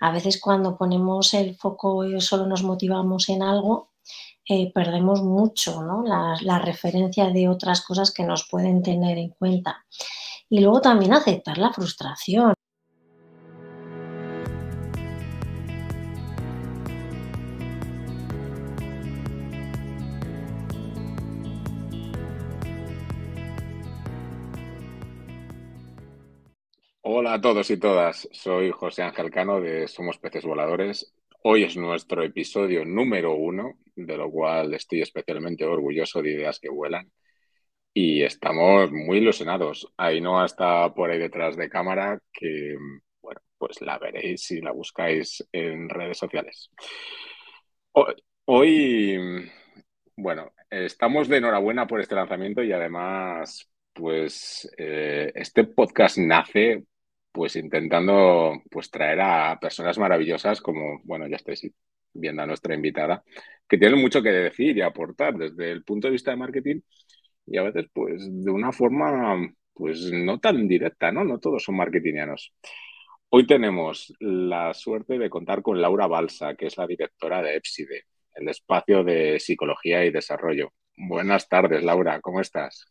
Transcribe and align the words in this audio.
a 0.00 0.10
veces 0.10 0.40
cuando 0.40 0.76
ponemos 0.76 1.34
el 1.34 1.56
foco 1.56 2.04
y 2.04 2.20
solo 2.20 2.46
nos 2.46 2.62
motivamos 2.62 3.28
en 3.28 3.42
algo, 3.42 3.92
eh, 4.48 4.72
perdemos 4.72 5.22
mucho 5.22 5.82
¿no? 5.82 6.02
la, 6.04 6.36
la, 6.42 6.58
referencia 6.58 7.30
de 7.30 7.48
otras 7.48 7.80
cosas 7.80 8.12
que 8.12 8.22
nos 8.22 8.48
pueden 8.48 8.82
tener 8.82 9.18
en 9.18 9.30
cuenta. 9.30 9.84
Y 10.48 10.60
luego 10.60 10.80
también 10.80 11.12
aceptar 11.12 11.58
la 11.58 11.72
frustración. 11.72 12.55
A 27.28 27.40
todos 27.40 27.70
y 27.70 27.76
todas, 27.76 28.28
soy 28.30 28.70
José 28.70 29.02
Ángel 29.02 29.32
Cano 29.32 29.60
de 29.60 29.88
Somos 29.88 30.16
Peces 30.18 30.44
Voladores. 30.44 31.12
Hoy 31.42 31.64
es 31.64 31.76
nuestro 31.76 32.22
episodio 32.22 32.84
número 32.84 33.34
uno, 33.34 33.80
de 33.96 34.16
lo 34.16 34.30
cual 34.30 34.72
estoy 34.74 35.02
especialmente 35.02 35.64
orgulloso 35.64 36.22
de 36.22 36.30
Ideas 36.30 36.60
que 36.60 36.68
Vuelan. 36.68 37.10
Y 37.92 38.22
estamos 38.22 38.92
muy 38.92 39.18
ilusionados. 39.18 39.92
Ainhoa 39.96 40.44
está 40.44 40.94
por 40.94 41.10
ahí 41.10 41.18
detrás 41.18 41.56
de 41.56 41.68
cámara, 41.68 42.20
que, 42.32 42.76
bueno, 43.20 43.40
pues 43.58 43.80
la 43.80 43.98
veréis 43.98 44.44
si 44.44 44.60
la 44.60 44.70
buscáis 44.70 45.44
en 45.50 45.88
redes 45.88 46.18
sociales. 46.18 46.70
Hoy, 48.44 49.50
bueno, 50.14 50.52
estamos 50.70 51.26
de 51.26 51.38
enhorabuena 51.38 51.88
por 51.88 52.00
este 52.00 52.14
lanzamiento 52.14 52.62
y 52.62 52.70
además, 52.70 53.68
pues 53.92 54.70
eh, 54.78 55.32
este 55.34 55.64
podcast 55.64 56.18
nace 56.18 56.84
pues 57.36 57.54
intentando 57.56 58.62
pues 58.70 58.90
traer 58.90 59.20
a 59.20 59.58
personas 59.60 59.98
maravillosas 59.98 60.62
como, 60.62 61.02
bueno, 61.04 61.28
ya 61.28 61.36
estáis 61.36 61.70
viendo 62.14 62.40
a 62.40 62.46
nuestra 62.46 62.74
invitada, 62.74 63.22
que 63.68 63.76
tienen 63.76 64.00
mucho 64.00 64.22
que 64.22 64.30
decir 64.30 64.74
y 64.74 64.80
aportar 64.80 65.34
desde 65.34 65.70
el 65.70 65.84
punto 65.84 66.08
de 66.08 66.12
vista 66.12 66.30
de 66.30 66.38
marketing 66.38 66.80
y 67.46 67.58
a 67.58 67.62
veces 67.62 67.90
pues 67.92 68.22
de 68.26 68.50
una 68.50 68.72
forma 68.72 69.36
pues 69.74 70.10
no 70.10 70.40
tan 70.40 70.66
directa, 70.66 71.12
¿no? 71.12 71.24
No 71.24 71.38
todos 71.38 71.62
son 71.62 71.76
marketingianos. 71.76 72.54
Hoy 73.28 73.46
tenemos 73.46 74.14
la 74.18 74.72
suerte 74.72 75.18
de 75.18 75.28
contar 75.28 75.60
con 75.60 75.78
Laura 75.78 76.06
Balsa, 76.06 76.54
que 76.54 76.68
es 76.68 76.78
la 76.78 76.86
directora 76.86 77.42
de 77.42 77.56
EPSIDE, 77.56 78.04
el 78.34 78.48
espacio 78.48 79.04
de 79.04 79.38
psicología 79.40 80.06
y 80.06 80.10
desarrollo. 80.10 80.72
Buenas 80.96 81.48
tardes, 81.48 81.82
Laura, 81.82 82.20
¿cómo 82.20 82.40
estás? 82.40 82.86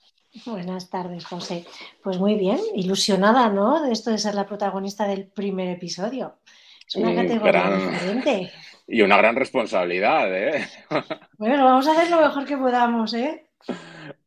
Buenas 0.45 0.89
tardes, 0.89 1.25
José. 1.25 1.65
Pues 2.03 2.19
muy 2.19 2.35
bien, 2.35 2.59
ilusionada, 2.75 3.49
¿no? 3.49 3.81
De 3.81 3.91
esto 3.91 4.11
de 4.11 4.17
ser 4.17 4.35
la 4.35 4.45
protagonista 4.45 5.07
del 5.07 5.27
primer 5.27 5.69
episodio. 5.69 6.39
Es 6.87 6.95
una 6.95 7.15
categoría 7.15 7.75
diferente. 7.75 8.51
Y 8.87 9.01
una 9.01 9.17
gran 9.17 9.35
responsabilidad, 9.35 10.27
¿eh? 10.35 10.67
Bueno, 11.37 11.65
vamos 11.65 11.87
a 11.87 11.93
hacer 11.93 12.11
lo 12.11 12.21
mejor 12.21 12.45
que 12.45 12.57
podamos, 12.57 13.13
¿eh? 13.13 13.47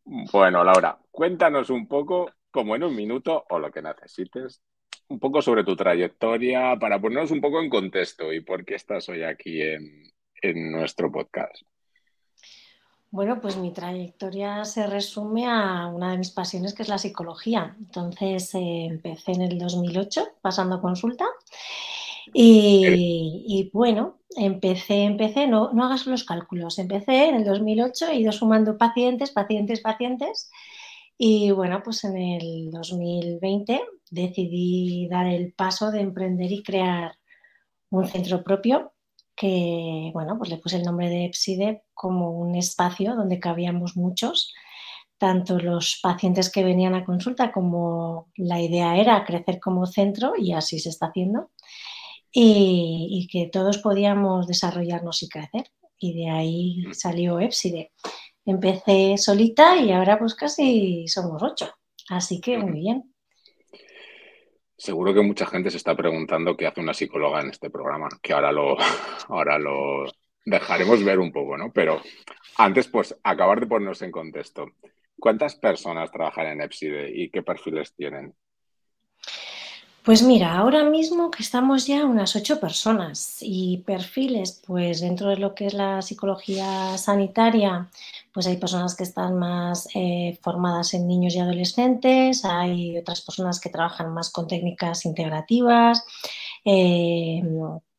Bueno, 0.05 0.65
Laura, 0.65 0.99
cuéntanos 1.11 1.71
un 1.71 1.87
poco, 1.87 2.33
como 2.51 2.75
en 2.75 2.83
un 2.83 2.97
minuto 2.97 3.45
o 3.51 3.59
lo 3.59 3.71
que 3.71 3.83
necesites, 3.83 4.63
un 5.09 5.21
poco 5.21 5.41
sobre 5.41 5.63
tu 5.63 5.77
trayectoria 5.77 6.77
para 6.81 7.01
ponernos 7.01 7.31
un 7.31 7.41
poco 7.41 7.61
en 7.61 7.71
contexto 7.71 8.33
y 8.33 8.41
por 8.41 8.65
qué 8.65 8.75
estás 8.75 9.09
hoy 9.09 9.23
aquí 9.23 9.63
en, 9.63 10.11
en 10.43 10.73
nuestro 10.73 11.13
podcast. 11.13 11.63
Bueno, 13.11 13.41
pues 13.41 13.57
mi 13.57 13.73
trayectoria 13.73 14.65
se 14.67 14.87
resume 14.87 15.47
a 15.47 15.87
una 15.87 16.11
de 16.13 16.19
mis 16.19 16.31
pasiones, 16.31 16.75
que 16.75 16.83
es 16.83 16.89
la 16.89 16.99
psicología. 16.99 17.75
Entonces 17.79 18.55
eh, 18.55 18.85
empecé 18.85 19.33
en 19.33 19.43
el 19.43 19.59
2008 19.59 20.27
pasando 20.43 20.81
consulta 20.81 21.25
y, 22.35 23.71
bueno, 23.73 24.19
empecé, 24.37 25.05
empecé, 25.05 25.47
no, 25.47 25.73
no 25.73 25.85
hagas 25.87 26.07
los 26.07 26.25
cálculos, 26.25 26.79
empecé 26.79 27.29
en 27.29 27.37
el 27.37 27.45
2008, 27.45 28.09
he 28.09 28.17
ido 28.17 28.33
sumando 28.33 28.77
pacientes, 28.77 29.31
pacientes, 29.31 29.81
pacientes 29.81 30.51
y 31.17 31.51
bueno, 31.51 31.83
pues 31.83 32.05
en 32.05 32.17
el 32.19 32.71
2020 32.71 33.81
decidí 34.11 35.09
dar 35.09 35.27
el 35.27 35.53
paso 35.55 35.91
de 35.91 36.01
emprender 36.01 36.53
y 36.53 36.63
crear 36.63 37.17
un 37.91 38.07
centro 38.07 38.45
propio 38.45 38.93
que, 39.39 40.11
bueno, 40.13 40.37
pues 40.37 40.51
le 40.51 40.59
puse 40.59 40.77
el 40.77 40.83
nombre 40.83 41.09
de 41.09 41.27
EPSIDE 41.27 41.83
como 41.95 42.33
un 42.33 42.57
espacio 42.57 43.15
donde 43.15 43.39
cabíamos 43.39 43.97
muchos, 43.97 44.53
tanto 45.17 45.59
los 45.59 46.01
pacientes 46.03 46.51
que 46.51 46.65
venían 46.65 46.95
a 46.95 47.05
consulta 47.05 47.53
como 47.53 48.31
la 48.37 48.61
idea 48.61 48.97
era 48.97 49.25
crecer 49.25 49.61
como 49.61 49.87
centro 49.87 50.33
y 50.37 50.53
así 50.53 50.81
se 50.81 50.89
está 50.89 51.07
haciendo, 51.07 51.51
y, 52.33 53.29
que 53.31 53.49
todos 53.49 53.79
podíamos 53.79 54.47
desarrollarnos 54.47 55.23
y 55.23 55.29
crecer. 55.29 55.71
Y 55.99 56.15
de 56.15 56.31
ahí 56.31 56.85
salió 56.93 57.41
EPSIDE. 57.41 57.93
Empecé 58.45 59.17
solita 59.19 59.77
y 59.77 59.93
ahora 59.93 60.19
pues 60.19 60.35
casi 60.35 61.09
somos 61.09 61.43
ocho, 61.43 61.71
así 62.09 62.41
que 62.41 62.59
muy 62.59 62.81
bien. 62.81 63.15
Seguro 64.79 65.13
que 65.13 65.23
mucha 65.23 65.45
gente 65.45 65.71
se 65.71 65.77
está 65.77 65.97
preguntando 65.97 66.57
qué 66.57 66.69
hace 66.69 66.81
una 66.81 66.95
psicóloga 66.95 67.41
en 67.41 67.51
este 67.51 67.69
programa, 67.69 68.09
que 68.23 68.33
ahora 68.33 68.53
lo, 68.53 68.77
ahora 69.29 69.59
lo 69.59 70.05
dejaremos 70.45 71.05
ver 71.05 71.19
un 71.19 71.33
poco, 71.33 71.59
¿no? 71.59 71.73
Pero 71.73 72.01
antes, 72.57 72.87
pues, 72.87 73.19
acabar 73.25 73.61
de 73.61 73.67
ponernos 73.67 74.01
en 74.03 74.13
contexto. 74.13 74.71
¿Cuántas 75.19 75.57
personas 75.57 76.13
trabajan 76.13 76.47
en 76.47 76.61
EPSIDE 76.63 77.11
y 77.13 77.29
qué 77.29 77.43
perfiles 77.43 77.93
tienen? 77.95 78.35
Pues 80.09 80.23
mira, 80.23 80.57
ahora 80.57 80.85
mismo 80.85 81.31
que 81.31 81.43
estamos 81.43 81.87
ya 81.87 82.07
unas 82.07 82.35
ocho 82.35 82.59
personas 82.59 83.37
y 83.43 83.83
perfiles, 83.85 84.63
pues 84.67 85.03
dentro 85.03 85.29
de 85.29 85.37
lo 85.37 85.55
que 85.55 85.67
es 85.67 85.75
la 85.75 86.01
psicología 86.01 86.97
sanitaria, 86.97 87.91
pues 88.33 88.47
hay 88.47 88.57
personas 88.57 88.97
que 88.97 89.03
están 89.03 89.39
más 89.39 89.87
eh, 89.95 90.39
formadas 90.41 90.95
en 90.95 91.07
niños 91.07 91.35
y 91.35 91.41
adolescentes, 91.41 92.47
hay 92.47 92.97
otras 92.97 93.21
personas 93.21 93.61
que 93.61 93.69
trabajan 93.69 94.15
más 94.15 94.31
con 94.31 94.47
técnicas 94.47 95.05
integrativas. 95.05 96.07
Eh, 96.65 97.43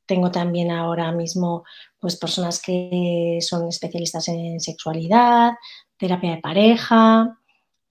tengo 0.08 0.31
también 0.31 0.72
ahora 0.72 1.12
mismo 1.12 1.64
pues 2.00 2.16
personas 2.16 2.59
que 2.59 3.38
son 3.41 3.68
especialistas 3.68 4.30
en 4.30 4.59
sexualidad, 4.59 5.52
terapia 5.96 6.31
de 6.31 6.41
pareja, 6.41 7.38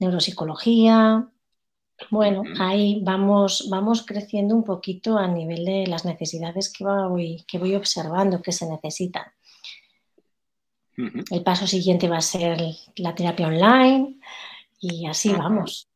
neuropsicología, 0.00 1.29
bueno, 2.10 2.42
ahí 2.59 3.00
vamos, 3.03 3.69
vamos 3.70 4.04
creciendo 4.04 4.54
un 4.54 4.64
poquito 4.64 5.19
a 5.19 5.26
nivel 5.26 5.64
de 5.64 5.86
las 5.86 6.04
necesidades 6.04 6.72
que 6.72 6.84
voy, 6.84 7.44
que 7.47 7.59
voy 7.59 7.75
observando 7.75 8.42
que 8.42 8.53
se 8.53 8.69
necesitan. 8.69 9.25
El 11.31 11.44
paso 11.44 11.66
siguiente 11.66 12.08
va 12.08 12.16
a 12.16 12.22
ser 12.22 12.58
la 12.97 13.14
terapia 13.14 13.47
online 13.47 14.19
y 14.81 15.06
así 15.06 15.32
vamos. 15.32 15.88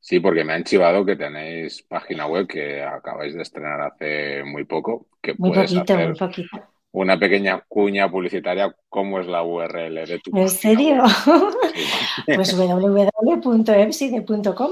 Sí, 0.00 0.20
porque 0.20 0.44
me 0.44 0.52
han 0.54 0.64
chivado 0.64 1.04
que 1.04 1.16
tenéis 1.16 1.82
página 1.82 2.26
web 2.26 2.46
que 2.46 2.82
acabáis 2.82 3.34
de 3.34 3.42
estrenar 3.42 3.80
hace 3.80 4.44
muy 4.44 4.64
poco. 4.64 5.08
Que 5.22 5.34
muy 5.38 5.52
poquito, 5.52 5.96
muy 5.96 6.14
poquito. 6.14 6.62
Una 6.92 7.18
pequeña 7.18 7.64
cuña 7.68 8.10
publicitaria, 8.10 8.74
¿cómo 8.88 9.20
es 9.20 9.26
la 9.26 9.44
URL 9.44 10.06
de 10.06 10.18
tu 10.18 10.36
¿En 10.36 10.48
serio? 10.48 11.04
pues 12.34 12.56
www.epside.com. 12.56 14.70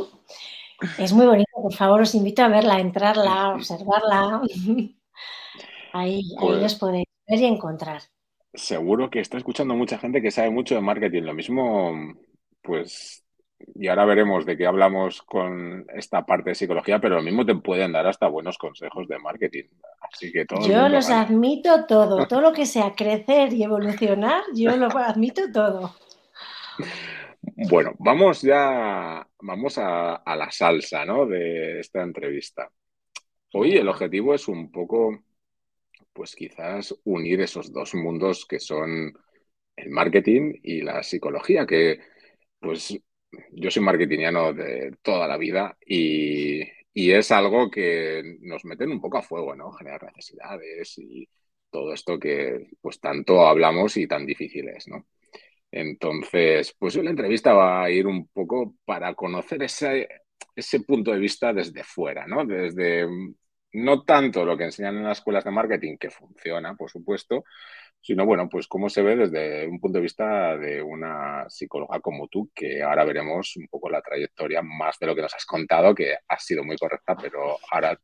Es 0.98 1.12
muy 1.12 1.26
bonita, 1.26 1.50
por 1.54 1.74
favor, 1.74 2.02
os 2.02 2.14
invito 2.14 2.42
a 2.42 2.48
verla, 2.48 2.76
a 2.76 2.80
entrarla, 2.80 3.42
a 3.42 3.54
observarla. 3.54 4.42
Ahí, 5.92 6.22
ahí 6.38 6.60
los 6.60 6.74
podéis 6.74 7.06
ver 7.26 7.38
y 7.40 7.46
encontrar. 7.46 8.02
Seguro 8.52 9.08
que 9.08 9.20
está 9.20 9.38
escuchando 9.38 9.74
mucha 9.74 9.98
gente 9.98 10.20
que 10.20 10.30
sabe 10.30 10.50
mucho 10.50 10.74
de 10.74 10.82
marketing. 10.82 11.22
Lo 11.22 11.32
mismo, 11.32 11.92
pues, 12.60 13.24
y 13.74 13.88
ahora 13.88 14.04
veremos 14.04 14.46
de 14.46 14.56
qué 14.56 14.66
hablamos 14.66 15.22
con 15.22 15.86
esta 15.94 16.24
parte 16.24 16.50
de 16.50 16.54
psicología, 16.54 17.00
pero 17.00 17.16
lo 17.16 17.22
mismo 17.22 17.44
te 17.44 17.54
pueden 17.54 17.92
dar 17.92 18.06
hasta 18.06 18.28
buenos 18.28 18.58
consejos 18.58 19.08
de 19.08 19.18
marketing. 19.18 19.64
Así 20.00 20.30
que 20.30 20.44
todo. 20.44 20.66
Yo 20.66 20.88
los 20.88 21.10
admito 21.10 21.86
todo, 21.86 22.26
todo 22.28 22.40
lo 22.40 22.52
que 22.52 22.66
sea 22.66 22.94
crecer 22.94 23.52
y 23.52 23.62
evolucionar, 23.62 24.42
yo 24.54 24.76
lo 24.76 24.88
admito 24.98 25.50
todo. 25.52 25.94
Bueno, 27.42 27.94
vamos 27.98 28.42
ya, 28.42 29.26
vamos 29.40 29.78
a, 29.78 30.22
la 30.36 30.50
salsa, 30.50 31.04
¿no? 31.04 31.26
De 31.26 31.80
esta 31.80 32.02
entrevista. 32.02 32.70
Hoy 33.52 33.76
el 33.76 33.88
objetivo 33.88 34.34
es 34.34 34.48
un 34.48 34.70
poco, 34.70 35.24
pues 36.12 36.34
quizás 36.36 36.94
unir 37.04 37.40
esos 37.40 37.72
dos 37.72 37.94
mundos 37.94 38.46
que 38.46 38.60
son 38.60 39.12
el 39.76 39.90
marketing 39.90 40.54
y 40.62 40.82
la 40.82 41.02
psicología, 41.02 41.66
que 41.66 42.00
pues 42.60 42.98
yo 43.52 43.70
soy 43.70 43.82
marketingiano 43.82 44.52
de 44.52 44.96
toda 45.02 45.26
la 45.28 45.36
vida 45.36 45.76
y, 45.84 46.62
es 46.94 47.30
algo 47.30 47.70
que 47.70 48.38
nos 48.40 48.64
meten 48.64 48.90
un 48.90 49.00
poco 49.00 49.18
a 49.18 49.22
fuego, 49.22 49.54
¿no? 49.54 49.70
Generar 49.72 50.02
necesidades 50.04 50.98
y 50.98 51.28
todo 51.70 51.94
esto 51.94 52.18
que 52.18 52.70
pues 52.80 53.00
tanto 53.00 53.46
hablamos 53.46 53.96
y 53.96 54.08
tan 54.08 54.26
difícil 54.26 54.68
es, 54.68 54.88
¿no? 54.88 55.06
Entonces, 55.70 56.74
pues 56.78 56.96
la 56.96 57.10
entrevista 57.10 57.52
va 57.52 57.84
a 57.84 57.90
ir 57.90 58.06
un 58.06 58.26
poco 58.28 58.74
para 58.84 59.14
conocer 59.14 59.62
ese, 59.62 60.08
ese 60.56 60.80
punto 60.80 61.12
de 61.12 61.18
vista 61.18 61.52
desde 61.52 61.84
fuera, 61.84 62.26
¿no? 62.26 62.44
Desde 62.44 63.06
no 63.72 64.02
tanto 64.02 64.44
lo 64.44 64.56
que 64.56 64.64
enseñan 64.64 64.96
en 64.96 65.04
las 65.04 65.18
escuelas 65.18 65.44
de 65.44 65.50
marketing, 65.50 65.96
que 65.98 66.10
funciona, 66.10 66.74
por 66.74 66.90
supuesto, 66.90 67.44
sino 68.00 68.24
bueno, 68.24 68.48
pues 68.48 68.66
cómo 68.66 68.88
se 68.88 69.02
ve 69.02 69.16
desde 69.16 69.66
un 69.66 69.80
punto 69.80 69.98
de 69.98 70.02
vista 70.02 70.56
de 70.56 70.82
una 70.82 71.44
psicóloga 71.48 72.00
como 72.00 72.28
tú, 72.28 72.50
que 72.54 72.82
ahora 72.82 73.04
veremos 73.04 73.56
un 73.56 73.66
poco 73.68 73.90
la 73.90 74.00
trayectoria 74.00 74.62
más 74.62 74.98
de 74.98 75.06
lo 75.06 75.14
que 75.14 75.22
nos 75.22 75.34
has 75.34 75.44
contado, 75.44 75.94
que 75.94 76.16
ha 76.26 76.38
sido 76.38 76.64
muy 76.64 76.76
correcta, 76.76 77.16
pero 77.16 77.56
ahora... 77.70 77.98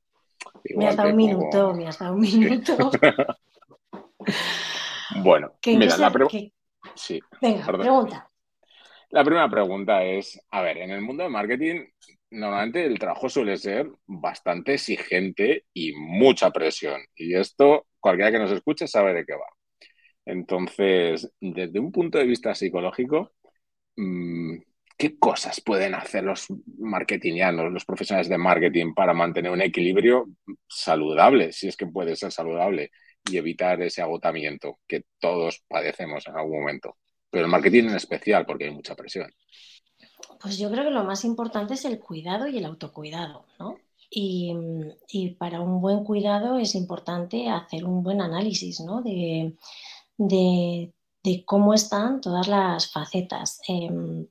me 0.77 0.89
has 0.89 0.97
dado 0.97 1.11
un 1.11 1.17
minuto, 1.17 1.75
me 1.75 1.87
has 1.87 1.99
dado 1.99 2.15
un 2.15 2.21
minuto. 2.21 2.91
bueno, 5.23 5.53
mira, 5.65 5.97
la 5.97 6.11
pregunta... 6.11 6.37
Sí, 6.95 7.21
Venga, 7.41 7.67
pregunta. 7.67 8.31
La 9.11 9.25
primera 9.25 9.49
pregunta 9.49 10.03
es, 10.05 10.41
a 10.51 10.61
ver, 10.63 10.79
en 10.79 10.91
el 10.91 11.01
mundo 11.01 11.23
de 11.23 11.29
marketing 11.29 11.85
normalmente 12.35 12.85
el 12.85 12.99
trabajo 12.99 13.29
suele 13.29 13.57
ser 13.57 13.89
bastante 14.07 14.75
exigente 14.75 15.65
y 15.73 15.93
mucha 15.93 16.51
presión. 16.51 17.01
Y 17.15 17.35
esto, 17.37 17.87
cualquiera 18.01 18.33
que 18.33 18.39
nos 18.39 18.51
escuche 18.53 18.87
sabe 18.89 19.15
de 19.15 19.25
qué 19.25 19.35
va. 19.35 19.47
Entonces, 20.25 21.31
desde 21.41 21.79
un 21.81 21.93
punto 21.93 22.19
de 22.19 22.27
vista 22.27 22.55
psicológico, 22.55 23.33
mm, 23.97 24.57
¿qué 24.99 25.19
cosas 25.19 25.61
pueden 25.61 25.95
hacer 25.95 26.25
los 26.25 26.47
marketingianos, 26.79 27.73
los 27.73 27.85
profesionales 27.85 28.29
de 28.29 28.39
marketing 28.39 28.95
para 28.95 29.15
mantener 29.15 29.53
un 29.53 29.63
equilibrio 29.63 30.27
saludable, 30.69 31.53
si 31.53 31.69
es 31.69 31.77
que 31.77 31.87
puede 31.87 32.17
ser 32.17 32.33
saludable, 32.33 32.91
y 33.31 33.37
evitar 33.37 33.81
ese 33.83 34.03
agotamiento 34.03 34.79
que 34.87 35.05
todos 35.19 35.63
padecemos 35.69 36.27
en 36.27 36.37
algún 36.37 36.61
momento? 36.61 36.97
Pero 37.31 37.47
el 37.47 37.51
marketing 37.51 37.85
en 37.85 37.97
especial, 37.97 38.47
porque 38.47 38.65
hay 38.65 38.71
mucha 38.71 38.95
presión. 38.95 39.31
Pues 40.41 40.59
yo 40.59 40.71
creo 40.71 40.85
que 40.85 40.91
lo 40.91 41.05
más 41.05 41.25
importante 41.25 41.75
es 41.75 41.85
el 41.85 41.99
cuidado 41.99 42.47
y 42.47 42.59
el 42.59 42.65
autocuidado, 42.65 43.47
¿no? 43.59 43.77
Y, 44.11 44.55
para 45.39 45.61
un 45.61 45.81
buen 45.81 46.05
cuidado 46.05 46.59
es 46.59 46.75
importante 46.77 47.49
hacer 47.49 47.85
un 47.85 48.03
buen 48.05 48.21
análisis, 48.21 48.81
¿no? 48.81 49.03
De, 49.03 49.57
cómo 51.45 51.75
están 51.75 52.21
todas 52.21 52.47
las 52.47 52.93
facetas. 52.93 53.61
Em, 53.67 54.27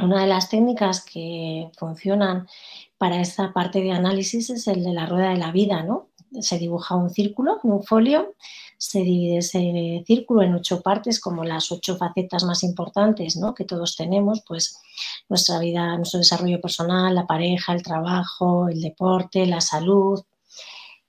una 0.00 0.22
de 0.22 0.26
las 0.28 0.48
técnicas 0.48 1.04
que 1.04 1.70
funcionan 1.76 2.48
para 2.96 3.20
esta 3.20 3.52
parte 3.52 3.82
de 3.82 3.92
análisis 3.92 4.50
es 4.50 4.66
el 4.68 4.84
de 4.84 4.92
la 4.92 5.06
rueda 5.06 5.30
de 5.30 5.38
la 5.38 5.52
vida, 5.52 5.82
¿no? 5.82 6.09
Se 6.40 6.58
dibuja 6.58 6.96
un 6.96 7.10
círculo 7.10 7.58
un 7.62 7.82
folio 7.82 8.34
se 8.80 9.00
divide 9.00 9.38
ese 9.38 10.02
círculo 10.06 10.40
en 10.40 10.54
ocho 10.54 10.80
partes, 10.80 11.20
como 11.20 11.44
las 11.44 11.70
ocho 11.70 11.98
facetas 11.98 12.44
más 12.44 12.62
importantes 12.62 13.36
¿no? 13.36 13.54
que 13.54 13.66
todos 13.66 13.94
tenemos, 13.94 14.42
pues 14.48 14.80
nuestra 15.28 15.58
vida, 15.58 15.98
nuestro 15.98 16.18
desarrollo 16.18 16.62
personal, 16.62 17.14
la 17.14 17.26
pareja, 17.26 17.74
el 17.74 17.82
trabajo, 17.82 18.68
el 18.70 18.80
deporte, 18.80 19.44
la 19.44 19.60
salud. 19.60 20.22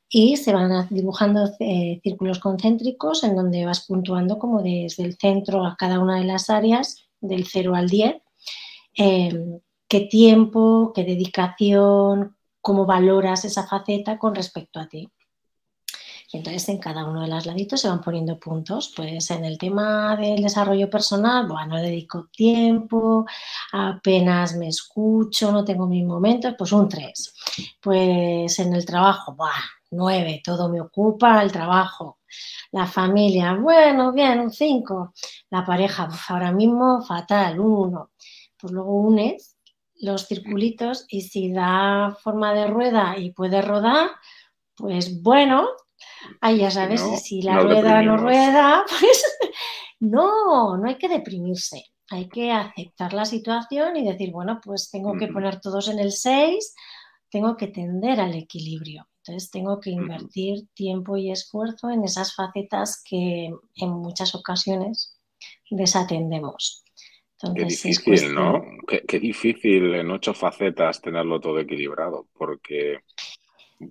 Y 0.10 0.36
se 0.36 0.52
van 0.52 0.86
dibujando 0.90 1.50
eh, 1.60 2.02
círculos 2.04 2.40
concéntricos 2.40 3.24
en 3.24 3.38
donde 3.38 3.66
vas 3.66 3.86
puntuando 3.88 4.38
como 4.38 4.62
desde 4.62 5.06
el 5.06 5.16
centro 5.18 5.66
a 5.66 5.78
cada 5.78 6.00
una 6.00 6.20
de 6.20 6.26
las 6.26 6.50
áreas, 6.50 7.06
del 7.22 7.46
0 7.48 7.74
al 7.74 7.88
10, 7.88 8.18
em, 8.96 9.62
qué 9.88 10.02
tiempo, 10.02 10.92
qué 10.94 11.06
dedicación, 11.06 12.36
cómo 12.62 12.86
valoras 12.86 13.44
esa 13.46 13.68
faceta 13.68 14.18
con 14.18 14.36
respecto 14.36 14.80
a 14.80 14.88
ti. 14.88 15.10
Y 16.34 16.38
entonces 16.38 16.70
en 16.70 16.78
cada 16.78 17.04
uno 17.04 17.22
de 17.22 17.28
los 17.28 17.46
laditos 17.46 17.82
se 17.82 17.90
van 17.90 18.00
poniendo 18.00 18.40
puntos. 18.40 18.94
Pues 18.96 19.30
en 19.32 19.44
el 19.44 19.58
tema 19.58 20.16
del 20.16 20.42
desarrollo 20.42 20.90
personal, 20.90 21.46
bueno, 21.48 21.76
dedico 21.76 22.30
tiempo, 22.32 23.26
apenas 23.74 24.56
me 24.56 24.70
escucho, 24.70 25.52
no 25.52 25.66
tengo 25.66 25.88
mis 25.88 26.06
momentos, 26.06 26.56
pues 26.58 26.72
un 26.72 26.88
3. 26.88 27.34
Pues 27.82 28.60
en 28.60 28.74
el 28.74 28.86
trabajo, 28.86 29.36
buah, 29.36 29.52
9, 29.92 30.42
todo 30.44 30.70
me 30.70 30.80
ocupa 30.80 31.42
el 31.44 31.52
trabajo. 31.52 32.20
La 32.72 32.88
familia, 32.88 33.56
bueno, 33.56 34.14
bien, 34.14 34.40
un 34.40 34.52
5. 34.52 35.14
La 35.50 35.66
pareja, 35.66 36.08
ahora 36.30 36.54
mismo 36.54 37.02
fatal, 37.02 37.60
un 37.60 37.88
1. 37.88 38.12
Pues 38.58 38.72
luego 38.72 38.94
unes 38.94 39.58
los 40.02 40.28
circulitos 40.28 41.06
y 41.08 41.22
si 41.22 41.52
da 41.52 42.18
forma 42.22 42.54
de 42.54 42.68
rueda 42.68 43.16
y 43.18 43.32
puede 43.32 43.62
rodar, 43.62 44.10
pues 44.76 45.22
bueno, 45.22 45.68
Ahí 46.40 46.60
ya 46.60 46.72
sabes, 46.72 47.02
si 47.24 47.42
la 47.42 47.60
rueda 47.60 48.02
no 48.02 48.18
rueda, 48.18 48.86
pues 49.00 49.24
no, 50.00 50.78
no 50.78 50.88
hay 50.88 50.98
que 50.98 51.10
deprimirse. 51.10 51.86
Hay 52.10 52.28
que 52.28 52.52
aceptar 52.52 53.14
la 53.14 53.26
situación 53.26 53.96
y 53.96 54.06
decir, 54.06 54.32
bueno, 54.32 54.60
pues 54.64 54.90
tengo 54.90 55.14
que 55.18 55.28
poner 55.28 55.62
todos 55.62 55.88
en 55.88 56.00
el 56.00 56.12
6, 56.12 56.76
tengo 57.30 57.56
que 57.56 57.68
tender 57.68 58.20
al 58.20 58.36
equilibrio. 58.36 59.08
Entonces 59.24 59.50
tengo 59.50 59.80
que 59.80 59.92
invertir 59.92 60.68
tiempo 60.74 61.16
y 61.16 61.32
esfuerzo 61.32 61.90
en 61.90 62.04
esas 62.04 62.36
facetas 62.36 63.02
que 63.08 63.52
en 63.76 63.90
muchas 63.90 64.36
ocasiones 64.36 65.18
desatendemos. 65.70 66.81
Qué 67.56 67.66
difícil, 67.66 68.34
¿no? 68.34 68.64
qué, 68.88 69.20
difícil 69.20 69.94
en 69.96 70.12
ocho 70.12 70.34
facetas 70.34 71.02
tenerlo 71.02 71.40
todo 71.40 71.60
equilibrado, 71.60 72.28
porque 72.38 73.00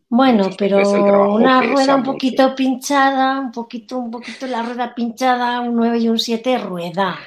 bueno, 0.08 0.50
pero 0.56 1.34
una 1.34 1.62
rueda 1.62 1.96
un 1.96 2.02
poquito 2.02 2.54
pinchada, 2.54 3.40
un 3.40 3.50
poquito, 3.50 3.98
un 3.98 4.10
poquito 4.10 4.46
la 4.46 4.62
rueda 4.62 4.94
pinchada, 4.94 5.60
un 5.60 5.74
9 5.74 5.98
y 5.98 6.08
un 6.08 6.18
7 6.18 6.58
rueda. 6.58 7.18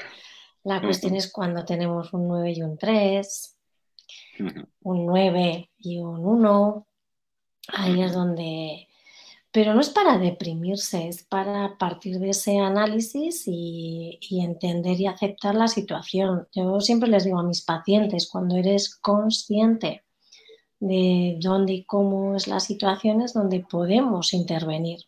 La 0.64 0.82
cuestión 0.82 1.16
es 1.16 1.30
cuando 1.32 1.66
tenemos 1.66 2.14
un 2.14 2.28
9 2.28 2.54
y 2.56 2.62
un 2.62 2.78
3, 2.78 3.58
un 4.84 5.06
9 5.06 5.72
y 5.80 5.98
un 6.00 6.26
1, 6.26 6.88
ahí 7.70 8.02
es 8.02 8.14
donde... 8.14 8.88
Pero 9.54 9.76
no 9.76 9.82
es 9.82 9.90
para 9.90 10.18
deprimirse, 10.18 11.08
es 11.08 11.24
para 11.24 11.78
partir 11.78 12.20
de 12.20 12.32
ese 12.32 12.58
análisis 12.58 13.44
y, 13.48 14.18
y 14.20 14.42
entender 14.42 15.00
y 15.00 15.06
aceptar 15.06 15.54
la 15.54 15.68
situación. 15.68 16.48
Yo 16.52 16.82
siempre 16.82 17.08
les 17.08 17.24
digo 17.24 17.40
a 17.40 17.44
mis 17.44 17.62
pacientes, 17.62 18.28
cuando 18.28 18.58
eres 18.58 18.96
consciente 18.96 20.04
de 20.80 21.38
dónde 21.40 21.74
y 21.74 21.84
cómo 21.86 22.36
es 22.36 22.48
la 22.48 22.60
situación 22.60 23.22
es 23.22 23.34
donde 23.34 23.62
podemos 23.62 24.34
intervenir. 24.34 25.00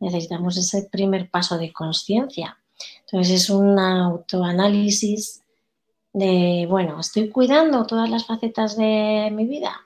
Necesitamos 0.00 0.56
ese 0.56 0.88
primer 0.90 1.28
paso 1.28 1.58
de 1.58 1.72
conciencia. 1.72 2.58
Entonces 3.00 3.42
es 3.42 3.50
un 3.50 3.78
autoanálisis 3.78 5.42
de, 6.12 6.66
bueno, 6.68 6.98
estoy 7.00 7.28
cuidando 7.28 7.84
todas 7.84 8.08
las 8.08 8.26
facetas 8.26 8.76
de 8.76 9.30
mi 9.32 9.46
vida. 9.46 9.80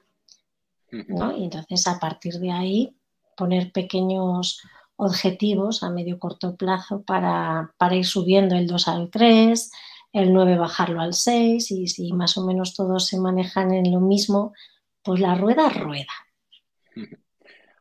Y 0.92 1.44
entonces 1.44 1.86
a 1.86 1.98
partir 1.98 2.34
de 2.34 2.52
ahí 2.52 2.95
poner 3.36 3.72
pequeños 3.72 4.62
objetivos 4.96 5.82
a 5.82 5.90
medio 5.90 6.18
corto 6.18 6.56
plazo 6.56 7.02
para, 7.02 7.74
para 7.78 7.96
ir 7.96 8.06
subiendo 8.06 8.56
el 8.56 8.66
2 8.66 8.88
al 8.88 9.10
3, 9.10 9.70
el 10.12 10.32
9 10.32 10.56
bajarlo 10.56 11.00
al 11.00 11.12
6 11.12 11.70
y 11.70 11.86
si 11.86 12.12
más 12.12 12.36
o 12.38 12.46
menos 12.46 12.74
todos 12.74 13.06
se 13.06 13.20
manejan 13.20 13.72
en 13.72 13.92
lo 13.92 14.00
mismo, 14.00 14.54
pues 15.02 15.20
la 15.20 15.34
rueda 15.34 15.68
rueda. 15.68 16.12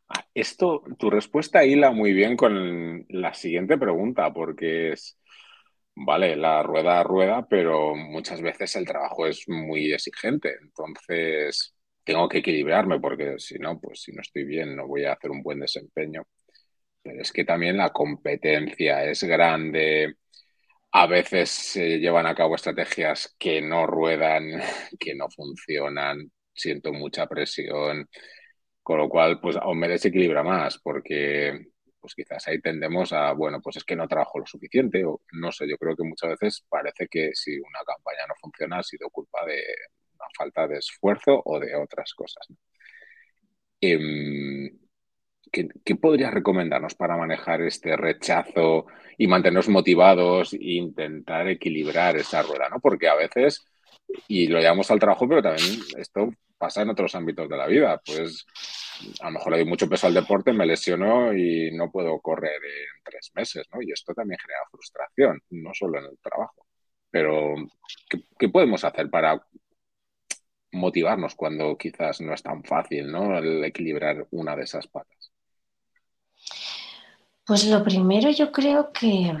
Ah, 0.08 0.24
esto, 0.34 0.84
tu 0.98 1.10
respuesta 1.10 1.64
hila 1.64 1.90
muy 1.90 2.12
bien 2.12 2.36
con 2.36 3.04
la 3.08 3.34
siguiente 3.34 3.76
pregunta, 3.76 4.32
porque 4.32 4.92
es, 4.92 5.18
vale, 5.96 6.36
la 6.36 6.62
rueda 6.62 7.02
rueda, 7.02 7.46
pero 7.48 7.96
muchas 7.96 8.40
veces 8.40 8.76
el 8.76 8.86
trabajo 8.86 9.26
es 9.26 9.48
muy 9.48 9.92
exigente, 9.92 10.54
entonces 10.62 11.75
tengo 12.06 12.28
que 12.28 12.38
equilibrarme, 12.38 13.00
porque 13.00 13.36
si 13.38 13.58
no, 13.58 13.80
pues 13.80 14.02
si 14.02 14.12
no 14.12 14.22
estoy 14.22 14.44
bien, 14.44 14.76
no 14.76 14.86
voy 14.88 15.04
a 15.04 15.14
hacer 15.14 15.30
un 15.32 15.42
buen 15.42 15.60
desempeño. 15.60 16.24
Pero 17.02 17.22
es 17.22 17.32
que 17.32 17.44
también 17.44 17.76
la 17.78 17.90
competencia 17.92 19.04
es 19.04 19.24
grande, 19.24 20.16
a 20.92 21.06
veces 21.06 21.50
se 21.50 21.98
llevan 21.98 22.26
a 22.26 22.34
cabo 22.34 22.56
estrategias 22.56 23.34
que 23.38 23.62
no 23.62 23.86
ruedan, 23.86 24.44
que 25.00 25.14
no 25.14 25.28
funcionan, 25.30 26.30
siento 26.54 26.92
mucha 26.92 27.26
presión, 27.26 28.08
con 28.82 28.98
lo 28.98 29.08
cual 29.08 29.40
pues 29.40 29.56
aún 29.56 29.78
me 29.80 29.88
desequilibra 29.88 30.42
más 30.42 30.78
porque 30.78 31.66
pues 32.00 32.14
quizás 32.14 32.46
ahí 32.48 32.60
tendemos 32.60 33.12
a, 33.12 33.32
bueno, 33.32 33.60
pues 33.62 33.78
es 33.78 33.84
que 33.84 33.96
no 33.96 34.08
trabajo 34.08 34.38
lo 34.38 34.46
suficiente 34.46 35.04
o 35.04 35.22
no 35.32 35.52
sé, 35.52 35.68
yo 35.68 35.76
creo 35.78 35.96
que 35.96 36.04
muchas 36.04 36.30
veces 36.30 36.64
parece 36.68 37.08
que 37.08 37.30
si 37.34 37.58
una 37.58 37.80
campaña 37.86 38.26
no 38.28 38.34
funciona 38.40 38.78
ha 38.78 38.82
sido 38.84 39.10
culpa 39.10 39.44
de 39.46 39.62
falta 40.36 40.66
de 40.68 40.78
esfuerzo 40.78 41.42
o 41.44 41.58
de 41.58 41.74
otras 41.76 42.12
cosas. 42.14 42.46
Em, 43.80 44.70
¿qué, 45.52 45.68
¿Qué 45.84 45.96
podrías 45.96 46.32
recomendarnos 46.32 46.94
para 46.94 47.16
manejar 47.16 47.62
este 47.62 47.96
rechazo 47.96 48.86
y 49.18 49.26
mantenernos 49.26 49.68
motivados 49.68 50.52
e 50.54 50.58
intentar 50.60 51.48
equilibrar 51.48 52.16
esa 52.16 52.42
rueda? 52.42 52.68
¿no? 52.68 52.80
Porque 52.80 53.08
a 53.08 53.14
veces 53.14 53.66
y 54.28 54.46
lo 54.48 54.60
llevamos 54.60 54.90
al 54.90 54.98
trabajo, 54.98 55.28
pero 55.28 55.42
también 55.42 55.80
esto 55.98 56.30
pasa 56.58 56.82
en 56.82 56.90
otros 56.90 57.14
ámbitos 57.14 57.48
de 57.48 57.56
la 57.56 57.66
vida. 57.66 58.00
Pues 58.04 58.46
a 59.20 59.26
lo 59.26 59.32
mejor 59.32 59.52
le 59.52 59.58
doy 59.58 59.66
mucho 59.66 59.88
peso 59.88 60.06
al 60.06 60.14
deporte, 60.14 60.52
me 60.52 60.66
lesiono 60.66 61.32
y 61.32 61.70
no 61.72 61.90
puedo 61.90 62.18
correr 62.20 62.56
en 62.64 63.02
tres 63.04 63.30
meses, 63.34 63.66
¿no? 63.72 63.82
Y 63.82 63.92
esto 63.92 64.14
también 64.14 64.38
genera 64.40 64.60
frustración, 64.70 65.40
no 65.50 65.70
solo 65.74 65.98
en 65.98 66.06
el 66.06 66.18
trabajo. 66.18 66.66
Pero, 67.10 67.54
¿qué, 68.38 68.48
podemos 68.48 68.84
hacer 68.84 69.10
para 69.10 69.40
motivarnos 70.72 71.34
cuando 71.34 71.76
quizás 71.76 72.20
no 72.20 72.34
es 72.34 72.42
tan 72.42 72.62
fácil, 72.64 73.10
¿no? 73.10 73.38
El 73.38 73.64
equilibrar 73.64 74.26
una 74.30 74.56
de 74.56 74.64
esas 74.64 74.86
patas. 74.86 75.32
Pues 77.46 77.66
lo 77.66 77.82
primero 77.84 78.30
yo 78.30 78.50
creo 78.50 78.92
que 78.92 79.32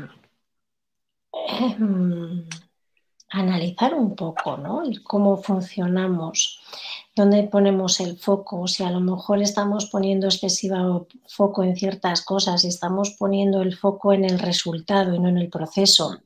em, 1.32 2.48
analizar 3.30 3.94
un 3.94 4.14
poco, 4.14 4.56
¿no? 4.56 4.82
cómo 5.02 5.36
funcionamos, 5.38 6.60
dónde 7.16 7.42
ponemos 7.44 7.98
el 8.00 8.16
foco, 8.16 8.68
si 8.68 8.84
a 8.84 8.90
lo 8.90 9.00
mejor 9.00 9.42
estamos 9.42 9.86
poniendo 9.86 10.28
excesivo 10.28 11.08
foco 11.26 11.64
en 11.64 11.74
ciertas 11.76 12.22
cosas 12.22 12.64
y 12.64 12.68
estamos 12.68 13.16
poniendo 13.18 13.62
el 13.62 13.76
foco 13.76 14.12
en 14.12 14.24
el 14.24 14.38
resultado 14.38 15.14
y 15.14 15.18
no 15.18 15.28
en 15.28 15.38
el 15.38 15.50
proceso. 15.50 16.20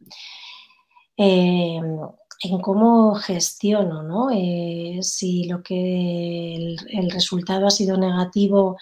Em, 1.16 1.99
en 2.42 2.61
cómo 2.61 3.14
gestiono, 3.16 4.02
¿no? 4.02 4.30
Eh, 4.30 4.99
si 5.02 5.44
lo 5.44 5.62
que 5.62 6.56
el, 6.56 7.11
resultado 7.11 7.66
ha 7.66 7.70
sido 7.70 7.99
negativo, 7.99 8.78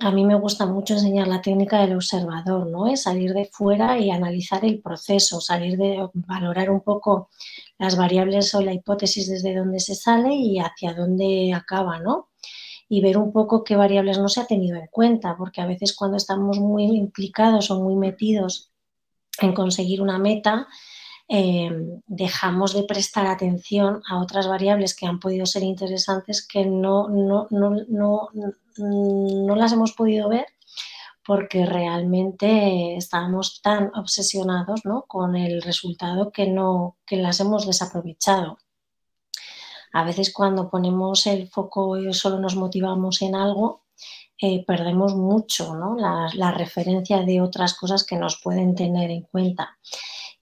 a 0.00 0.10
mí 0.10 0.24
me 0.24 0.34
gusta 0.34 0.66
mucho 0.66 0.94
enseñar 0.94 1.28
la 1.28 1.42
técnica 1.42 1.80
del 1.80 1.94
observador, 1.94 2.66
¿no? 2.66 2.86
Es 2.88 3.02
salir 3.02 3.34
de 3.34 3.44
fuera 3.44 3.98
y 3.98 4.10
analizar 4.10 4.64
el 4.64 4.80
proceso, 4.80 5.40
salir 5.40 5.76
de 5.76 6.08
valorar 6.14 6.70
un 6.70 6.80
poco 6.80 7.28
las 7.78 7.96
variables 7.96 8.54
o 8.54 8.62
la 8.62 8.72
hipótesis 8.72 9.28
desde 9.28 9.54
donde 9.54 9.78
se 9.80 9.94
sale 9.94 10.34
y 10.34 10.58
hacia 10.58 10.94
dónde 10.94 11.52
acaba, 11.54 12.00
¿no? 12.00 12.30
Y 12.88 13.02
ver 13.02 13.18
un 13.18 13.32
poco 13.32 13.62
qué 13.62 13.76
variables 13.76 14.18
no 14.18 14.28
se 14.28 14.40
ha 14.40 14.46
tenido 14.46 14.76
en 14.76 14.86
cuenta, 14.88 15.36
porque 15.36 15.60
a 15.60 15.66
veces 15.66 15.94
cuando 15.94 16.16
estamos 16.16 16.58
muy 16.58 16.84
implicados 16.84 17.70
o 17.70 17.80
muy 17.80 17.94
metidos 17.94 18.72
en 19.40 19.52
conseguir 19.52 20.00
una 20.00 20.18
meta, 20.18 20.66
eh, 21.28 21.70
dejamos 22.06 22.74
de 22.74 22.82
prestar 22.84 23.26
atención 23.26 24.02
a 24.08 24.20
otras 24.20 24.46
variables 24.46 24.94
que 24.94 25.06
han 25.06 25.20
podido 25.20 25.46
ser 25.46 25.62
interesantes 25.62 26.46
que 26.46 26.66
no, 26.66 27.08
no, 27.08 28.28
las 29.56 29.72
hemos 29.72 29.92
podido 29.92 30.28
ver 30.28 30.46
porque 31.26 31.64
realmente 31.64 32.96
estábamos 32.96 33.62
tan 33.62 33.90
obsesionados 33.94 34.82
con 35.08 35.36
el 35.36 35.62
resultado 35.62 36.30
que, 36.30 36.46
no, 36.48 36.98
que 37.06 37.16
las 37.16 37.40
hemos 37.40 37.66
desaprovechado. 37.66 38.58
A 39.94 40.04
veces 40.04 40.32
cuando 40.34 40.68
ponemos 40.68 41.26
el 41.26 41.48
foco 41.48 41.96
y 41.96 42.12
solo 42.12 42.38
nos 42.38 42.56
motivamos 42.56 43.22
en 43.22 43.34
algo, 43.34 43.84
eh, 44.36 44.64
perdemos 44.66 45.14
mucho 45.14 45.74
la, 45.96 46.28
la, 46.34 46.50
referencia 46.50 47.22
de 47.22 47.40
otras 47.40 47.72
cosas 47.74 48.04
que 48.04 48.16
nos 48.16 48.40
pueden 48.42 48.74
tener 48.74 49.10
en 49.10 49.22
cuenta. 49.22 49.78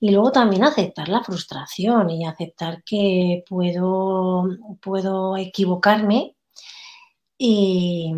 Y 0.03 0.11
luego 0.11 0.33
también 0.33 0.65
aceptar 0.65 1.09
la 1.09 1.23
frustración 1.23 2.11
y 2.11 2.27
aceptar 2.27 2.83
que 2.83 3.45
puedo, 3.49 4.49
puedo 4.81 5.37
equivocarme. 5.37 6.35
Y, 7.39 8.13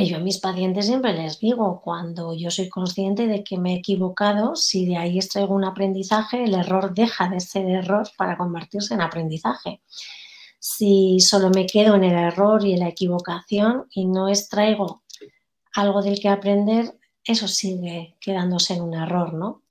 yo 0.00 0.16
a 0.16 0.18
mis 0.18 0.38
pacientes 0.40 0.86
siempre 0.86 1.12
les 1.12 1.38
digo, 1.38 1.80
cuando 1.80 2.34
yo 2.34 2.50
soy 2.50 2.68
consciente 2.68 3.28
de 3.28 3.44
que 3.44 3.56
me 3.56 3.74
he 3.74 3.76
equivocado, 3.76 4.56
si 4.56 4.84
de 4.84 4.96
ahí 4.96 5.16
extraigo 5.18 5.54
un 5.54 5.64
aprendizaje, 5.64 6.42
el 6.42 6.54
error 6.54 6.92
deja 6.92 7.28
de 7.28 7.38
ser 7.38 7.66
error 7.66 8.10
para 8.18 8.36
convertirse 8.36 8.94
en 8.94 9.02
aprendizaje. 9.02 9.80
Si 10.58 11.20
solo 11.20 11.50
me 11.50 11.66
quedo 11.66 11.94
en 11.94 12.02
el 12.02 12.14
error 12.14 12.64
y 12.64 12.72
en 12.72 12.80
la 12.80 12.88
equivocación 12.88 13.86
y 13.92 14.06
no 14.06 14.28
extraigo 14.28 15.04
algo 15.72 16.02
del 16.02 16.18
que 16.18 16.30
aprender, 16.30 16.98
eso 17.22 17.46
sigue 17.46 18.16
quedándose 18.20 18.74
en 18.74 18.82
un 18.82 18.94
error, 18.94 19.34
¿no? 19.34 19.62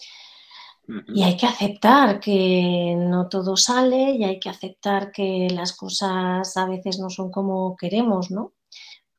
Y 0.86 1.24
hay 1.24 1.38
que 1.38 1.46
aceptar 1.46 2.20
que 2.20 2.96
no 2.98 3.30
todo 3.30 3.56
sale 3.56 4.12
y 4.12 4.24
hay 4.26 4.40
que 4.40 4.50
aceptar 4.50 5.12
que 5.12 5.48
las 5.50 5.74
cosas 5.74 6.58
a 6.58 6.66
veces 6.66 7.00
no 7.00 7.10
son 7.10 7.32
como 7.32 7.76
queremos, 7.78 8.32
¿no? 8.32 8.54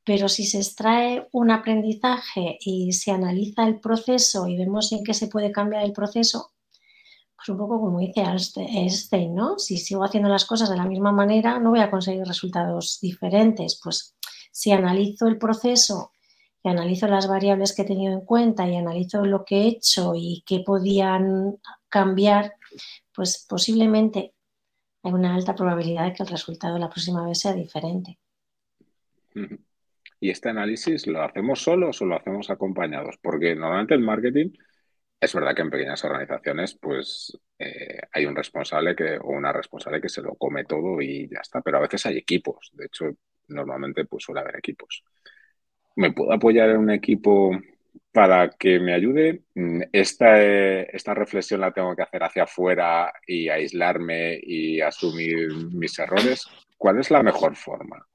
Pero 0.04 0.28
si 0.28 0.44
se 0.44 0.59
extrae 0.59 1.26
un 1.33 1.50
aprendizaje 1.50 2.59
y 2.61 2.92
se 2.92 3.11
analiza 3.11 3.66
el 3.66 3.80
proceso 3.80 4.47
y 4.47 4.59
vemos 4.59 4.92
en 4.92 5.02
qué 5.02 5.14
se 5.14 5.28
puede 5.28 5.50
cambiar 5.50 5.85
el 5.85 5.94
proceso, 5.94 6.52
pues 7.35 7.49
un 7.49 7.56
poco 7.56 7.80
como 7.80 7.99
dice 8.00 8.23
Einstein, 8.23 9.35
¿no? 9.35 9.59
Si 9.59 9.78
sigo 9.78 10.04
haciendo 10.04 10.28
las 10.28 10.44
cosas 10.44 10.68
de 10.68 10.76
la 10.76 10.85
misma 10.85 11.12
manera, 11.12 11.59
no 11.59 11.71
voy 11.71 11.80
a 11.80 11.90
conseguir 11.90 12.25
resultados 12.25 12.99
diferentes. 13.00 13.80
Pues 13.83 14.14
si 14.52 14.73
analizo 14.73 15.26
el 15.26 15.38
proceso 15.38 16.12
y 16.64 16.71
analizo 16.71 17.06
las 17.06 17.28
variables 17.28 17.75
que 17.75 17.83
he 17.83 17.85
tenido 17.85 18.14
en 18.14 18.23
cuenta 18.25 18.66
y 18.66 18.75
analizo 18.75 19.25
lo 19.26 19.44
que 19.44 19.56
he 19.56 19.68
hecho 19.68 20.14
y 20.16 20.42
qué 20.47 20.62
podían 20.64 21.59
cambiar, 21.90 22.54
pues 23.14 23.44
posiblemente 23.47 24.33
hay 25.02 25.12
una 25.12 25.35
alta 25.35 25.54
probabilidad 25.54 26.06
de 26.06 26.14
que 26.14 26.23
el 26.23 26.28
resultado 26.30 26.78
la 26.78 26.88
próxima 26.88 27.26
vez 27.26 27.38
sea 27.38 27.52
diferente. 27.52 28.18
¿Y 30.18 30.30
este 30.30 30.49
análisis 30.49 31.06
lo 31.06 31.23
hacemos 31.23 31.61
solos 31.61 32.00
o 32.00 32.06
lo 32.06 32.16
hacemos 32.16 32.49
acompañados? 32.49 33.18
Porque 33.21 33.54
normalmente 33.54 33.92
el 33.92 34.00
marketing, 34.00 34.52
es 35.21 35.35
verdad 35.35 35.54
que 35.54 35.62
en 35.62 35.71
pequeñas 35.71 36.02
organizaciones, 36.02 36.78
pues 36.80 37.38
eh, 37.59 38.00
hay 38.11 38.25
un 38.25 38.35
responsable 38.35 38.97
que, 38.97 39.18
o 39.18 39.33
una 39.33 39.52
responsable 39.52 40.00
que 40.00 40.09
se 40.09 40.23
lo 40.23 40.35
come 40.37 40.64
todo 40.64 41.02
y 41.02 41.28
ya 41.28 41.40
está, 41.42 41.61
pero 41.61 41.76
a 41.76 41.83
veces 41.83 42.06
hay 42.06 42.16
equipos. 42.16 42.71
De 42.73 42.87
hecho, 42.87 43.11
normalmente 43.49 44.06
pues 44.06 44.25
suele 44.25 44.40
haber 44.40 44.56
equipos. 44.56 45.04
¿Me 45.96 46.12
puedo 46.12 46.32
apoyar 46.32 46.70
en 46.70 46.78
un 46.78 46.90
equipo 46.90 47.50
para 48.12 48.50
que 48.50 48.78
me 48.78 48.94
ayude? 48.94 49.42
Mm, 49.54 49.82
esta, 49.92 50.40
esta 50.40 51.14
reflexión 51.14 51.60
la 51.60 51.72
tengo 51.72 51.94
que 51.94 52.02
hacer 52.02 52.22
hacia 52.22 52.44
afuera 52.44 53.12
y 53.26 53.48
aislarme 53.48 54.38
y 54.42 54.80
asumir 54.80 55.52
mis 55.72 55.98
errores. 55.98 56.46
¿Cuál 56.78 56.98
es 56.98 57.10
la 57.10 57.22
mejor 57.22 57.56
forma? 57.56 58.06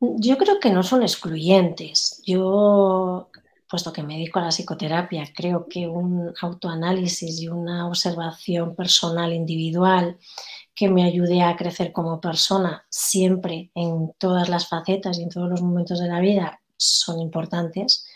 Yo 0.00 0.38
creo 0.38 0.60
que 0.60 0.70
no 0.70 0.82
son 0.82 1.02
excluyentes. 1.02 2.22
Yo, 2.24 3.30
puesto 3.68 3.92
que 3.92 4.02
me 4.02 4.14
dedico 4.14 4.38
a 4.38 4.42
la 4.42 4.52
psicoterapia, 4.52 5.24
creo 5.34 5.66
que 5.68 5.88
un 5.88 6.32
autoanálisis 6.40 7.40
y 7.40 7.48
una 7.48 7.88
observación 7.88 8.76
personal 8.76 9.32
individual 9.32 10.18
que 10.74 10.88
me 10.88 11.02
ayude 11.02 11.42
a 11.42 11.56
crecer 11.56 11.92
como 11.92 12.20
persona 12.20 12.86
siempre 12.88 13.72
en 13.74 14.12
todas 14.18 14.48
las 14.48 14.68
facetas 14.68 15.18
y 15.18 15.24
en 15.24 15.28
todos 15.28 15.50
los 15.50 15.60
momentos 15.60 16.00
de 16.00 16.08
la 16.08 16.20
vida 16.20 16.57
son 16.78 17.20
importantes, 17.20 18.06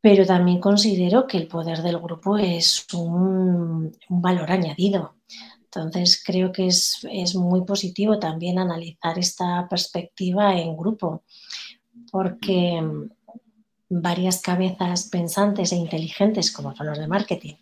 pero 0.00 0.24
también 0.24 0.60
considero 0.60 1.26
que 1.26 1.36
el 1.36 1.48
poder 1.48 1.82
del 1.82 1.98
grupo 1.98 2.38
es 2.38 2.86
un, 2.94 3.92
valor 4.08 4.50
añadido. 4.50 5.16
Entonces 5.64 6.22
creo 6.24 6.52
que 6.52 6.66
es, 6.66 7.34
muy 7.34 7.64
positivo 7.64 8.18
también 8.18 8.58
analizar 8.58 9.18
esta 9.18 9.68
perspectiva 9.68 10.56
en 10.58 10.76
grupo, 10.76 11.22
porque 12.10 12.82
varias 13.88 14.40
cabezas 14.40 15.08
pensantes 15.08 15.72
e 15.72 15.76
inteligentes, 15.76 16.50
como 16.50 16.74
son 16.74 16.86
los 16.86 16.98
de 16.98 17.06
marketing, 17.06 17.54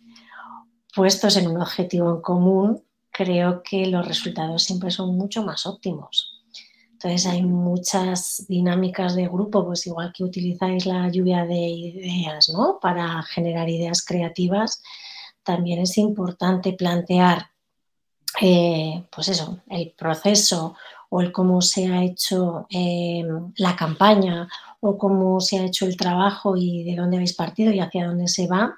puestos 0.95 1.37
en 1.37 1.47
un 1.47 1.61
objetivo 1.61 2.15
en 2.15 2.21
común, 2.21 2.83
creo 3.11 3.61
que 3.63 3.85
los 3.85 4.07
resultados 4.07 4.63
siempre 4.63 4.91
son 4.91 5.15
mucho 5.15 5.43
más 5.43 5.65
óptimos. 5.65 6.38
Entonces 7.01 7.27
hay 7.27 7.43
muchas 7.43 8.45
dinámicas 8.49 9.15
de 9.15 9.29
grupo, 9.29 9.65
pues 9.65 9.87
igual 9.87 10.11
que 10.13 10.25
utilizáis 10.25 10.85
la 10.85 11.07
lluvia 11.07 11.45
de 11.45 11.55
ideas, 11.55 12.49
¿no? 12.49 12.77
Para 12.81 13.23
generar 13.23 13.69
ideas 13.69 14.03
creativas, 14.03 14.83
también 15.41 15.79
es 15.79 15.97
importante 15.97 16.73
plantear, 16.73 17.51
eh, 18.41 19.05
pues 19.15 19.29
eso, 19.29 19.59
el 19.69 19.91
proceso 19.91 20.75
o 21.07 21.21
el 21.21 21.31
cómo 21.31 21.61
se 21.61 21.87
ha 21.87 22.03
hecho 22.03 22.67
eh, 22.69 23.23
la 23.55 23.77
campaña 23.77 24.49
o 24.81 24.97
cómo 24.97 25.39
se 25.39 25.57
ha 25.57 25.65
hecho 25.65 25.85
el 25.85 25.95
trabajo 25.95 26.57
y 26.57 26.83
de 26.83 26.97
dónde 26.97 27.15
habéis 27.15 27.33
partido 27.33 27.71
y 27.71 27.79
hacia 27.79 28.07
dónde 28.07 28.27
se 28.27 28.45
va. 28.47 28.75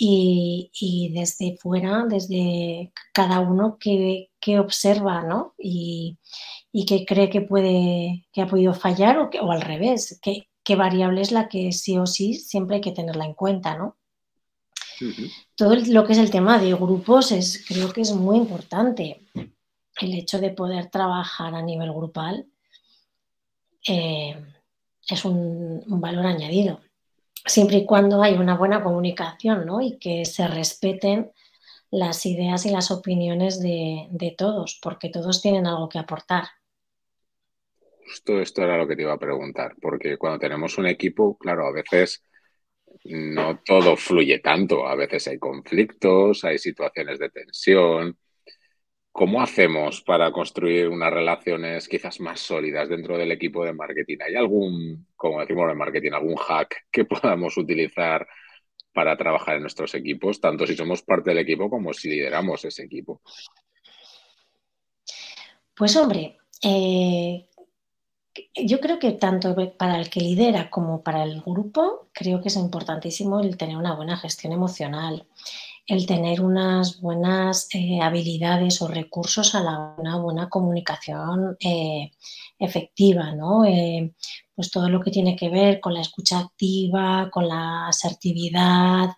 Y, 0.00 1.12
desde 1.12 1.56
fuera, 1.56 2.04
desde 2.08 2.92
cada 3.12 3.40
uno 3.40 3.78
que, 3.80 4.30
que 4.40 4.60
observa, 4.60 5.22
¿no? 5.22 5.54
Y, 5.58 6.18
y 6.70 6.86
que 6.86 7.04
cree 7.04 7.28
que 7.30 7.40
puede, 7.40 8.26
que 8.32 8.42
ha 8.42 8.46
podido 8.46 8.74
fallar 8.74 9.18
o, 9.18 9.28
que, 9.28 9.40
o 9.40 9.50
al 9.50 9.60
revés, 9.60 10.20
qué, 10.22 10.48
qué 10.62 10.76
variable 10.76 11.22
es 11.22 11.32
la 11.32 11.48
que 11.48 11.72
sí 11.72 11.98
o 11.98 12.06
sí 12.06 12.34
siempre 12.34 12.76
hay 12.76 12.82
que 12.82 12.92
tenerla 12.92 13.24
en 13.24 13.34
cuenta, 13.34 13.76
¿no? 13.76 13.96
Todo 15.54 15.76
lo 15.76 16.04
que 16.04 16.12
es 16.12 16.18
el 16.18 16.30
tema 16.30 16.58
de 16.58 16.74
grupos 16.74 17.32
es, 17.32 17.64
creo 17.66 17.92
que 17.92 18.02
es 18.02 18.12
muy 18.12 18.36
importante. 18.36 19.26
El 19.34 20.14
hecho 20.14 20.38
de 20.38 20.50
poder 20.50 20.90
trabajar 20.90 21.54
a 21.54 21.62
nivel 21.62 21.92
grupal 21.92 22.46
eh, 23.86 24.36
es 25.08 25.24
un, 25.24 25.84
valor 25.86 26.26
añadido, 26.26 26.80
siempre 27.48 27.78
y 27.78 27.86
cuando 27.86 28.22
hay 28.22 28.34
una 28.34 28.56
buena 28.56 28.82
comunicación 28.82 29.66
¿no? 29.66 29.80
y 29.80 29.98
que 29.98 30.24
se 30.24 30.46
respeten 30.46 31.32
las 31.90 32.26
ideas 32.26 32.66
y 32.66 32.70
las 32.70 32.90
opiniones 32.90 33.60
de, 33.60 34.06
de 34.10 34.34
todos, 34.36 34.78
porque 34.82 35.08
todos 35.08 35.40
tienen 35.40 35.66
algo 35.66 35.88
que 35.88 35.98
aportar. 35.98 36.44
Justo 38.04 38.40
esto 38.40 38.62
era 38.62 38.78
lo 38.78 38.86
que 38.86 38.96
te 38.96 39.02
iba 39.02 39.12
a 39.12 39.18
preguntar, 39.18 39.74
porque 39.80 40.16
cuando 40.16 40.38
tenemos 40.38 40.78
un 40.78 40.86
equipo, 40.86 41.36
claro, 41.36 41.66
a 41.66 41.72
veces 41.72 42.22
no 43.04 43.60
todo 43.64 43.96
fluye 43.96 44.38
tanto, 44.40 44.86
a 44.86 44.94
veces 44.94 45.28
hay 45.28 45.38
conflictos, 45.38 46.44
hay 46.44 46.58
situaciones 46.58 47.18
de 47.18 47.30
tensión. 47.30 48.18
¿Cómo 49.18 49.42
hacemos 49.42 50.00
para 50.02 50.30
construir 50.30 50.88
unas 50.88 51.12
relaciones 51.12 51.88
quizás 51.88 52.20
más 52.20 52.38
sólidas 52.38 52.88
dentro 52.88 53.18
del 53.18 53.32
equipo 53.32 53.64
de 53.64 53.72
marketing? 53.72 54.18
¿Hay 54.24 54.36
algún, 54.36 55.08
como 55.16 55.40
decimos 55.40 55.68
en 55.72 55.76
marketing, 55.76 56.12
algún 56.12 56.36
hack 56.36 56.86
que 56.88 57.04
podamos 57.04 57.56
utilizar 57.56 58.28
para 58.92 59.16
trabajar 59.16 59.56
en 59.56 59.62
nuestros 59.62 59.92
equipos, 59.96 60.40
tanto 60.40 60.68
si 60.68 60.76
somos 60.76 61.02
parte 61.02 61.30
del 61.30 61.40
equipo 61.40 61.68
como 61.68 61.92
si 61.92 62.10
lideramos 62.10 62.64
ese 62.64 62.84
equipo? 62.84 63.20
Pues 65.74 65.96
hombre, 65.96 66.36
eh, 66.62 67.48
yo 68.54 68.78
creo 68.78 69.00
que 69.00 69.10
tanto 69.14 69.56
para 69.76 69.98
el 69.98 70.10
que 70.10 70.20
lidera 70.20 70.70
como 70.70 71.02
para 71.02 71.24
el 71.24 71.40
grupo, 71.40 72.08
creo 72.12 72.40
que 72.40 72.50
es 72.50 72.56
importantísimo 72.56 73.40
el 73.40 73.56
tener 73.56 73.78
una 73.78 73.96
buena 73.96 74.16
gestión 74.16 74.52
emocional 74.52 75.26
el 75.88 76.06
tener 76.06 76.42
unas 76.42 77.00
buenas 77.00 77.66
eh, 77.72 78.00
habilidades 78.02 78.82
o 78.82 78.88
recursos 78.88 79.54
a 79.54 79.62
la, 79.62 79.94
una 79.96 80.18
buena 80.18 80.50
comunicación 80.50 81.56
eh, 81.60 82.12
efectiva, 82.58 83.34
¿no? 83.34 83.64
Eh, 83.64 84.12
pues 84.54 84.70
todo 84.70 84.90
lo 84.90 85.00
que 85.00 85.10
tiene 85.10 85.34
que 85.34 85.48
ver 85.48 85.80
con 85.80 85.94
la 85.94 86.02
escucha 86.02 86.40
activa, 86.40 87.30
con 87.30 87.48
la 87.48 87.88
asertividad, 87.88 89.16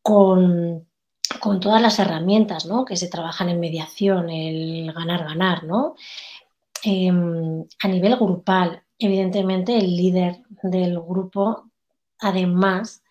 con, 0.00 0.88
todas 1.60 1.82
las 1.82 1.98
herramientas 1.98 2.66
¿no? 2.66 2.84
que 2.84 2.96
se 2.96 3.08
trabajan 3.08 3.48
en 3.48 3.60
mediación, 3.60 4.30
el 4.30 4.92
ganar-ganar, 4.92 5.64
¿no? 5.64 5.94
Em, 6.84 7.64
a 7.82 7.88
nivel 7.88 8.16
grupal, 8.16 8.82
evidentemente 8.98 9.76
el 9.76 9.96
líder 9.96 10.42
del 10.62 11.00
grupo, 11.00 11.70
además, 12.20 13.02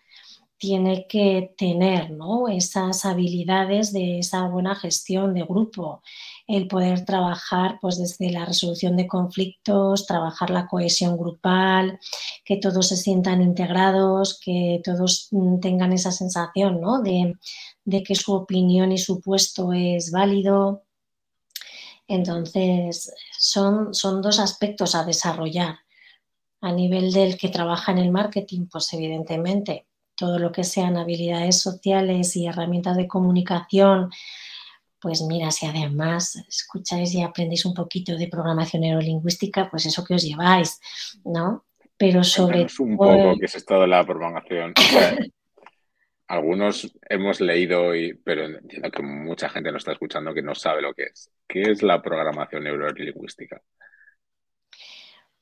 tiene 0.62 1.08
que 1.08 1.52
tener 1.58 2.12
esas 2.52 3.04
habilidades 3.04 3.92
de 3.92 4.20
esa 4.20 4.46
buena 4.46 4.76
gestión 4.76 5.34
de 5.34 5.42
grupo, 5.42 6.04
el 6.46 6.68
poder 6.68 7.04
trabajar 7.04 7.78
pues, 7.80 7.98
desde 7.98 8.30
la 8.30 8.44
resolución 8.44 8.96
de 8.96 9.08
conflictos, 9.08 10.06
trabajar 10.06 10.50
la 10.50 10.68
cohesión 10.68 11.16
grupal, 11.16 11.98
que 12.44 12.58
todos 12.58 12.86
se 12.86 12.96
sientan 12.96 13.42
integrados, 13.42 14.38
que 14.38 14.80
todos 14.84 15.26
mm, 15.32 15.58
tengan 15.58 15.92
esa 15.92 16.12
sensación 16.12 16.80
de, 17.02 17.34
de 17.84 18.02
que 18.04 18.14
su 18.14 18.32
opinión 18.32 18.92
y 18.92 18.98
su 18.98 19.20
puesto 19.20 19.72
es 19.72 20.12
válido. 20.12 20.84
Entonces, 22.06 23.12
son, 23.36 23.94
son 23.94 24.22
dos 24.22 24.38
aspectos 24.38 24.94
a 24.94 25.04
desarrollar. 25.04 25.80
A 26.60 26.70
nivel 26.70 27.12
del 27.12 27.36
que 27.36 27.48
trabaja 27.48 27.90
en 27.90 27.98
el 27.98 28.12
marketing, 28.12 28.68
pues 28.70 28.92
evidentemente 28.92 29.86
todo 30.22 30.38
lo 30.38 30.52
que 30.52 30.62
sean 30.62 30.96
habilidades 30.96 31.60
sociales 31.60 32.36
y 32.36 32.46
herramientas 32.46 32.96
de 32.96 33.08
comunicación, 33.08 34.08
pues 35.00 35.20
mira, 35.22 35.50
si 35.50 35.66
además 35.66 36.36
escucháis 36.48 37.12
y 37.12 37.22
aprendéis 37.22 37.64
un 37.64 37.74
poquito 37.74 38.16
de 38.16 38.28
programación 38.28 38.82
neurolingüística, 38.82 39.68
pues 39.68 39.84
eso 39.84 40.04
que 40.04 40.14
os 40.14 40.22
lleváis, 40.22 40.80
¿no? 41.24 41.64
Pero 41.96 42.22
sobre 42.22 42.66
todo... 42.66 42.86
un 42.86 42.96
poco 42.96 43.36
qué 43.36 43.46
es 43.46 43.56
esto 43.56 43.80
de 43.80 43.88
la 43.88 44.04
programación. 44.04 44.74
algunos 46.28 46.96
hemos 47.10 47.40
leído, 47.40 47.92
y, 47.96 48.14
pero 48.14 48.44
entiendo 48.44 48.92
que 48.92 49.02
mucha 49.02 49.48
gente 49.48 49.72
nos 49.72 49.80
está 49.80 49.90
escuchando 49.90 50.32
que 50.32 50.42
no 50.42 50.54
sabe 50.54 50.82
lo 50.82 50.94
que 50.94 51.06
es. 51.06 51.32
¿Qué 51.48 51.62
es 51.62 51.82
la 51.82 52.00
programación 52.00 52.62
neurolingüística? 52.62 53.60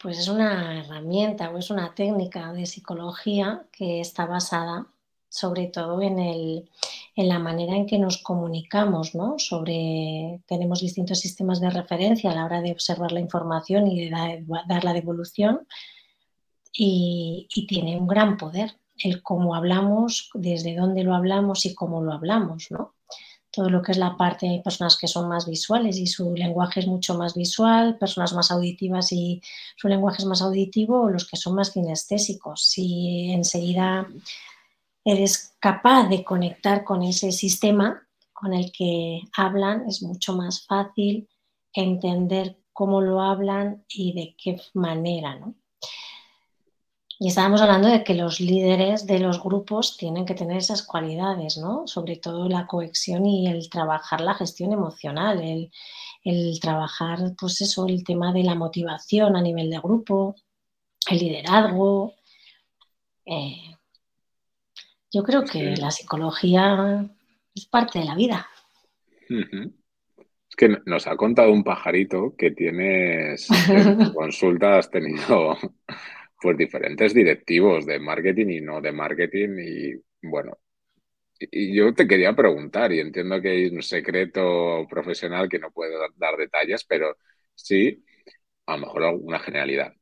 Pues 0.02 0.18
es 0.18 0.28
una 0.28 0.80
herramienta 0.80 1.50
o 1.50 1.58
es 1.58 1.70
una 1.70 1.94
técnica 1.94 2.52
de 2.52 2.66
psicología 2.66 3.66
que 3.70 4.00
está 4.00 4.26
basada 4.26 4.86
sobre 5.30 5.68
todo 5.68 6.02
en, 6.02 6.18
el, 6.18 6.68
en 7.14 7.28
la 7.28 7.38
manera 7.38 7.76
en 7.76 7.86
que 7.86 7.98
nos 7.98 8.18
comunicamos, 8.18 9.14
¿no? 9.14 9.38
Sobre, 9.38 10.42
tenemos 10.46 10.80
distintos 10.80 11.20
sistemas 11.20 11.60
de 11.60 11.70
referencia 11.70 12.30
a 12.30 12.34
la 12.34 12.44
hora 12.44 12.60
de 12.60 12.72
observar 12.72 13.12
la 13.12 13.20
información 13.20 13.86
y 13.86 14.04
de 14.04 14.10
dar, 14.66 14.84
la 14.84 14.92
devolución 14.92 15.66
y, 16.72 17.46
y, 17.54 17.66
tiene 17.66 17.96
un 17.96 18.06
gran 18.06 18.36
poder 18.36 18.76
el 19.02 19.22
cómo 19.22 19.54
hablamos, 19.54 20.30
desde 20.34 20.76
dónde 20.76 21.04
lo 21.04 21.14
hablamos 21.14 21.64
y 21.64 21.74
cómo 21.74 22.02
lo 22.02 22.12
hablamos, 22.12 22.70
¿no? 22.70 22.94
Todo 23.50 23.68
lo 23.68 23.82
que 23.82 23.92
es 23.92 23.98
la 23.98 24.16
parte, 24.16 24.48
hay 24.48 24.62
personas 24.62 24.96
que 24.96 25.08
son 25.08 25.28
más 25.28 25.46
visuales 25.46 25.96
y 25.98 26.06
su 26.06 26.34
lenguaje 26.34 26.80
es 26.80 26.86
mucho 26.86 27.14
más 27.14 27.34
visual, 27.34 27.98
personas 27.98 28.32
más 28.32 28.50
auditivas 28.50 29.12
y 29.12 29.42
su 29.76 29.88
lenguaje 29.88 30.18
es 30.18 30.26
más 30.26 30.42
auditivo, 30.42 31.02
o 31.02 31.10
los 31.10 31.28
que 31.28 31.36
son 31.36 31.54
más 31.54 31.70
kinestésicos. 31.70 32.64
Si 32.64 33.30
enseguida 33.32 34.06
eres 35.04 35.56
capaz 35.58 36.08
de 36.08 36.22
conectar 36.22 36.84
con 36.84 37.02
ese 37.02 37.32
sistema 37.32 38.06
con 38.32 38.54
el 38.54 38.72
que 38.72 39.20
hablan, 39.36 39.86
es 39.88 40.02
mucho 40.02 40.34
más 40.34 40.66
fácil 40.66 41.28
entender 41.72 42.56
cómo 42.72 43.00
lo 43.00 43.20
hablan 43.20 43.84
y 43.88 44.12
de 44.12 44.34
qué 44.42 44.60
manera, 44.74 45.38
¿no? 45.38 45.54
Y 47.22 47.28
estábamos 47.28 47.60
hablando 47.60 47.88
de 47.88 48.02
que 48.02 48.14
los 48.14 48.40
líderes 48.40 49.06
de 49.06 49.18
los 49.18 49.42
grupos 49.42 49.98
tienen 49.98 50.24
que 50.24 50.32
tener 50.32 50.56
esas 50.56 50.82
cualidades, 50.82 51.58
¿no? 51.58 51.86
Sobre 51.86 52.16
todo 52.16 52.48
la 52.48 52.66
cohesión 52.66 53.26
y 53.26 53.46
el 53.46 53.68
trabajar 53.68 54.22
la 54.22 54.32
gestión 54.32 54.72
emocional, 54.72 55.38
el, 56.24 56.60
trabajar, 56.60 57.18
pues 57.38 57.60
eso, 57.60 57.86
el 57.86 58.04
tema 58.04 58.32
de 58.32 58.42
la 58.42 58.54
motivación 58.54 59.36
a 59.36 59.42
nivel 59.42 59.68
de 59.68 59.80
grupo, 59.80 60.34
el 61.10 61.18
liderazgo. 61.18 62.14
Eh, 63.26 63.76
yo 65.12 65.22
creo 65.22 65.44
que 65.44 65.76
la 65.76 65.90
psicología 65.90 67.06
es 67.54 67.66
parte 67.66 67.98
de 67.98 68.06
la 68.06 68.14
vida. 68.14 68.48
Es 69.28 70.56
que 70.56 70.74
nos 70.86 71.06
ha 71.06 71.16
contado 71.16 71.52
un 71.52 71.64
pajarito 71.64 72.34
que 72.34 72.52
tienes 72.52 73.46
en 73.68 74.10
consulta, 74.14 74.78
has 74.78 74.90
tenido 74.90 75.58
pues 76.40 76.56
diferentes 76.56 77.14
directivos 77.14 77.86
de 77.86 77.98
marketing 78.00 78.48
y 78.48 78.60
no 78.60 78.80
de 78.80 78.92
marketing 78.92 79.50
y 79.58 79.94
bueno, 80.22 80.58
y 81.40 81.74
yo 81.74 81.94
te 81.94 82.06
quería 82.06 82.34
preguntar, 82.34 82.92
y 82.92 83.00
entiendo 83.00 83.40
que 83.40 83.48
hay 83.50 83.66
un 83.66 83.82
secreto 83.82 84.86
profesional 84.88 85.48
que 85.48 85.58
no 85.58 85.70
puedo 85.70 85.98
dar 86.16 86.36
detalles, 86.36 86.84
pero 86.84 87.16
sí, 87.54 88.04
a 88.66 88.76
lo 88.76 88.86
mejor 88.86 89.04
alguna 89.04 89.38
generalidad. 89.38 89.94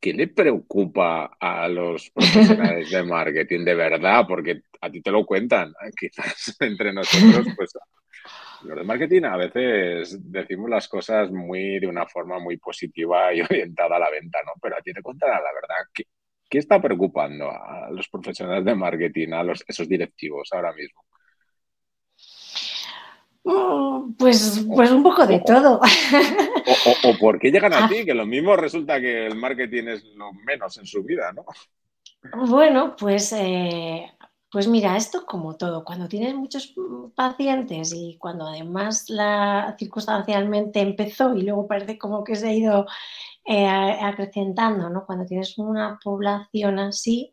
¿Qué 0.00 0.14
le 0.14 0.28
preocupa 0.28 1.36
a 1.38 1.68
los 1.68 2.10
profesionales 2.10 2.90
de 2.90 3.02
marketing 3.04 3.64
de 3.64 3.74
verdad? 3.74 4.24
Porque 4.26 4.62
a 4.80 4.90
ti 4.90 5.02
te 5.02 5.10
lo 5.10 5.26
cuentan, 5.26 5.72
quizás 5.98 6.56
entre 6.60 6.92
nosotros, 6.92 7.46
pues 7.56 7.72
los 8.64 8.76
de 8.78 8.84
marketing 8.84 9.24
a 9.24 9.36
veces 9.36 10.18
decimos 10.30 10.70
las 10.70 10.88
cosas 10.88 11.30
muy 11.30 11.78
de 11.78 11.86
una 11.86 12.06
forma 12.06 12.38
muy 12.38 12.56
positiva 12.56 13.32
y 13.32 13.40
orientada 13.42 13.96
a 13.96 14.00
la 14.00 14.10
venta, 14.10 14.38
¿no? 14.44 14.52
Pero 14.60 14.76
a 14.76 14.80
ti 14.80 14.92
te 14.92 15.02
contará 15.02 15.34
la 15.34 15.52
verdad. 15.52 15.76
¿Qué, 15.92 16.04
¿Qué, 16.48 16.58
está 16.58 16.80
preocupando 16.80 17.50
a 17.50 17.90
los 17.90 18.08
profesionales 18.08 18.64
de 18.64 18.74
marketing, 18.74 19.32
a 19.32 19.44
los, 19.44 19.64
esos 19.66 19.88
directivos 19.88 20.48
ahora 20.52 20.72
mismo? 20.72 21.04
Mm, 23.44 24.14
pues, 24.14 24.66
pues 24.74 24.90
un 24.90 25.02
poco 25.02 25.26
de 25.26 25.40
todo. 25.40 25.80
O, 27.04 27.18
por 27.18 27.38
qué 27.38 27.50
llegan 27.50 27.72
a 27.72 27.84
ah. 27.84 27.88
ti, 27.88 28.04
que 28.04 28.14
lo 28.14 28.26
mismo 28.26 28.56
resulta 28.56 29.00
que 29.00 29.26
el 29.26 29.36
marketing 29.36 29.88
es 29.88 30.04
lo 30.14 30.32
menos 30.32 30.76
en 30.78 30.86
su 30.86 31.02
vida, 31.02 31.32
¿no? 31.32 31.44
Bueno, 32.46 32.94
pues 32.96 33.32
eh, 33.32 34.06
pues 34.50 34.66
mira, 34.66 34.96
esto 34.96 35.24
como 35.26 35.56
todo, 35.56 35.84
cuando 35.84 36.08
tienes 36.08 36.34
muchos 36.34 36.74
pacientes 37.14 37.92
y 37.94 38.16
cuando 38.18 38.46
además 38.46 39.08
la 39.08 39.76
circunstancialmente 39.78 40.80
empezó 40.80 41.34
y 41.36 41.42
luego 41.42 41.68
parece 41.68 41.98
como 41.98 42.24
que 42.24 42.34
se 42.34 42.48
ha 42.48 42.52
ido 42.52 42.86
eh, 43.46 43.66
acrecentando, 43.66 44.90
¿no? 44.90 45.06
Cuando 45.06 45.24
tienes 45.24 45.56
una 45.58 45.98
población 46.02 46.80
así, 46.80 47.32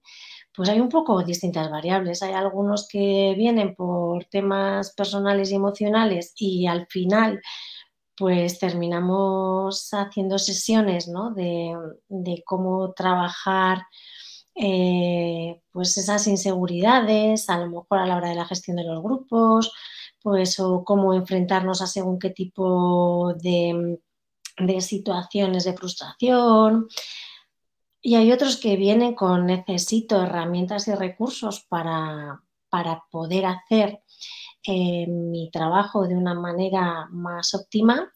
pues 0.56 0.70
hay 0.70 0.80
un 0.80 0.90
poco 0.90 1.24
distintas 1.24 1.72
variables. 1.72 2.22
Hay 2.24 2.34
algunos 2.34 2.88
que 2.88 3.34
vienen 3.38 3.76
por 3.76 4.26
temas 4.26 4.94
personales 4.94 5.52
y 5.52 5.56
emocionales 5.56 6.34
y 6.38 6.68
al 6.68 6.88
final 6.88 7.42
pues 8.16 8.60
terminamos 8.60 9.90
haciendo 9.94 10.40
sesiones 10.40 11.08
¿no? 11.08 11.32
de 11.36 12.44
cómo 12.46 12.94
trabajar 12.94 13.84
eh, 14.60 15.62
pues 15.72 15.98
esas 15.98 16.26
inseguridades, 16.28 17.48
a 17.50 17.60
lo 17.60 17.68
mejor 17.70 18.00
a 18.00 18.08
la 18.08 18.18
hora 18.18 18.30
de 18.30 18.36
la 18.36 18.46
gestión 18.48 18.78
de 18.78 18.86
los 18.86 19.04
grupos, 19.04 19.72
pues 20.22 20.60
o 20.60 20.84
cómo 20.84 21.14
enfrentarnos 21.14 21.82
a 21.82 21.88
según 21.88 22.18
qué 22.20 22.32
tipo 22.32 23.36
de, 23.36 24.00
situaciones 24.82 25.64
de 25.66 25.74
frustración. 25.74 26.88
Y 28.02 28.16
hay 28.16 28.32
otros 28.32 28.58
que 28.58 28.78
vienen 28.78 29.14
con 29.16 29.46
necesito 29.46 30.22
herramientas 30.24 30.88
y 30.88 30.96
recursos 30.96 31.66
para, 31.70 32.42
poder 33.12 33.46
hacer 33.46 34.02
eh, 34.66 35.08
mi 35.08 35.50
trabajo 35.52 36.08
de 36.08 36.16
una 36.16 36.34
manera 36.34 37.08
más 37.12 37.54
óptima. 37.54 38.12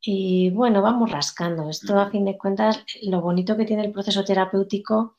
Y 0.00 0.50
bueno, 0.50 0.82
vamos 0.82 1.10
rascando. 1.10 1.68
Esto 1.68 1.98
a 1.98 2.10
fin 2.10 2.24
de 2.24 2.38
cuentas, 2.38 2.84
lo 3.02 3.20
bonito 3.20 3.56
que 3.56 3.64
tiene 3.64 3.84
el 3.84 3.92
proceso 3.92 4.24
terapéutico 4.24 5.16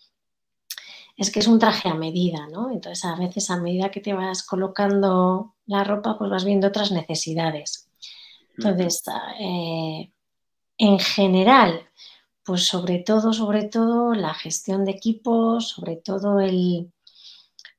es 1.18 1.32
que 1.32 1.40
es 1.40 1.48
un 1.48 1.60
traje 1.60 1.90
a 1.90 1.96
medida, 1.96 2.48
¿no? 2.48 2.72
Entonces, 2.72 3.04
a 3.04 3.16
veces 3.16 3.50
a 3.50 3.58
medida 3.58 3.92
que 3.92 4.00
te 4.00 4.14
vas 4.14 4.44
colocando 4.44 5.56
la 5.66 5.84
ropa, 5.84 6.18
pues 6.18 6.30
vas 6.30 6.46
viendo 6.46 6.68
otras 6.68 6.92
necesidades. 6.92 7.90
Entonces, 8.56 9.04
eh, 9.40 10.12
en 10.78 11.00
general, 11.00 11.82
pues 12.46 12.64
sobre 12.68 13.00
todo, 13.00 13.34
sobre 13.34 13.66
todo 13.66 14.14
la 14.14 14.34
gestión 14.34 14.86
de 14.86 14.92
equipos, 14.92 15.70
sobre 15.70 15.98
todo 15.98 16.40
el, 16.40 16.92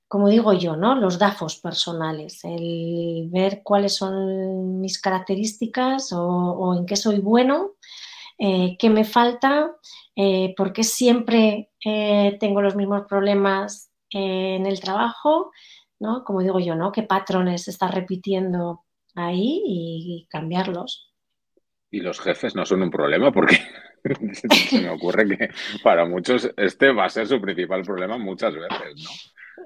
como 0.08 0.28
digo 0.28 0.52
yo, 0.52 0.76
¿no? 0.76 0.94
Los 0.94 1.18
DAFOS 1.18 1.56
personales, 1.60 2.44
el 2.44 3.28
ver 3.30 3.62
cuáles 3.62 3.94
son 3.94 4.80
mis 4.80 5.00
características 5.00 6.12
o, 6.12 6.74
en 6.76 6.86
qué 6.86 6.96
soy 6.96 7.20
bueno, 7.20 7.76
eh, 8.38 8.76
qué 8.78 8.88
me 8.88 9.04
falta, 9.04 9.72
eh, 10.14 10.54
por 10.56 10.72
qué 10.72 10.84
siempre 10.84 11.70
eh, 11.84 12.36
tengo 12.38 12.62
los 12.62 12.76
mismos 12.76 13.02
problemas 13.08 13.90
en 14.10 14.66
el 14.66 14.80
trabajo, 14.80 15.50
¿no? 15.98 16.22
Como 16.24 16.40
digo 16.40 16.60
yo, 16.60 16.74
¿no? 16.74 16.92
¿Qué 16.92 17.02
patrones 17.02 17.64
se 17.64 17.72
está 17.72 17.88
repitiendo 17.88 18.84
ahí 19.14 19.62
y 19.64 20.26
cambiarlos? 20.30 21.12
Y 21.90 22.00
los 22.00 22.20
jefes 22.20 22.54
no 22.54 22.64
son 22.64 22.82
un 22.82 22.90
problema 22.90 23.32
porque 23.32 23.56
se 24.32 24.80
me 24.80 24.90
ocurre 24.90 25.26
que 25.28 25.48
para 25.82 26.04
muchos 26.04 26.50
este 26.56 26.92
va 26.92 27.06
a 27.06 27.10
ser 27.10 27.26
su 27.26 27.40
principal 27.40 27.82
problema 27.82 28.18
muchas 28.18 28.54
veces, 28.54 28.94
¿no? 29.02 29.10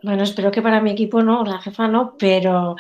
Bueno, 0.03 0.23
espero 0.23 0.51
que 0.51 0.63
para 0.63 0.81
mi 0.81 0.93
equipo 0.93 1.23
no, 1.23 1.45
la 1.45 1.61
jefa 1.61 1.87
no, 1.87 2.17
pero 2.19 2.77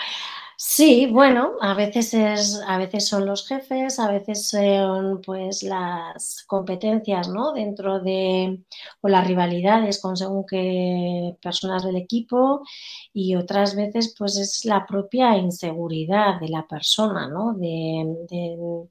sí, 0.56 1.06
bueno, 1.06 1.52
a 1.60 1.74
veces 1.74 2.14
es, 2.14 2.60
a 2.66 2.78
veces 2.78 3.08
son 3.08 3.26
los 3.26 3.46
jefes, 3.46 3.98
a 3.98 4.10
veces 4.10 4.48
son 4.48 5.20
pues 5.22 5.62
las 5.62 6.44
competencias, 6.46 7.28
¿no? 7.28 7.52
Dentro 7.52 8.00
de 8.00 8.60
o 9.00 9.08
las 9.08 9.26
rivalidades 9.26 10.00
con 10.00 10.16
según 10.16 10.44
qué 10.46 11.36
personas 11.42 11.84
del 11.84 11.96
equipo 11.96 12.62
y 13.12 13.36
otras 13.36 13.76
veces 13.76 14.14
pues 14.18 14.36
es 14.38 14.64
la 14.64 14.86
propia 14.86 15.36
inseguridad 15.36 16.40
de 16.40 16.48
la 16.48 16.66
persona, 16.66 17.28
¿no? 17.28 17.54
de 17.54 18.86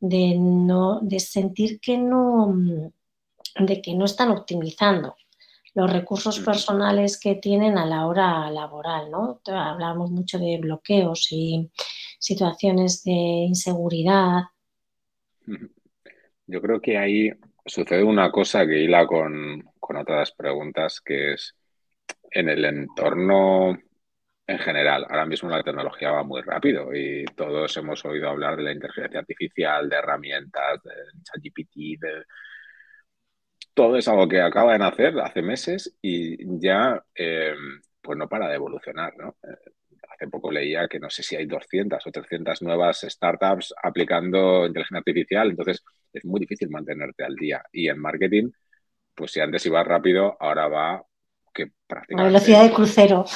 de, 0.00 0.36
no, 0.38 1.00
de 1.00 1.20
sentir 1.20 1.80
que 1.80 1.98
no, 1.98 2.54
de 3.58 3.82
que 3.82 3.94
no 3.94 4.04
están 4.04 4.30
optimizando 4.30 5.16
los 5.78 5.92
recursos 5.92 6.40
personales 6.40 7.20
que 7.20 7.36
tienen 7.36 7.78
a 7.78 7.86
la 7.86 8.06
hora 8.06 8.50
laboral, 8.50 9.12
¿no? 9.12 9.40
Hablamos 9.46 10.10
mucho 10.10 10.36
de 10.36 10.58
bloqueos 10.58 11.28
y 11.30 11.70
situaciones 12.18 13.04
de 13.04 13.12
inseguridad. 13.12 14.42
Yo 16.48 16.60
creo 16.60 16.80
que 16.80 16.98
ahí 16.98 17.30
sucede 17.64 18.02
una 18.02 18.32
cosa 18.32 18.66
que 18.66 18.80
hila 18.82 19.06
con, 19.06 19.70
con 19.78 19.96
otras 19.98 20.32
preguntas, 20.32 21.00
que 21.00 21.34
es 21.34 21.54
en 22.32 22.48
el 22.48 22.64
entorno 22.64 23.78
en 24.48 24.58
general. 24.58 25.06
Ahora 25.08 25.26
mismo 25.26 25.48
la 25.48 25.62
tecnología 25.62 26.10
va 26.10 26.24
muy 26.24 26.42
rápido 26.42 26.92
y 26.92 27.24
todos 27.36 27.76
hemos 27.76 28.04
oído 28.04 28.30
hablar 28.30 28.56
de 28.56 28.64
la 28.64 28.72
inteligencia 28.72 29.20
artificial, 29.20 29.88
de 29.88 29.94
herramientas, 29.94 30.82
de 30.82 30.90
ChatGPT, 31.22 32.00
de... 32.00 32.24
Todo 33.78 33.96
es 33.96 34.08
algo 34.08 34.26
que 34.26 34.40
acaba 34.40 34.72
de 34.72 34.80
nacer 34.80 35.16
hace 35.20 35.40
meses 35.40 35.96
y 36.02 36.36
ya 36.58 37.00
eh, 37.14 37.54
pues 38.02 38.18
no 38.18 38.28
para 38.28 38.48
de 38.48 38.56
evolucionar, 38.56 39.16
¿no? 39.16 39.36
Eh, 39.40 39.70
hace 40.12 40.26
poco 40.26 40.50
leía 40.50 40.88
que 40.88 40.98
no 40.98 41.08
sé 41.08 41.22
si 41.22 41.36
hay 41.36 41.46
200 41.46 42.04
o 42.04 42.10
300 42.10 42.60
nuevas 42.62 43.06
startups 43.08 43.72
aplicando 43.80 44.66
inteligencia 44.66 44.98
artificial, 44.98 45.50
entonces 45.50 45.84
es 46.12 46.24
muy 46.24 46.40
difícil 46.40 46.70
mantenerte 46.70 47.22
al 47.22 47.36
día. 47.36 47.62
Y 47.70 47.88
en 47.88 48.00
marketing, 48.00 48.50
pues 49.14 49.30
si 49.30 49.38
antes 49.38 49.64
iba 49.66 49.84
rápido, 49.84 50.36
ahora 50.40 50.66
va 50.66 51.04
que 51.54 51.70
prácticamente... 51.86 52.22
A 52.22 52.32
velocidad 52.32 52.64
de 52.64 52.72
crucero. 52.74 53.26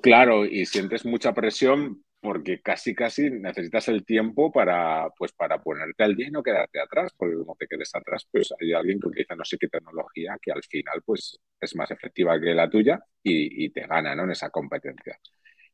Claro, 0.00 0.44
y 0.44 0.64
sientes 0.66 1.04
mucha 1.04 1.32
presión 1.32 2.04
porque 2.20 2.60
casi 2.60 2.94
casi 2.94 3.30
necesitas 3.30 3.88
el 3.88 4.04
tiempo 4.04 4.50
para 4.52 5.08
pues 5.16 5.32
para 5.32 5.62
ponerte 5.62 6.04
al 6.04 6.16
día 6.16 6.28
y 6.28 6.30
no 6.30 6.42
quedarte 6.42 6.80
atrás, 6.80 7.12
porque 7.16 7.36
como 7.36 7.56
te 7.56 7.66
quedes 7.68 7.94
atrás, 7.94 8.26
pues 8.30 8.52
hay 8.60 8.72
alguien 8.72 9.00
que 9.00 9.08
utiliza 9.08 9.34
no 9.36 9.44
sé 9.44 9.58
qué 9.58 9.68
tecnología 9.68 10.36
que 10.42 10.52
al 10.52 10.62
final 10.64 11.02
pues 11.04 11.38
es 11.60 11.76
más 11.76 11.90
efectiva 11.90 12.40
que 12.40 12.54
la 12.54 12.68
tuya 12.70 13.00
y, 13.22 13.70
te 13.70 13.86
gana 13.86 14.14
¿no? 14.14 14.24
en 14.24 14.30
esa 14.32 14.50
competencia. 14.50 15.18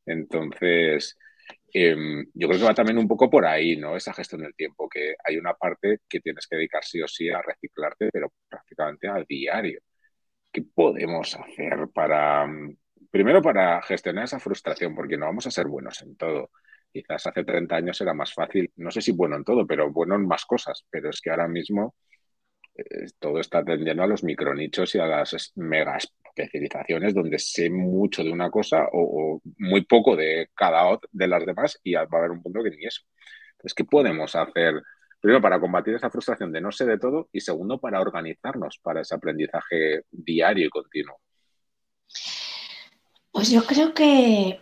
Entonces, 0.06 1.16
em, 1.72 2.24
yo 2.34 2.48
creo 2.48 2.60
que 2.60 2.66
va 2.66 2.74
también 2.74 2.98
un 2.98 3.08
poco 3.08 3.30
por 3.30 3.46
ahí, 3.46 3.76
¿no? 3.76 3.96
Esa 3.96 4.12
gestión 4.14 4.42
del 4.42 4.54
tiempo, 4.54 4.88
que 4.88 5.14
hay 5.24 5.36
una 5.38 5.54
parte 5.54 5.98
que 6.08 6.20
tienes 6.20 6.46
que 6.46 6.56
dedicar 6.56 6.84
sí 6.84 7.00
o 7.02 7.08
sí 7.08 7.28
a 7.30 7.42
reciclarte, 7.42 8.10
pero 8.12 8.32
prácticamente 8.48 9.08
a 9.08 9.24
diario. 9.28 9.80
¿Qué 10.52 10.62
podemos 10.62 11.34
hacer 11.36 11.88
para, 11.94 12.46
Primero 13.12 13.42
para 13.42 13.82
gestionar 13.82 14.24
esa 14.24 14.40
frustración, 14.40 14.94
porque 14.94 15.18
no 15.18 15.26
vamos 15.26 15.46
a 15.46 15.50
ser 15.50 15.66
buenos 15.68 16.00
en 16.00 16.16
todo. 16.16 16.50
Quizás 16.90 17.26
hace 17.26 17.44
30 17.44 17.76
años 17.76 18.00
era 18.00 18.14
más 18.14 18.32
fácil, 18.32 18.72
no 18.76 18.90
sé 18.90 19.02
si 19.02 19.12
bueno 19.12 19.36
en 19.36 19.44
todo, 19.44 19.66
pero 19.66 19.92
bueno 19.92 20.14
en 20.16 20.26
más 20.26 20.46
cosas. 20.46 20.86
Pero 20.90 21.10
es 21.10 21.20
que 21.20 21.30
ahora 21.30 21.46
mismo 21.46 21.94
eh, 22.74 23.06
todo 23.18 23.38
está 23.40 23.62
tendiendo 23.64 24.02
a 24.02 24.06
los 24.06 24.24
micronichos 24.24 24.94
y 24.94 24.98
a 24.98 25.06
las 25.06 25.52
mega 25.56 25.98
especializaciones 25.98 27.14
donde 27.14 27.38
sé 27.38 27.68
mucho 27.68 28.24
de 28.24 28.32
una 28.32 28.50
cosa 28.50 28.88
o, 28.92 29.42
muy 29.58 29.84
poco 29.84 30.16
de 30.16 30.48
cada 30.54 30.98
de 31.10 31.28
las 31.28 31.44
demás 31.44 31.78
y 31.84 31.94
va 31.94 32.00
a 32.10 32.16
haber 32.18 32.30
un 32.30 32.42
punto 32.42 32.62
que 32.62 32.70
ni 32.70 32.86
eso. 32.86 33.02
Entonces, 33.52 33.74
¿qué 33.74 33.84
podemos 33.84 34.34
hacer? 34.36 34.82
Primero, 35.20 35.42
para 35.42 35.60
combatir 35.60 35.94
esa 35.94 36.10
frustración 36.10 36.50
de 36.52 36.62
no 36.62 36.72
sé 36.72 36.86
de 36.86 36.98
todo 36.98 37.28
y 37.32 37.40
segundo, 37.40 37.78
para 37.78 38.00
organizarnos 38.00 38.78
para 38.82 39.02
ese 39.02 39.14
aprendizaje 39.14 40.04
diario 40.10 40.66
y 40.66 40.70
continuo. 40.70 41.20
Pues 43.32 43.50
yo 43.50 43.64
creo 43.64 43.94
que, 43.94 44.60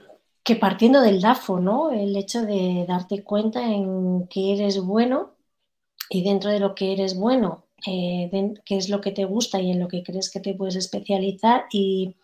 partiendo 0.61 1.01
del 1.01 1.21
DAFO, 1.21 1.61
¿no? 1.61 1.91
El 1.91 2.17
hecho 2.17 2.43
de 2.43 2.85
darte 2.89 3.23
cuenta 3.23 3.65
en 3.73 4.27
que 4.29 4.53
eres 4.55 4.81
bueno 4.81 5.37
y 6.11 6.25
dentro 6.25 6.51
de 6.51 6.61
lo 6.61 6.75
que 6.75 6.93
eres 6.93 7.17
bueno, 7.17 7.67
eh, 7.87 8.31
qué 8.65 8.77
es 8.77 8.89
lo 8.89 9.01
que 9.01 9.13
te 9.13 9.25
gusta 9.25 9.61
y 9.61 9.71
en 9.71 9.81
lo 9.81 9.89
que 9.89 10.03
crees 10.03 10.31
que 10.31 10.41
te 10.41 10.55
puedes 10.55 10.77
especializar 10.77 11.67
y, 11.73 12.17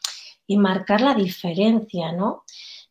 y 0.47 0.57
marcar 0.59 1.01
la 1.03 1.15
diferencia, 1.15 2.13
¿no? 2.13 2.45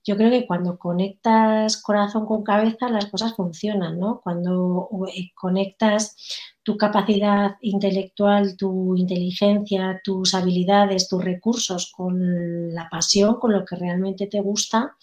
Yo 0.06 0.15
creo 0.18 0.30
que 0.30 0.46
cuando 0.46 0.78
conectas 0.78 1.82
corazón 1.82 2.26
con 2.26 2.44
cabeza 2.44 2.89
las 2.89 3.08
cosas 3.08 3.36
funcionan, 3.36 4.00
¿no? 4.00 4.22
Cuando 4.24 4.88
eh, 5.13 5.32
conectas 5.36 6.15
tu 6.63 6.78
capacidad 6.78 7.56
intelectual, 7.62 8.56
tu 8.58 8.96
inteligencia, 8.96 10.02
tus 10.04 10.34
habilidades, 10.36 11.10
tus 11.10 11.24
recursos 11.24 11.91
con 11.96 12.74
la 12.74 12.88
pasión, 12.89 13.36
con 13.39 13.54
lo 13.54 13.65
que 13.65 13.76
realmente 13.76 14.28
te 14.28 14.41
gusta, 14.41 14.96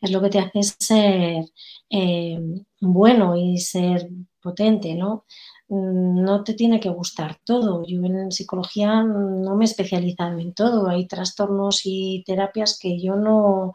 es 0.00 0.10
lo 0.10 0.20
que 0.20 0.30
te 0.30 0.38
hace 0.40 0.62
ser 0.62 1.44
eh, 1.90 2.38
bueno 2.80 3.36
y 3.36 3.58
ser 3.58 4.08
potente, 4.42 4.94
¿no? 4.94 5.24
Mm, 5.68 6.22
no 6.22 6.44
te 6.44 6.54
tiene 6.54 6.80
que 6.80 6.90
gustar 6.90 7.38
todo. 7.44 7.84
Yo 7.86 8.02
en 8.04 8.30
psicología 8.32 9.02
no 9.02 9.56
me 9.56 9.64
he 9.64 9.68
especializado 9.68 10.38
en 10.38 10.52
todo. 10.54 10.88
Hay 10.88 11.06
trastornos 11.06 11.82
y 11.84 12.22
terapias 12.26 12.78
que 12.80 13.00
yo 13.00 13.16
no, 13.16 13.74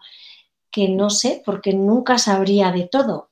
que 0.78 0.90
no 0.90 1.10
sé 1.10 1.42
porque 1.44 1.74
nunca 1.74 2.20
sabría 2.20 2.72
de 2.72 2.84
todo. 2.88 3.32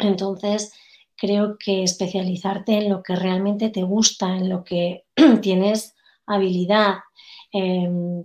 Entonces, 0.00 0.72
creo 1.14 1.56
que 1.56 1.84
especializarte 1.84 2.72
en 2.72 2.88
lo 2.88 3.04
que 3.04 3.14
realmente 3.14 3.70
te 3.70 3.84
gusta, 3.84 4.36
en 4.36 4.48
lo 4.48 4.64
que 4.64 5.04
tienes 5.42 5.94
habilidad, 6.26 6.94
em, 7.52 8.24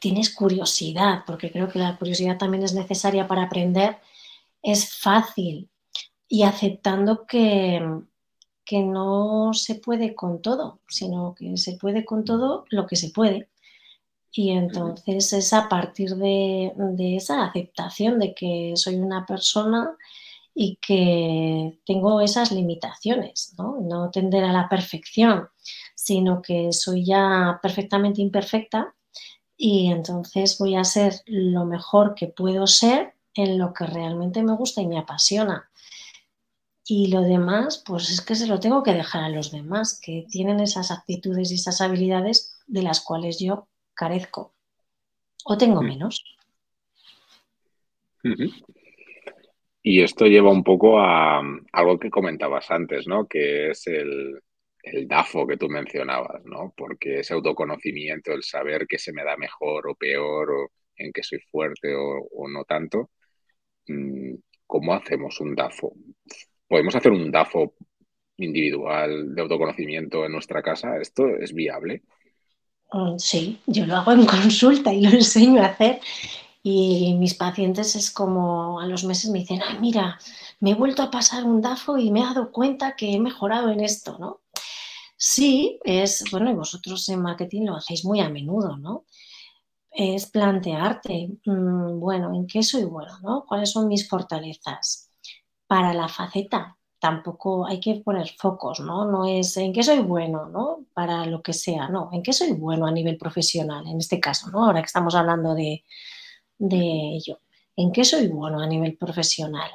tienes 0.00 0.34
curiosidad, 0.34 1.24
porque 1.26 1.52
creo 1.52 1.68
que 1.68 1.78
la 1.78 1.98
curiosidad 1.98 2.38
también 2.38 2.62
es 2.62 2.72
necesaria 2.72 3.28
para 3.28 3.42
aprender, 3.42 3.98
es 4.62 4.96
fácil 4.96 5.68
y 6.26 6.44
aceptando 6.44 7.26
que, 7.26 7.86
que 8.64 8.80
no 8.80 9.52
se 9.52 9.74
puede 9.74 10.14
con 10.14 10.40
todo, 10.40 10.80
sino 10.88 11.34
que 11.34 11.54
se 11.58 11.76
puede 11.76 12.06
con 12.06 12.24
todo 12.24 12.64
lo 12.70 12.86
que 12.86 12.96
se 12.96 13.10
puede. 13.10 13.50
Y 14.36 14.50
entonces 14.50 15.32
es 15.32 15.52
a 15.52 15.68
partir 15.68 16.16
de, 16.16 16.72
de, 16.76 17.16
esa 17.16 17.44
aceptación 17.44 18.18
de 18.18 18.34
que 18.34 18.72
soy 18.74 18.96
una 18.96 19.24
persona 19.24 19.96
y 20.52 20.76
que 20.82 21.78
tengo 21.86 22.20
esas 22.20 22.50
limitaciones, 22.50 23.54
¿no? 23.56 23.78
No 23.80 24.10
tender 24.10 24.42
a 24.42 24.52
la 24.52 24.68
perfección, 24.68 25.48
sino 25.94 26.42
que 26.42 26.72
soy 26.72 27.04
ya 27.04 27.60
perfectamente 27.62 28.22
imperfecta 28.22 28.94
y 29.56 29.86
entonces 29.92 30.58
voy 30.58 30.74
a 30.76 30.84
ser 30.84 31.14
lo 31.26 31.64
mejor 31.64 32.14
que 32.14 32.26
puedo 32.26 32.66
ser 32.66 33.14
en 33.34 33.58
lo 33.58 33.72
que 33.72 33.86
realmente 33.86 34.42
me 34.42 34.56
gusta 34.56 34.80
y 34.80 34.86
me 34.86 34.98
apasiona. 34.98 35.70
Y 36.86 37.06
lo 37.06 37.22
demás, 37.22 37.82
pues 37.86 38.10
es 38.10 38.20
que 38.20 38.34
se 38.34 38.46
lo 38.46 38.60
tengo 38.60 38.82
que 38.82 38.92
dejar 38.92 39.24
a 39.24 39.28
los 39.28 39.52
demás, 39.52 39.98
que 40.00 40.26
tienen 40.28 40.60
esas 40.60 40.90
actitudes 40.90 41.50
y 41.50 41.54
esas 41.54 41.80
habilidades 41.80 42.56
de 42.66 42.82
las 42.82 43.00
cuales 43.00 43.38
yo 43.38 43.68
carezco 43.94 44.54
o 45.44 45.56
tengo 45.58 45.82
mm. 45.82 45.86
menos. 45.86 46.24
Y 49.82 50.02
esto 50.02 50.26
lleva 50.26 50.50
un 50.50 50.64
poco 50.64 50.98
a, 50.98 51.42
algo 51.72 51.98
que 51.98 52.10
comentabas 52.10 52.70
antes, 52.70 53.06
¿no? 53.06 53.26
Que 53.28 53.70
es 53.70 53.86
el, 53.86 54.40
DAFO 55.06 55.46
que 55.46 55.56
tú 55.56 55.68
mencionabas, 55.68 56.44
¿no? 56.44 56.72
Porque 56.76 57.20
ese 57.20 57.34
autoconocimiento, 57.34 58.32
el 58.32 58.42
saber 58.42 58.86
qué 58.86 58.98
se 58.98 59.12
me 59.12 59.24
da 59.24 59.36
mejor 59.36 59.88
o 59.88 59.94
peor, 59.94 60.50
o 60.50 60.72
en 60.96 61.12
qué 61.12 61.22
soy 61.22 61.40
fuerte 61.50 61.94
o, 61.94 62.48
no 62.48 62.64
tanto, 62.64 63.10
mm, 63.88 64.34
¿cómo 64.66 64.94
hacemos 64.94 65.40
un 65.40 65.54
DAFO? 65.54 65.94
¿podemos 66.68 66.94
hacer 66.96 67.12
un 67.12 67.30
DAFO 67.30 67.74
individual 68.38 69.34
de 69.34 69.42
autoconocimiento 69.42 70.24
en 70.24 70.32
nuestra 70.32 70.62
casa? 70.62 70.98
¿Esto 71.00 71.28
es 71.28 71.54
viable? 71.54 72.02
Mm, 72.94 73.18
sí, 73.18 73.60
yo 73.66 73.86
lo 73.86 73.96
hago 73.96 74.12
en 74.12 74.24
consulta 74.26 74.92
y 74.92 75.00
lo 75.02 75.10
enseño 75.10 75.62
a 75.62 75.66
hacer. 75.66 76.00
Y 76.62 77.14
mis 77.18 77.34
pacientes 77.34 77.96
es 77.96 78.10
como 78.10 78.80
a 78.80 78.86
los 78.86 79.04
meses 79.04 79.30
me 79.30 79.40
dicen, 79.40 79.60
ay, 79.66 79.78
mira, 79.80 80.18
me 80.60 80.70
he 80.70 80.74
vuelto 80.74 81.02
a 81.02 81.10
pasar 81.10 81.44
un 81.44 81.60
DAFO 81.60 81.98
y 81.98 82.10
me 82.10 82.20
he 82.20 82.24
dado 82.24 82.52
cuenta 82.52 82.96
que 82.96 83.14
he 83.14 83.20
mejorado 83.20 83.70
en 83.70 83.80
esto, 83.80 84.16
¿no? 84.18 84.42
Sí, 85.16 85.80
es, 85.84 86.24
bueno, 86.30 86.50
y 86.50 86.54
vosotros 86.54 87.08
en 87.08 87.22
marketing 87.22 87.66
lo 87.66 87.76
hacéis 87.76 88.04
muy 88.04 88.20
a 88.20 88.28
menudo, 88.30 88.76
¿no? 88.76 89.04
Es 89.90 90.26
plantearte, 90.26 91.30
mm, 91.46 92.00
bueno, 92.00 92.34
¿en 92.34 92.46
qué 92.46 92.62
soy 92.62 92.84
bueno, 92.84 93.18
¿no? 93.22 93.44
¿Cuáles 93.46 93.72
son 93.72 93.88
mis 93.88 94.08
fortalezas? 94.08 95.10
Para 95.66 95.94
la 95.94 96.08
faceta, 96.08 96.78
tampoco 97.04 97.66
hay 97.66 97.80
que 97.80 97.96
poner 97.96 98.30
focos, 98.38 98.80
¿no? 98.80 99.04
No 99.04 99.26
es 99.26 99.58
en 99.58 99.74
qué 99.74 99.82
soy 99.82 99.98
bueno, 99.98 100.48
¿no? 100.48 100.86
Para 100.94 101.26
lo 101.26 101.42
que 101.42 101.52
sea, 101.52 101.86
no, 101.90 102.08
en 102.12 102.22
qué 102.22 102.32
soy 102.32 102.52
bueno 102.52 102.86
a 102.86 102.90
nivel 102.90 103.18
profesional, 103.18 103.86
en 103.86 103.98
este 103.98 104.18
caso, 104.18 104.48
¿no? 104.50 104.64
Ahora 104.64 104.80
que 104.80 104.86
estamos 104.86 105.14
hablando 105.14 105.54
de, 105.54 105.84
de 106.56 106.78
ello. 107.14 107.40
¿En 107.76 107.92
qué 107.92 108.06
soy 108.06 108.28
bueno 108.28 108.58
a 108.58 108.66
nivel 108.66 108.96
profesional? 108.96 109.70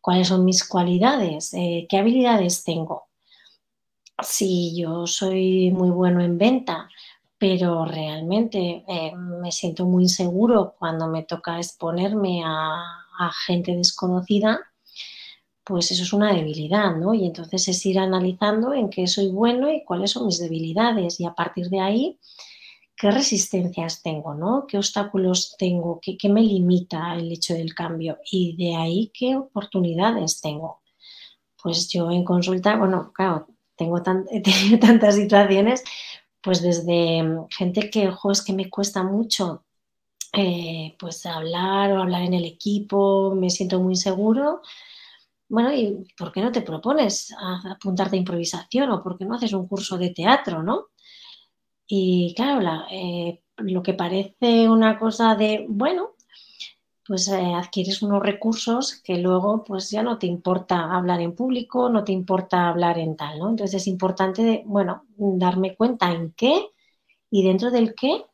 ¿Cuáles 0.00 0.26
son 0.26 0.44
mis 0.44 0.66
cualidades? 0.66 1.54
Eh, 1.54 1.86
¿Qué 1.88 1.98
habilidades 1.98 2.64
tengo? 2.64 3.10
Si 4.20 4.76
yo 4.76 5.06
soy 5.06 5.70
muy 5.70 5.90
bueno 5.90 6.20
en 6.20 6.36
venta, 6.36 6.88
pero 7.38 7.84
realmente 7.84 8.84
eh, 8.88 9.14
me 9.14 9.52
siento 9.52 9.84
muy 9.86 10.02
inseguro 10.02 10.74
cuando 10.76 11.06
me 11.06 11.22
toca 11.22 11.58
exponerme 11.58 12.42
a, 12.44 12.82
a 13.20 13.30
gente 13.46 13.76
desconocida, 13.76 14.71
pues 15.72 15.90
eso 15.90 16.02
es 16.02 16.12
una 16.12 16.34
debilidad, 16.34 16.94
¿no? 16.96 17.14
Y 17.14 17.24
entonces 17.24 17.66
es 17.66 17.86
ir 17.86 17.98
analizando 17.98 18.74
en 18.74 18.90
qué 18.90 19.06
soy 19.06 19.28
bueno 19.30 19.72
y 19.72 19.82
cuáles 19.84 20.10
son 20.10 20.26
mis 20.26 20.38
debilidades 20.38 21.18
y 21.18 21.24
a 21.24 21.32
partir 21.32 21.70
de 21.70 21.80
ahí 21.80 22.18
qué 22.94 23.10
resistencias 23.10 24.02
tengo, 24.02 24.34
¿no? 24.34 24.66
¿Qué 24.68 24.76
obstáculos 24.76 25.56
tengo? 25.58 25.98
¿Qué, 26.02 26.28
me 26.28 26.42
limita 26.42 27.14
el 27.14 27.32
hecho 27.32 27.54
del 27.54 27.74
cambio? 27.74 28.18
Y 28.30 28.54
de 28.56 28.76
ahí 28.76 29.10
qué 29.14 29.34
oportunidades 29.34 30.42
tengo. 30.42 30.82
Pues 31.62 31.88
yo 31.88 32.10
en 32.10 32.22
consulta, 32.22 32.76
bueno, 32.76 33.10
claro, 33.14 33.46
tengo 33.74 33.96
he 34.30 34.42
tenido 34.42 34.78
tantas 34.78 35.14
situaciones, 35.14 35.82
pues 36.42 36.60
desde 36.60 37.22
mm, 37.22 37.46
gente 37.48 37.88
que, 37.88 38.08
ojo, 38.08 38.30
es 38.30 38.42
que 38.42 38.52
me 38.52 38.68
cuesta 38.68 39.02
mucho 39.02 39.64
eh, 40.34 40.96
pues 40.98 41.24
hablar 41.24 41.92
o 41.92 42.02
hablar 42.02 42.24
en 42.24 42.34
el 42.34 42.44
equipo, 42.44 43.34
me 43.34 43.48
siento 43.48 43.80
muy 43.80 43.94
inseguro, 43.94 44.60
bueno, 45.52 45.70
¿y 45.74 46.06
por 46.16 46.32
qué 46.32 46.40
no 46.40 46.50
te 46.50 46.62
propones 46.62 47.34
apuntarte 47.38 48.16
a 48.16 48.18
improvisación 48.18 48.90
o 48.90 49.02
por 49.02 49.18
qué 49.18 49.26
no 49.26 49.34
haces 49.34 49.52
un 49.52 49.68
curso 49.68 49.98
de 49.98 50.08
teatro, 50.08 50.62
no? 50.62 50.86
Y 51.86 52.32
claro, 52.34 52.86
eh, 52.90 53.42
lo 53.58 53.82
que 53.82 53.92
parece 53.92 54.70
una 54.70 54.98
cosa 54.98 55.34
de, 55.36 55.66
bueno, 55.68 56.12
pues 57.06 57.28
eh, 57.28 57.54
adquieres 57.54 58.00
unos 58.02 58.22
recursos 58.22 59.02
que 59.04 59.18
luego 59.18 59.62
pues 59.62 59.90
ya 59.90 60.02
no 60.02 60.18
te 60.18 60.26
importa 60.26 60.90
hablar 60.96 61.20
en 61.20 61.34
público, 61.34 61.90
no 61.90 62.02
te 62.02 62.12
importa 62.12 62.68
hablar 62.70 62.98
en 62.98 63.14
tal, 63.16 63.38
¿no? 63.38 63.50
Entonces 63.50 63.82
es 63.82 63.88
importante, 63.88 64.62
bueno, 64.64 65.04
darme 65.18 65.76
cuenta 65.76 66.12
en 66.12 66.32
qué 66.32 66.70
y 67.30 67.44
dentro 67.44 67.70
del 67.70 67.94
qué, 67.94 68.24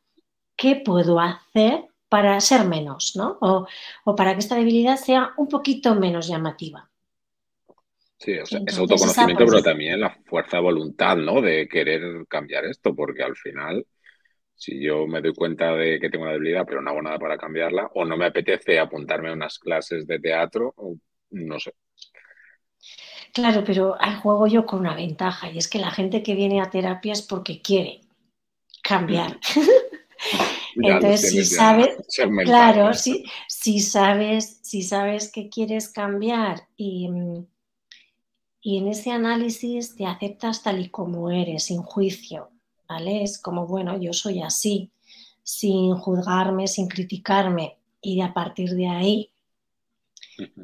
qué 0.56 0.76
puedo 0.76 1.18
hacer 1.18 1.88
para 2.08 2.40
ser 2.40 2.64
menos, 2.64 3.14
¿no? 3.16 3.38
o 4.04 4.16
para 4.16 4.34
que 4.34 4.40
esta 4.40 4.56
debilidad 4.56 4.96
sea 4.96 5.32
un 5.36 5.48
poquito 5.48 5.94
menos 5.96 6.28
llamativa. 6.28 6.88
Sí, 8.18 8.36
o 8.36 8.44
sea, 8.44 8.60
es 8.66 8.76
autoconocimiento, 8.76 9.46
pero 9.46 9.62
también 9.62 10.00
la 10.00 10.10
fuerza 10.26 10.56
de 10.56 10.64
voluntad, 10.64 11.16
¿no? 11.16 11.40
De 11.40 11.68
querer 11.68 12.26
cambiar 12.28 12.64
esto, 12.64 12.94
porque 12.94 13.22
al 13.22 13.36
final, 13.36 13.86
si 14.54 14.82
yo 14.82 15.06
me 15.06 15.20
doy 15.20 15.32
cuenta 15.34 15.72
de 15.76 16.00
que 16.00 16.10
tengo 16.10 16.24
una 16.24 16.32
debilidad, 16.32 16.64
pero 16.66 16.82
no 16.82 16.90
hago 16.90 17.02
nada 17.02 17.18
para 17.18 17.38
cambiarla, 17.38 17.90
o 17.94 18.04
no 18.04 18.16
me 18.16 18.26
apetece 18.26 18.80
apuntarme 18.80 19.28
a 19.28 19.34
unas 19.34 19.60
clases 19.60 20.04
de 20.06 20.18
teatro, 20.18 20.74
o 20.76 20.96
no 21.30 21.60
sé. 21.60 21.74
Claro, 23.32 23.62
pero 23.64 23.96
juego 24.20 24.48
yo 24.48 24.66
con 24.66 24.80
una 24.80 24.96
ventaja, 24.96 25.48
y 25.50 25.58
es 25.58 25.68
que 25.68 25.78
la 25.78 25.92
gente 25.92 26.24
que 26.24 26.34
viene 26.34 26.60
a 26.60 26.70
terapia 26.70 27.12
es 27.12 27.22
porque 27.22 27.62
quiere 27.62 28.00
cambiar. 28.82 29.38
Entonces, 30.74 31.30
si 31.30 31.44
sabes, 31.44 31.96
claro, 32.44 32.92
si, 32.94 33.24
si, 33.46 33.78
sabes, 33.78 34.58
si 34.62 34.82
sabes 34.82 35.30
que 35.30 35.48
quieres 35.48 35.88
cambiar 35.88 36.66
y 36.76 37.08
mm, 37.08 37.46
y 38.60 38.78
en 38.78 38.88
ese 38.88 39.10
análisis 39.12 39.94
te 39.96 40.06
aceptas 40.06 40.62
tal 40.62 40.80
y 40.80 40.90
como 40.90 41.30
eres, 41.30 41.64
sin 41.64 41.82
juicio, 41.82 42.50
¿vale? 42.88 43.22
Es 43.22 43.40
como, 43.40 43.66
bueno, 43.66 43.98
yo 44.00 44.12
soy 44.12 44.42
así, 44.42 44.92
sin 45.42 45.94
juzgarme, 45.96 46.66
sin 46.66 46.88
criticarme 46.88 47.78
y 48.00 48.20
a 48.20 48.32
partir 48.34 48.70
de 48.70 48.88
ahí, 48.88 49.32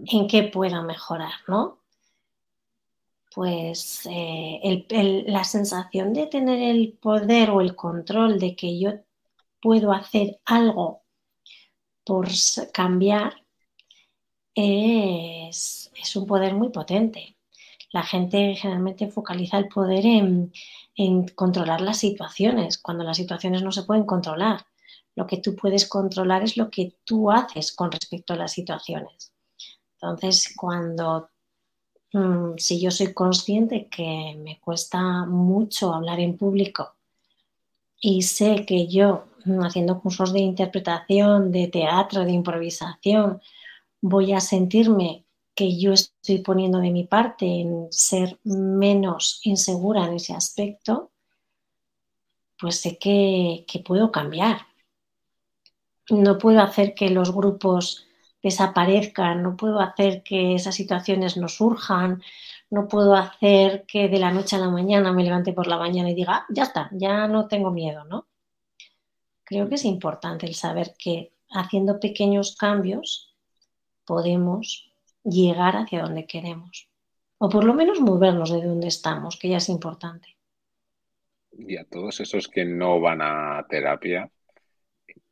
¿en 0.07 0.26
qué 0.28 0.44
puedo 0.44 0.83
mejorar, 0.83 1.33
no? 1.48 1.80
Pues 3.35 4.07
eh, 4.11 5.24
la 5.26 5.42
sensación 5.44 6.12
de 6.12 6.26
tener 6.28 6.62
el 6.62 6.92
poder 6.92 7.50
o 7.50 7.61
el 7.61 7.74
control 7.74 8.38
de 8.38 8.54
que 8.54 8.78
yo 8.78 8.92
puedo 9.61 9.92
hacer 9.92 10.40
algo 10.44 11.02
por 12.04 12.28
cambiar 12.72 13.35
es 14.54 15.90
un 16.14 16.26
poder 16.26 16.54
muy 16.54 16.68
potente 16.68 17.34
la 17.94 18.02
gente 18.02 18.57
generalmente 18.57 19.07
focaliza 19.07 19.57
el 19.57 19.68
poder 19.68 20.04
en, 20.04 20.52
controlar 21.37 21.80
las 21.80 21.98
situaciones, 21.98 22.76
cuando 22.76 23.04
las 23.04 23.16
situaciones 23.16 23.62
no 23.62 23.70
se 23.70 23.85
pueden 23.85 24.04
controlar. 24.04 24.66
Lo 25.14 25.28
que 25.28 25.37
tú 25.37 25.54
puedes 25.54 25.88
controlar 25.88 26.42
es 26.42 26.57
lo 26.57 26.70
que 26.70 26.96
tú 27.04 27.30
haces 27.30 27.70
con 27.72 27.92
respecto 27.92 28.33
a 28.33 28.37
las 28.37 28.50
situaciones. 28.50 29.33
Entonces, 29.92 30.52
cuando, 30.57 31.30
mm, 32.12 32.54
si 32.59 32.80
yo 32.80 32.90
soy 32.90 33.14
consciente 33.14 33.87
que 33.88 34.35
me 34.42 34.59
cuesta 34.59 35.24
mucho 35.24 35.94
hablar 35.94 36.18
en 36.18 36.37
público 36.37 36.96
y 38.00 38.22
sé 38.22 38.66
que 38.66 38.88
yo, 38.88 39.26
mm, 39.44 39.62
haciendo 39.62 40.00
cursos 40.00 40.33
de 40.33 40.40
interpretación, 40.40 41.52
de 41.52 41.68
teatro, 41.68 42.24
de 42.24 42.33
improvisación, 42.33 43.40
voy 44.00 44.33
a 44.33 44.40
sentirme 44.40 45.23
que 45.54 45.78
yo 45.78 45.92
estoy 45.92 46.38
poniendo 46.38 46.78
de 46.78 46.90
mi 46.90 47.04
parte 47.04 47.46
en 47.46 47.88
ser 47.90 48.38
menos 48.44 49.40
insegura 49.44 50.06
en 50.06 50.14
ese 50.14 50.34
aspecto, 50.34 51.12
pues 52.58 52.80
sé 52.80 52.98
que, 52.98 53.64
puedo 53.84 54.10
cambiar. 54.10 54.66
No 56.10 56.38
puedo 56.38 56.60
hacer 56.60 56.94
que 56.94 57.10
los 57.10 57.32
grupos 57.32 58.06
desaparezcan, 58.42 59.42
no 59.42 59.56
puedo 59.56 59.80
hacer 59.80 60.22
que 60.22 60.54
esas 60.54 60.74
situaciones 60.74 61.36
no 61.36 61.48
surjan, 61.48 62.22
no 62.70 62.88
puedo 62.88 63.14
hacer 63.14 63.86
que 63.86 64.08
de 64.08 64.18
la 64.18 64.32
noche 64.32 64.56
a 64.56 64.58
la 64.58 64.70
mañana 64.70 65.12
me 65.12 65.24
levante 65.24 65.52
por 65.52 65.66
la 65.66 65.78
mañana 65.78 66.10
y 66.10 66.14
diga, 66.14 66.36
ah, 66.36 66.46
ya 66.50 66.64
está, 66.64 66.90
ya 66.92 67.26
no 67.28 67.48
tengo 67.48 67.70
miedo, 67.70 68.04
¿no? 68.04 68.26
Creo 69.44 69.68
que 69.68 69.76
es 69.76 69.84
importante 69.84 70.46
el 70.46 70.54
saber 70.54 70.94
que 70.98 71.32
haciendo 71.50 72.00
pequeños 72.00 72.56
cambios 72.56 73.34
podemos 74.04 74.93
llegar 75.24 75.76
hacia 75.76 76.02
donde 76.02 76.26
queremos. 76.26 76.88
O 77.38 77.48
por 77.48 77.64
lo 77.64 77.74
menos 77.74 78.00
movernos 78.00 78.52
de 78.52 78.62
donde 78.62 78.88
estamos, 78.88 79.38
que 79.38 79.48
ya 79.48 79.56
es 79.56 79.68
importante. 79.68 80.37
Y 81.52 81.76
a 81.76 81.84
todos 81.84 82.20
esos 82.20 82.48
que 82.48 82.64
no 82.64 83.00
van 83.00 83.20
a 83.22 83.66
terapia, 83.68 84.30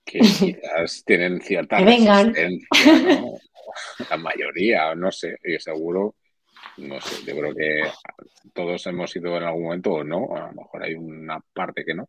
que 0.05 0.19
quizás 0.21 1.05
tienen 1.05 1.41
cierta 1.41 1.79
que 1.79 1.85
vengan. 1.85 2.35
La 4.11 4.17
mayoría, 4.19 4.95
no 4.95 5.11
sé, 5.11 5.39
y 5.43 5.59
seguro, 5.59 6.17
no 6.77 7.01
sé, 7.01 7.25
yo 7.25 7.39
creo 7.39 7.55
que 7.55 7.83
todos 8.53 8.87
hemos 8.87 9.15
ido 9.17 9.37
en 9.37 9.45
algún 9.45 9.63
momento 9.65 9.93
o 9.93 10.05
no, 10.05 10.37
a 10.37 10.49
lo 10.49 10.53
mejor 10.53 10.83
hay 10.83 10.95
una 10.95 11.41
parte 11.55 11.83
que 11.83 11.95
no, 11.95 12.09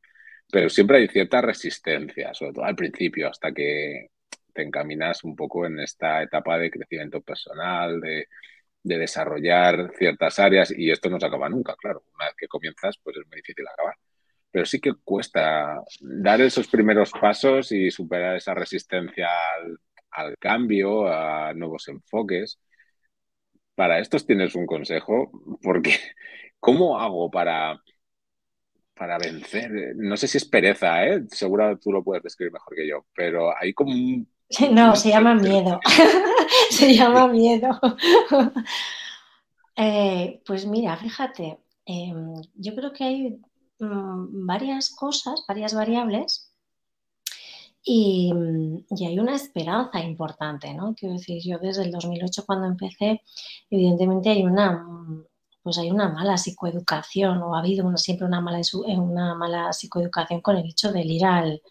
pero 0.51 0.69
siempre 0.69 0.97
hay 0.97 1.07
cierta 1.07 1.41
resistencia, 1.41 2.33
sobre 2.33 2.53
todo 2.53 2.65
al 2.65 2.75
principio, 2.75 3.29
hasta 3.29 3.53
que 3.53 4.09
te 4.53 4.63
encaminas 4.63 5.23
un 5.23 5.35
poco 5.35 5.65
en 5.65 5.79
esta 5.79 6.23
etapa 6.23 6.57
de 6.57 6.71
crecimiento 6.71 7.21
personal, 7.21 7.99
de, 8.01 8.27
desarrollar 8.83 9.91
ciertas 9.97 10.39
áreas 10.39 10.73
y 10.77 10.91
esto 10.91 11.09
no 11.09 11.19
se 11.19 11.25
acaba 11.25 11.49
nunca, 11.49 11.75
claro. 11.77 12.03
Una 12.15 12.25
vez 12.25 12.35
que 12.37 12.47
comienzas, 12.47 12.97
pues 13.03 13.17
es 13.17 13.27
muy 13.27 13.37
difícil 13.37 13.65
acabar. 13.67 13.95
Pero 14.51 14.65
sí 14.65 14.79
que 14.81 14.93
cuesta 15.03 15.81
dar 16.01 16.41
esos 16.41 16.67
primeros 16.67 17.11
pasos 17.11 17.71
y 17.71 17.91
superar 17.91 18.35
esa 18.37 18.53
resistencia 18.53 19.29
al, 20.11 20.37
cambio, 20.39 21.07
a 21.07 21.53
nuevos 21.53 21.87
enfoques. 21.87 22.59
Para 23.75 23.99
estos 23.99 24.25
tienes 24.25 24.55
un 24.55 24.65
consejo, 24.65 25.31
porque 25.61 25.91
¿cómo 26.59 26.99
hago 26.99 27.31
para, 27.31 27.81
para 28.93 29.17
vencer? 29.17 29.71
No 29.95 30.17
sé 30.17 30.27
si 30.27 30.37
es 30.37 30.45
pereza, 30.45 31.05
¿eh? 31.07 31.23
seguro 31.29 31.77
tú 31.79 31.91
lo 31.91 32.03
puedes 32.03 32.23
describir 32.23 32.53
mejor 32.53 32.75
que 32.75 32.87
yo, 32.87 33.05
pero 33.15 33.57
hay 33.57 33.73
como 33.73 33.91
un 33.93 34.27
No, 34.71 34.95
se 34.95 35.09
llama 35.09 35.35
miedo. 35.35 35.79
se 36.69 36.93
llama 36.93 37.27
miedo. 37.27 37.79
Eh, 39.75 40.43
pues 40.45 40.67
mira, 40.67 40.95
fíjate, 40.97 41.59
em, 41.83 42.35
yo 42.53 42.75
creo 42.75 42.93
que 42.93 43.03
hay 43.03 43.41
mm, 43.79 44.45
varias 44.45 44.91
cosas, 44.91 45.45
varias 45.47 45.73
variables 45.73 46.53
y, 47.83 48.31
hay 49.03 49.17
una 49.19 49.33
esperanza 49.35 49.99
importante, 49.99 50.73
¿no? 50.75 50.93
Quiero 50.95 51.15
decir, 51.15 51.41
yo 51.43 51.57
desde 51.57 51.83
el 51.83 51.91
2008 51.91 52.43
cuando 52.45 52.67
empecé, 52.67 53.21
evidentemente 53.71 54.29
hay 54.29 54.43
una, 54.43 54.85
pues 55.63 55.79
hay 55.79 55.89
una 55.89 56.09
mala 56.09 56.37
psicoeducación 56.37 57.41
o 57.41 57.55
ha 57.55 57.59
habido 57.59 57.97
siempre 57.97 58.27
una 58.27 58.41
mala, 58.41 58.61
una 58.97 59.33
mala 59.33 59.73
psicoeducación 59.73 60.41
con 60.41 60.57
el 60.57 60.67
hecho 60.69 60.91
de 60.91 61.01
ir 61.01 61.25
al, 61.25 61.61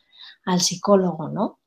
al 0.45 0.61
psicólogo, 0.61 1.29
¿no? 1.29 1.61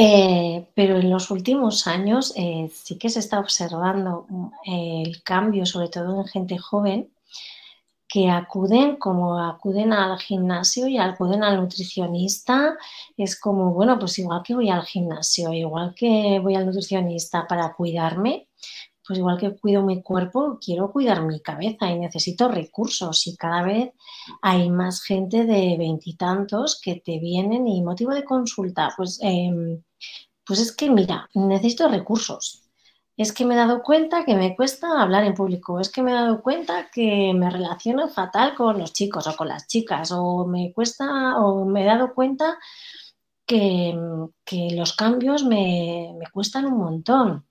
Eh, 0.00 0.68
pero 0.76 0.96
en 0.98 1.10
los 1.10 1.28
últimos 1.32 1.88
años 1.88 2.32
eh, 2.36 2.70
sí 2.72 2.96
que 2.98 3.08
se 3.08 3.18
está 3.18 3.40
observando 3.40 4.26
mm, 4.28 4.48
el 4.64 5.22
cambio, 5.24 5.66
sobre 5.66 5.88
todo 5.88 6.20
en 6.20 6.26
gente 6.28 6.56
joven, 6.56 7.10
que 8.08 8.30
acuden 8.30 8.96
como 8.96 9.40
acuden 9.40 9.92
al 9.92 10.18
gimnasio 10.20 10.86
y 10.88 10.98
acuden 10.98 11.42
al 11.42 11.56
nutricionista. 11.60 12.76
Es 13.16 13.38
como, 13.40 13.72
bueno, 13.74 13.98
pues 13.98 14.18
igual 14.20 14.42
que 14.44 14.54
voy 14.54 14.70
al 14.70 14.84
gimnasio, 14.84 15.52
igual 15.52 15.94
que 15.96 16.38
voy 16.40 16.54
al 16.54 16.66
nutricionista 16.66 17.46
para 17.48 17.72
cuidarme, 17.74 18.47
pues 19.08 19.18
igual 19.20 19.38
que 19.38 19.56
cuido 19.56 19.82
mi 19.82 20.02
cuerpo, 20.02 20.58
quiero 20.60 20.92
cuidar 20.92 21.22
mi 21.22 21.40
cabeza 21.40 21.90
y 21.90 21.98
necesito 21.98 22.48
recursos. 22.48 23.26
Y 23.26 23.36
cada 23.36 23.62
vez 23.62 23.92
hay 24.42 24.68
más 24.70 25.02
gente 25.02 25.46
de 25.46 25.76
veintitantos 25.78 26.78
que 26.80 26.96
te 26.96 27.18
vienen 27.18 27.66
y 27.66 27.82
motivo 27.82 28.12
de 28.12 28.24
consulta, 28.24 28.92
pues, 28.96 29.18
em, 29.22 29.82
pues 30.44 30.60
es 30.60 30.72
que 30.76 30.90
mira, 30.90 31.28
necesito 31.34 31.88
recursos. 31.88 32.64
Es 33.16 33.32
que 33.32 33.44
me 33.46 33.54
he 33.54 33.56
dado 33.56 33.82
cuenta 33.82 34.24
que 34.24 34.36
me 34.36 34.54
cuesta 34.56 35.02
hablar 35.02 35.24
en 35.24 35.34
público, 35.34 35.80
es 35.80 35.90
que 35.90 36.02
me 36.02 36.12
he 36.12 36.14
dado 36.14 36.42
cuenta 36.42 36.88
que 36.92 37.32
me 37.34 37.50
relaciono 37.50 38.08
fatal 38.08 38.54
con 38.54 38.78
los 38.78 38.92
chicos 38.92 39.26
o 39.26 39.36
con 39.36 39.48
las 39.48 39.66
chicas, 39.66 40.12
o 40.12 40.46
me 40.46 40.72
cuesta, 40.74 41.38
o 41.40 41.64
me 41.64 41.82
he 41.82 41.86
dado 41.86 42.14
cuenta 42.14 42.58
que, 43.46 43.94
los 44.76 44.92
cambios 44.94 45.44
me, 45.44 46.14
me 46.18 46.26
cuestan 46.30 46.66
un 46.66 46.78
montón. 46.78 47.47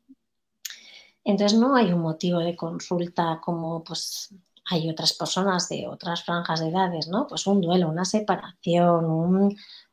Entonces 1.28 1.60
no 1.60 1.76
hay 1.76 1.92
un 1.92 2.00
motivo 2.00 2.40
de 2.40 2.56
consulta 2.56 3.42
como 3.44 3.84
pues 3.84 4.34
hay 4.70 4.90
otras 4.90 5.12
personas 5.12 5.68
de 5.68 5.86
otras 5.86 6.24
franjas 6.24 6.62
de 6.62 6.70
edades, 6.70 7.10
¿no? 7.10 7.28
Pues 7.28 7.46
un 7.48 7.60
duelo, 7.60 7.90
una 7.90 8.06
separación, 8.06 9.06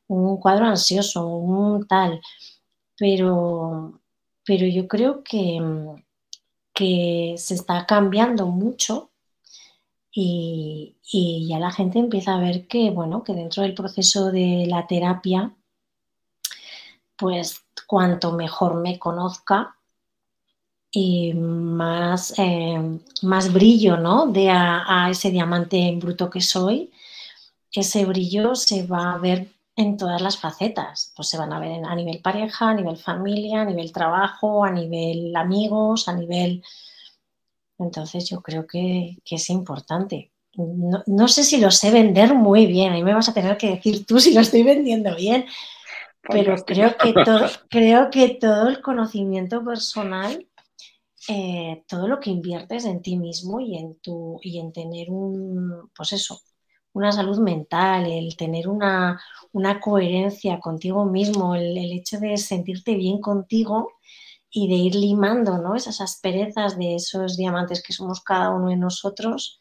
un, 0.06 0.36
cuadro 0.38 0.66
ansioso, 0.66 1.26
un 1.26 1.88
tal. 1.88 2.20
Pero, 2.96 4.00
pero 4.44 4.66
yo 4.66 4.86
creo 4.86 5.24
que, 5.24 5.60
que 6.72 7.34
se 7.36 7.54
está 7.54 7.84
cambiando 7.84 8.46
mucho 8.46 9.10
y, 10.12 10.96
y, 11.12 11.48
ya 11.48 11.58
la 11.58 11.72
gente 11.72 11.98
empieza 11.98 12.36
a 12.36 12.40
ver 12.40 12.68
que, 12.68 12.90
bueno, 12.90 13.24
que 13.24 13.34
dentro 13.34 13.64
del 13.64 13.74
proceso 13.74 14.30
de 14.30 14.66
la 14.68 14.86
terapia, 14.86 15.52
pues 17.16 17.64
cuanto 17.88 18.30
mejor 18.32 18.76
me 18.76 19.00
conozca, 19.00 19.76
y 20.96 21.34
más, 21.34 22.34
eh, 22.38 22.78
más 23.22 23.52
brillo 23.52 23.96
¿no? 23.96 24.26
de 24.28 24.48
a, 24.50 25.08
ese 25.10 25.32
diamante 25.32 25.92
bruto 26.00 26.30
que 26.30 26.40
soy, 26.40 26.92
ese 27.72 28.04
brillo 28.04 28.54
se 28.54 28.86
va 28.86 29.12
a 29.12 29.18
ver 29.18 29.48
en 29.74 29.96
todas 29.96 30.22
las 30.22 30.38
facetas. 30.38 31.12
Pues 31.16 31.28
se 31.28 31.36
van 31.36 31.52
a 31.52 31.58
ver 31.58 31.84
a 31.84 31.96
nivel 31.96 32.20
pareja, 32.20 32.70
a 32.70 32.74
nivel 32.74 32.96
familia, 32.96 33.62
a 33.62 33.64
nivel 33.64 33.90
trabajo, 33.90 34.64
a 34.64 34.70
nivel 34.70 35.34
amigos, 35.34 36.08
a 36.08 36.14
nivel... 36.14 36.62
Entonces 37.76 38.28
yo 38.28 38.40
creo 38.40 38.64
que, 38.64 39.16
es 39.28 39.50
importante. 39.50 40.30
No, 40.56 41.26
sé 41.26 41.42
si 41.42 41.58
lo 41.58 41.72
sé 41.72 41.90
vender 41.90 42.34
muy 42.36 42.66
bien, 42.66 42.92
ahí 42.92 43.02
me 43.02 43.14
vas 43.14 43.28
a 43.28 43.34
tener 43.34 43.56
que 43.56 43.70
decir 43.70 44.06
tú 44.06 44.20
si 44.20 44.32
lo 44.32 44.42
estoy 44.42 44.62
vendiendo 44.62 45.16
bien, 45.16 45.46
pero 46.22 46.54
creo 46.64 46.96
que, 46.96 47.12
todo, 47.12 47.48
creo 47.68 48.10
que 48.10 48.28
todo 48.28 48.68
el 48.68 48.80
conocimiento 48.80 49.64
personal 49.64 50.46
eh, 51.28 51.84
todo 51.88 52.08
lo 52.08 52.20
que 52.20 52.30
inviertes 52.30 52.84
en 52.84 53.00
ti 53.02 53.16
mismo 53.16 53.60
y 53.60 53.76
en, 53.78 53.96
tu, 54.00 54.38
y 54.42 54.58
en 54.58 54.72
tener 54.72 55.10
un, 55.10 55.90
pues 55.96 56.12
eso, 56.12 56.40
una 56.94 57.12
salud 57.12 57.38
mental, 57.40 58.10
el 58.10 58.36
tener 58.36 58.68
una, 58.68 59.20
coherencia 59.82 60.60
contigo 60.60 61.04
mismo, 61.04 61.54
el, 61.54 61.76
hecho 61.92 62.18
de 62.20 62.36
sentirte 62.36 62.94
bien 62.94 63.20
contigo 63.20 63.92
y 64.50 64.68
de 64.68 64.74
ir 64.74 64.94
limando 64.94 65.58
¿no? 65.58 65.74
esas 65.74 66.00
asperezas 66.00 66.78
de 66.78 66.94
esos 66.96 67.36
diamantes 67.36 67.82
que 67.82 67.92
somos 67.92 68.22
cada 68.22 68.50
uno 68.50 68.68
de 68.68 68.76
nosotros, 68.76 69.60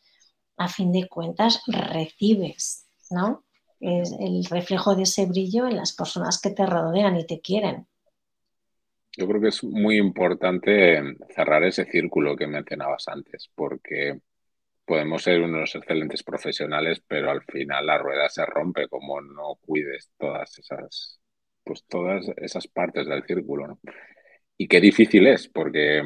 a 0.58 0.68
fin 0.68 0.92
de 0.92 1.08
cuentas 1.08 1.62
recibes, 1.66 2.86
¿no? 3.10 3.44
Es 3.80 4.12
el 4.20 4.46
reflejo 4.46 4.96
de 4.96 5.04
ese 5.04 5.26
brillo 5.26 5.68
en 5.68 5.76
las 5.78 5.94
personas 5.94 6.40
que 6.40 6.52
te 6.52 6.66
rodean 6.66 7.18
y 7.18 7.26
te 7.26 7.42
quieren. 7.42 7.88
Yo 9.18 9.28
creo 9.28 9.42
que 9.42 9.50
es 9.50 9.64
muy 9.64 9.98
importante 9.98 11.02
cerrar 11.36 11.64
ese 11.64 11.86
círculo 11.86 12.36
que 12.36 12.48
mencionabas 12.48 13.08
antes, 13.08 13.50
porque 13.56 14.20
podemos 14.86 15.24
ser 15.24 15.42
unos 15.42 15.76
excelentes 15.76 16.24
profesionales, 16.24 17.02
pero 17.08 17.32
al 17.32 17.44
final 17.44 17.86
la 17.88 17.98
rueda 18.00 18.30
se 18.30 18.46
rompe 18.46 18.88
como 18.90 19.22
no 19.22 19.56
cuides 19.66 20.12
todas 20.18 20.58
esas, 20.60 21.20
pues 21.64 21.86
todas 21.88 22.26
esas 22.38 22.68
partes 22.68 23.08
del 23.08 23.24
círculo, 23.26 23.80
Y 24.58 24.68
qué 24.68 24.82
difícil 24.82 25.28
es, 25.28 25.48
porque 25.50 26.04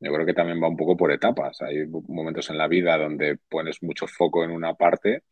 yo 0.00 0.12
creo 0.12 0.26
que 0.26 0.34
también 0.34 0.62
va 0.62 0.68
un 0.68 0.76
poco 0.76 0.96
por 0.96 1.12
etapas. 1.12 1.60
Hay 1.62 1.86
momentos 2.08 2.50
en 2.50 2.58
la 2.58 2.68
vida 2.68 2.98
donde 2.98 3.38
pones 3.48 3.82
mucho 3.82 4.06
foco 4.06 4.44
en 4.44 4.50
una 4.52 4.74
parte 4.74 5.24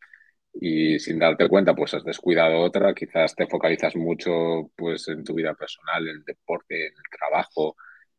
y 0.53 0.99
sin 0.99 1.19
darte 1.19 1.47
cuenta 1.49 1.75
pues 1.75 1.93
has 1.93 2.03
descuidado 2.03 2.59
otra, 2.61 2.93
quizás 2.93 3.35
te 3.35 3.47
focalizas 3.47 3.95
mucho 3.95 4.71
pues 4.75 5.07
en 5.07 5.23
tu 5.23 5.33
vida 5.35 5.53
personal, 5.53 6.07
en 6.07 6.17
el 6.17 6.23
deporte, 6.23 6.87
en 6.87 6.93
el 6.93 7.17
trabajo 7.17 7.75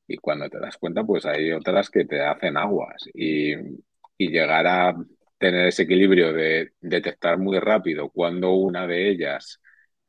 y 0.07 0.17
cuando 0.19 0.49
te 0.49 0.59
das 0.59 0.77
cuenta 0.79 1.05
pues 1.05 1.27
hay 1.27 1.53
otras 1.53 1.91
que 1.91 2.05
te 2.05 2.21
hacen 2.23 2.57
aguas 2.57 3.05
y, 3.15 3.55
y 4.19 4.29
llegar 4.31 4.67
a 4.67 4.95
tener 5.39 5.67
ese 5.69 5.85
equilibrio 5.85 6.33
de 6.33 6.73
detectar 6.81 7.39
muy 7.39 7.59
rápido 7.59 8.11
cuando 8.11 8.53
una 8.53 8.87
de 8.87 9.11
ellas 9.11 9.61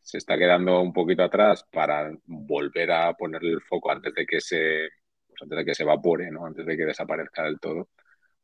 se 0.01 0.17
está 0.17 0.37
quedando 0.37 0.81
un 0.81 0.93
poquito 0.93 1.23
atrás 1.23 1.65
para 1.71 2.11
volver 2.25 2.91
a 2.91 3.13
ponerle 3.13 3.51
el 3.51 3.61
foco 3.61 3.91
antes 3.91 4.13
de 4.13 4.25
que 4.25 4.41
se 4.41 4.89
pues, 5.27 5.41
antes 5.43 5.57
de 5.59 5.65
que 5.65 5.75
se 5.75 5.83
evapore, 5.83 6.31
¿no? 6.31 6.45
antes 6.45 6.65
de 6.65 6.77
que 6.77 6.85
desaparezca 6.85 7.43
del 7.43 7.59
todo 7.59 7.89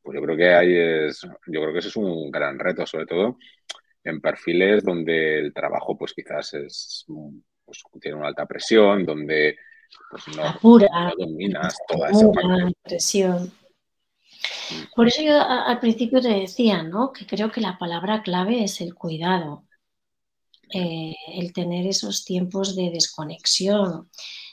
pues 0.08 0.16
yo 0.16 0.22
creo 0.22 0.38
que 0.38 0.54
ahí 0.54 0.74
es, 0.74 1.22
yo 1.22 1.62
creo 1.62 1.74
que 1.74 1.80
ese 1.80 1.90
es 1.90 1.98
un 1.98 2.32
gran 2.32 2.58
reto, 2.58 2.88
sobre 2.88 3.06
todo 3.06 3.38
en 4.06 4.22
perfiles 4.22 4.82
donde 4.82 5.38
el 5.38 5.54
trabajo 5.54 5.98
pues 5.98 6.14
quizás 6.14 6.54
es, 6.54 7.06
pues, 7.66 7.84
tiene 8.00 8.16
una 8.16 8.30
alta 8.30 8.46
presión, 8.46 9.06
donde 9.06 9.58
pues 10.10 10.24
no, 10.30 10.58
dominas 11.18 11.78
toda 11.90 12.10
esa 12.10 12.26
presión. 12.84 13.52
Mm. 14.72 14.96
Por 14.96 15.08
eso 15.08 15.22
yo 15.24 15.42
al 15.42 15.78
principio 15.82 16.22
te 16.22 16.30
decía, 16.30 16.84
¿no? 16.84 17.12
Que 17.12 17.28
creo 17.28 17.52
que 17.52 17.60
la 17.60 17.78
palabra 17.78 18.22
clave 18.22 18.64
es 18.64 18.80
el 18.80 18.96
cuidado, 18.96 19.66
eh, 20.74 21.18
el 21.34 21.52
tener 21.52 21.86
esos 21.86 22.24
tiempos 22.24 22.78
de 22.78 22.92
desconexión, 22.92 24.10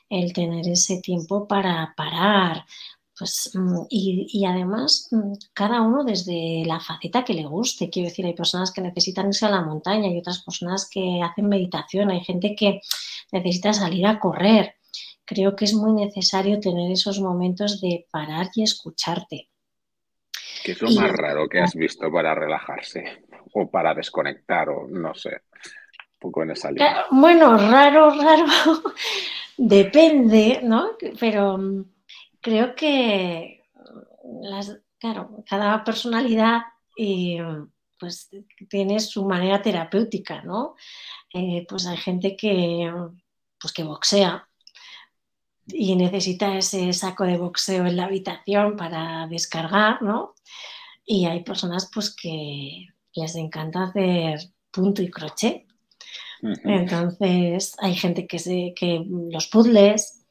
el 0.09 0.33
tener 0.33 0.67
ese 0.67 1.01
tiempo 1.01 1.47
para 1.47 1.95
parar, 1.97 2.65
pues, 3.17 3.53
mm, 3.55 3.87
y, 3.91 4.45
además, 4.45 5.09
mm, 5.11 5.33
cada 5.53 5.83
uno 5.83 6.05
desde 6.05 6.65
la 6.67 6.81
faceta 6.81 7.25
que 7.25 7.35
le 7.35 7.47
guste. 7.47 7.89
Quiero 7.89 8.09
decir, 8.09 8.27
hay 8.27 8.35
personas 8.35 8.73
que 8.73 8.81
necesitan 8.81 9.29
irse 9.29 9.47
a 9.47 9.51
la 9.51 9.63
montaña, 9.63 10.09
hay 10.09 10.19
otras 10.19 10.43
personas 10.43 10.89
que 10.91 11.21
hacen 11.23 11.49
meditación, 11.49 12.11
hay 12.11 12.21
gente 12.21 12.57
que 12.57 12.81
necesita 13.31 13.73
salir 13.73 14.07
a 14.07 14.19
correr. 14.19 14.75
Creo 15.25 15.55
que 15.55 15.65
es 15.65 15.75
muy 15.75 15.93
necesario 15.93 16.59
tener 16.61 16.91
esos 16.91 17.21
momentos 17.21 17.81
de 17.81 18.07
parar 18.11 18.49
y 18.55 18.63
escucharte. 18.63 19.49
¿Qué 20.65 20.73
es 20.73 20.83
lo 20.83 20.91
más 20.91 21.13
raro 21.13 21.49
que 21.49 21.61
has 21.61 21.75
visto 21.75 22.11
para 22.11 22.35
relajarse 22.35 23.23
o 23.53 23.71
para 23.71 23.95
desconectar 23.95 24.71
o 24.71 24.89
no 24.89 25.15
sé? 25.15 25.31
Un 25.31 26.19
poco 26.19 26.43
en 26.43 26.51
esa 26.51 26.71
línea. 26.71 27.05
Bueno, 27.11 27.57
raro, 27.57 28.11
raro. 28.11 28.47
Depende, 29.57 30.61
¿no? 30.63 30.93
Pero 31.21 31.59
mm, 31.59 31.85
creo 32.45 32.75
que 32.75 33.65
las, 34.43 34.79
claro, 34.99 35.43
cada 35.49 35.83
personalidad 35.83 36.61
eh, 36.97 37.43
pues 37.99 38.29
tiene 38.69 39.01
su 39.01 39.25
manera 39.25 39.63
terapéutica, 39.63 40.43
¿no? 40.43 40.75
Eh, 41.33 41.65
pues 41.67 41.87
hay 41.87 41.97
gente 41.97 42.37
que, 42.37 42.93
pues 43.59 43.73
que 43.73 43.83
boxea 43.83 44.47
y 45.69 45.97
necesita 45.97 46.59
ese 46.59 46.93
saco 46.93 47.25
de 47.25 47.39
boxeo 47.39 47.87
en 47.87 47.97
la 47.97 48.05
habitación 48.05 48.77
para 48.77 49.27
descargar, 49.27 50.03
¿no? 50.03 50.35
Y 51.07 51.25
hay 51.25 51.43
personas 51.43 51.91
pues 51.93 52.15
que 52.15 52.89
les 53.15 53.37
encanta 53.37 53.85
hacer 53.85 54.39
punto 54.71 55.01
y 55.01 55.11
crochet. 55.11 55.67
Entonces 56.43 57.75
hay 57.79 57.95
gente 57.95 58.27
que, 58.27 58.39
se, 58.39 58.75
que 58.77 59.03
los 59.09 59.47
puzzles, 59.47 60.24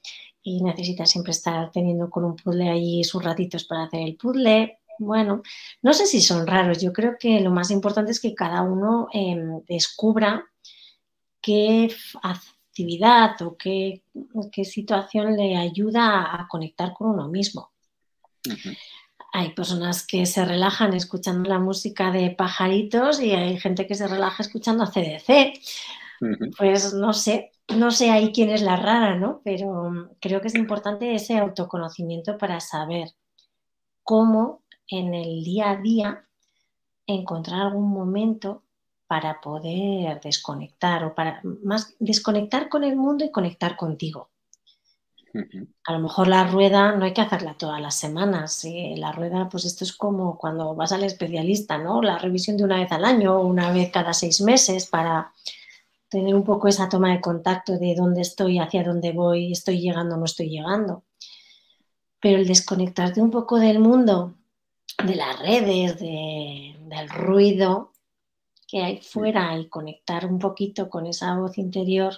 y 0.44 0.62
necesita 0.62 1.06
siempre 1.06 1.32
estar 1.32 1.72
teniendo 1.72 2.10
con 2.10 2.26
un 2.26 2.36
puzzle 2.36 2.70
allí 2.70 3.04
sus 3.04 3.24
ratitos 3.24 3.64
para 3.64 3.84
hacer 3.84 4.02
el 4.02 4.18
puzzle. 4.18 4.80
Bueno, 5.00 5.42
no 5.82 5.94
sé 5.94 6.06
si 6.06 6.22
son 6.22 6.46
raros. 6.46 6.82
Yo 6.82 6.92
creo 6.92 7.16
que 7.18 7.40
lo 7.40 7.50
más 7.50 7.72
importante 7.72 8.12
es 8.12 8.20
que 8.20 8.36
cada 8.36 8.62
uno 8.62 9.08
em, 9.14 9.62
descubra 9.66 10.46
qué 11.42 11.94
actividad 12.22 13.42
o 13.42 13.58
qué, 13.58 14.04
qué, 14.52 14.66
situación 14.66 15.36
le 15.36 15.56
ayuda 15.56 16.36
a 16.36 16.48
conectar 16.48 16.94
con 16.94 17.08
uno 17.08 17.30
mismo. 17.30 17.72
Hay 19.32 19.54
personas 19.54 20.06
que 20.06 20.26
se 20.26 20.46
relajan 20.46 20.94
escuchando 20.94 21.50
la 21.50 21.60
música 21.60 22.12
de 22.12 22.32
pajaritos 22.32 23.20
y 23.22 23.32
hay 23.32 23.60
gente 23.60 23.88
que 23.88 23.96
se 23.96 24.08
relaja 24.08 24.44
escuchando 24.44 24.86
CDC. 24.86 25.54
Pues 26.58 26.94
no 26.94 27.14
sé, 27.14 27.52
no 27.76 27.92
sé 27.92 28.12
ahí 28.12 28.32
quién 28.32 28.50
es 28.50 28.62
la 28.62 28.76
rara, 28.76 29.16
¿no? 29.16 29.42
Pero 29.44 29.90
mm, 29.90 30.10
creo 30.20 30.42
que 30.42 30.48
es 30.48 30.56
importante 30.56 31.14
ese 31.16 31.38
autoconocimiento 31.38 32.38
para 32.38 32.60
saber 32.60 33.10
cómo 34.04 34.64
en 34.88 35.14
el 35.14 35.44
día 35.44 35.72
a 35.72 35.78
día 35.78 36.28
encontrar 37.08 37.62
algún 37.62 37.90
momento 37.90 38.64
para 39.08 39.42
poder 39.42 40.22
desconectar 40.22 41.04
o 41.04 41.14
para 41.14 41.42
más 41.64 41.96
desconectar 42.00 42.70
con 42.70 42.84
el 42.84 42.96
mundo 42.96 43.26
y 43.26 43.32
conectar 43.32 43.76
contigo. 43.76 44.30
A 45.86 45.94
lo 45.94 46.00
mejor 46.00 46.28
la 46.28 46.46
rueda 46.46 46.92
no 46.96 47.06
hay 47.06 47.14
que 47.14 47.22
hacerla 47.22 47.56
todas 47.58 47.82
las 47.82 47.96
semanas. 47.96 48.64
La 48.98 49.12
rueda, 49.12 49.50
pues 49.50 49.66
esto 49.66 49.84
es 49.84 49.94
como 49.94 50.38
cuando 50.38 50.76
vas 50.76 50.92
al 50.92 51.04
especialista, 51.04 51.78
¿no? 51.78 52.02
La 52.02 52.20
revisión 52.20 52.56
de 52.56 52.64
una 52.64 52.78
vez 52.78 52.92
al 52.92 53.04
año 53.04 53.38
o 53.38 53.46
una 53.46 53.72
vez 53.72 53.92
cada 53.92 54.14
seis 54.14 54.42
meses 54.42 54.86
para 54.86 55.34
tener 56.14 56.36
un 56.36 56.44
poco 56.44 56.68
esa 56.68 56.88
toma 56.88 57.12
de 57.12 57.20
contacto 57.20 57.80
de 57.80 57.96
dónde 57.96 58.22
estoy, 58.22 58.60
hacia 58.60 58.84
dónde 58.84 59.12
voy, 59.14 59.52
estoy 59.52 59.82
llegando 59.82 60.14
o 60.14 60.18
no 60.20 60.26
estoy 60.26 60.48
llegando. 60.48 61.04
Pero 62.22 62.38
el 62.38 62.48
desconectarte 62.48 63.20
un 63.20 63.32
poco 63.32 63.58
del 63.58 63.80
mundo, 63.80 64.36
de 65.04 65.16
las 65.16 65.40
redes, 65.40 66.00
del 66.00 67.10
ruido 67.10 67.94
que 68.68 68.84
hay 68.84 69.02
fuera 69.02 69.58
y 69.58 69.68
conectar 69.70 70.28
un 70.28 70.38
poquito 70.38 70.88
con 70.88 71.08
esa 71.08 71.36
voz 71.36 71.58
interior, 71.58 72.14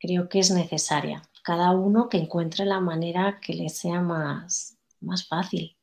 creo 0.00 0.30
que 0.30 0.38
es 0.38 0.50
necesaria. 0.50 1.22
Cada 1.44 1.72
uno 1.72 2.08
que 2.08 2.16
encuentre 2.16 2.64
la 2.64 2.80
manera 2.80 3.40
que 3.42 3.52
le 3.52 3.68
sea 3.68 4.00
más, 4.00 4.78
más 5.00 5.28
fácil. 5.28 5.76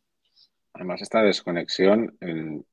Además, 0.73 1.01
esta 1.03 1.21
desconexión 1.21 2.17
en, 2.21 2.65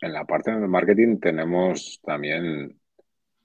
en 0.00 0.12
la 0.12 0.26
parte 0.26 0.50
del 0.50 0.68
marketing 0.68 1.18
tenemos 1.18 2.00
también 2.04 2.81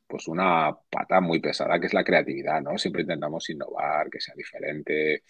pues 0.08 0.28
una 0.28 0.76
pata 0.89 1.20
muy 1.20 1.39
pesada 1.39 1.80
que 1.80 1.88
es 1.88 1.93
la 1.93 2.03
creatividad, 2.03 2.62
¿no? 2.62 2.78
Siempre 2.78 3.01
intentamos 3.01 3.49
innovar, 3.49 4.10
que 4.10 4.22
sea 4.22 4.34
diferente. 4.36 5.24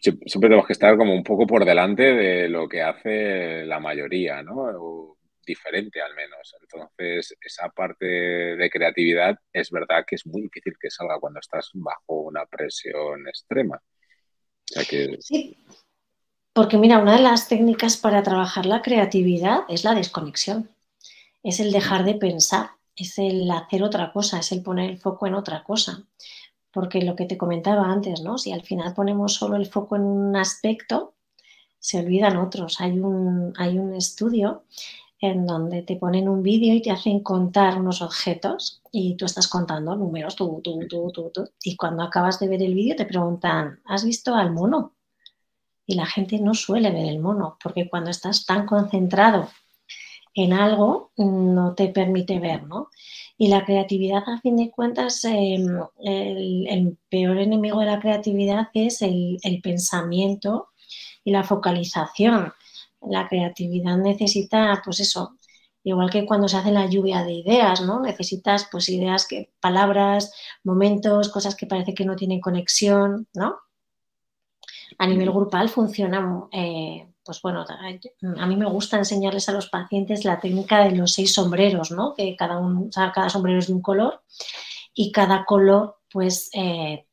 Siempre, 0.00 0.48
tenemos 0.48 0.66
que 0.66 0.72
estar 0.72 0.96
como 0.96 1.14
un 1.14 1.22
poco 1.22 1.46
por 1.46 1.64
delante 1.64 2.02
de 2.02 2.48
lo 2.48 2.68
que 2.68 2.82
hace 2.82 3.64
la 3.64 3.78
mayoría, 3.78 4.42
¿no? 4.42 4.54
O 4.56 5.18
diferente 5.46 6.00
al 6.00 6.14
menos. 6.14 6.56
Entonces, 6.60 7.36
esa 7.40 7.68
parte 7.68 8.04
de 8.04 8.70
creatividad 8.70 9.38
es 9.52 9.70
verdad 9.70 10.04
que 10.06 10.16
es 10.16 10.26
muy 10.26 10.42
difícil 10.42 10.74
que 10.80 10.90
salga 10.90 11.20
cuando 11.20 11.40
estás 11.40 11.70
bajo 11.74 12.22
una 12.22 12.44
presión 12.46 13.28
extrema. 13.28 13.80
Sí, 15.20 15.56
porque 16.52 16.76
mira, 16.76 16.98
una 16.98 17.16
de 17.16 17.22
las 17.22 17.48
técnicas 17.48 17.96
para 17.96 18.22
trabajar 18.22 18.66
la 18.66 18.82
creatividad 18.82 19.60
es 19.68 19.84
la 19.84 19.94
desconexión, 19.94 20.70
es 21.44 21.60
el 21.60 21.70
dejar 21.70 22.04
de 22.04 22.14
pensar 22.14 22.70
es 22.96 23.18
el 23.18 23.50
hacer 23.50 23.82
otra 23.82 24.12
cosa, 24.12 24.38
es 24.38 24.50
el 24.52 24.62
poner 24.62 24.90
el 24.90 24.98
foco 24.98 25.26
en 25.26 25.34
otra 25.34 25.62
cosa. 25.62 26.02
Porque 26.72 27.02
lo 27.02 27.14
que 27.14 27.26
te 27.26 27.38
comentaba 27.38 27.90
antes, 27.90 28.22
¿no? 28.22 28.38
Si 28.38 28.52
al 28.52 28.62
final 28.62 28.94
ponemos 28.94 29.34
solo 29.34 29.56
el 29.56 29.66
foco 29.66 29.96
en 29.96 30.02
un 30.02 30.36
aspecto, 30.36 31.14
se 31.78 32.00
olvidan 32.00 32.36
otros. 32.36 32.80
Hay 32.80 32.98
un, 32.98 33.52
hay 33.56 33.78
un 33.78 33.94
estudio 33.94 34.64
en 35.20 35.46
donde 35.46 35.82
te 35.82 35.96
ponen 35.96 36.28
un 36.28 36.42
vídeo 36.42 36.74
y 36.74 36.82
te 36.82 36.90
hacen 36.90 37.20
contar 37.20 37.78
unos 37.78 38.02
objetos 38.02 38.82
y 38.92 39.14
tú 39.14 39.24
estás 39.24 39.48
contando 39.48 39.96
números, 39.96 40.36
tú, 40.36 40.60
tú, 40.62 40.80
tú, 40.88 41.10
tú, 41.12 41.30
tú. 41.32 41.48
Y 41.62 41.76
cuando 41.76 42.02
acabas 42.02 42.38
de 42.38 42.48
ver 42.48 42.62
el 42.62 42.74
vídeo 42.74 42.96
te 42.96 43.06
preguntan, 43.06 43.80
¿has 43.86 44.04
visto 44.04 44.34
al 44.34 44.52
mono? 44.52 44.94
Y 45.86 45.94
la 45.94 46.06
gente 46.06 46.38
no 46.40 46.52
suele 46.54 46.90
ver 46.90 47.06
el 47.06 47.20
mono, 47.20 47.56
porque 47.62 47.88
cuando 47.88 48.10
estás 48.10 48.44
tan 48.44 48.66
concentrado 48.66 49.48
en 50.36 50.52
algo 50.52 51.12
no 51.16 51.74
te 51.74 51.88
permite 51.88 52.38
ver, 52.38 52.64
¿no? 52.64 52.90
Y 53.38 53.48
la 53.48 53.64
creatividad, 53.64 54.22
a 54.28 54.40
fin 54.40 54.56
de 54.56 54.70
cuentas, 54.70 55.24
em, 55.24 55.66
el, 56.04 56.98
peor 57.08 57.38
enemigo 57.38 57.80
de 57.80 57.86
la 57.86 58.00
creatividad 58.00 58.68
es 58.74 59.02
el, 59.02 59.38
pensamiento 59.62 60.68
y 61.24 61.32
la 61.32 61.42
focalización. 61.42 62.52
La 63.02 63.28
creatividad 63.28 63.96
necesita, 63.96 64.82
pues 64.84 65.00
eso, 65.00 65.36
igual 65.84 66.10
que 66.10 66.26
cuando 66.26 66.48
se 66.48 66.58
hace 66.58 66.70
la 66.72 66.86
lluvia 66.86 67.24
de 67.24 67.32
ideas, 67.34 67.80
¿no? 67.82 68.00
Necesitas, 68.00 68.68
pues, 68.70 68.88
ideas, 68.90 69.26
que, 69.26 69.50
palabras, 69.60 70.32
momentos, 70.64 71.30
cosas 71.30 71.56
que 71.56 71.66
parece 71.66 71.94
que 71.94 72.04
no 72.04 72.16
tienen 72.16 72.40
conexión, 72.40 73.26
¿no? 73.34 73.58
A 74.98 75.06
nivel 75.06 75.30
grupal 75.30 75.68
funciona 75.68 76.48
eh, 76.52 77.08
pues 77.26 77.42
bueno, 77.42 77.64
a 78.38 78.46
mí 78.46 78.56
me 78.56 78.70
gusta 78.70 78.96
enseñarles 78.96 79.48
a 79.48 79.52
los 79.52 79.68
pacientes 79.68 80.24
la 80.24 80.40
técnica 80.40 80.84
de 80.84 80.96
los 80.96 81.12
seis 81.12 81.34
sombreros, 81.34 81.90
¿no? 81.90 82.14
Que 82.14 82.36
cada, 82.36 82.58
cada 83.12 83.28
sombrero 83.28 83.58
es 83.58 83.66
de 83.66 83.74
un 83.74 83.82
color 83.82 84.22
y 84.94 85.12
cada 85.12 85.44
color, 85.44 85.98
pues, 86.10 86.48
eh, 86.54 87.06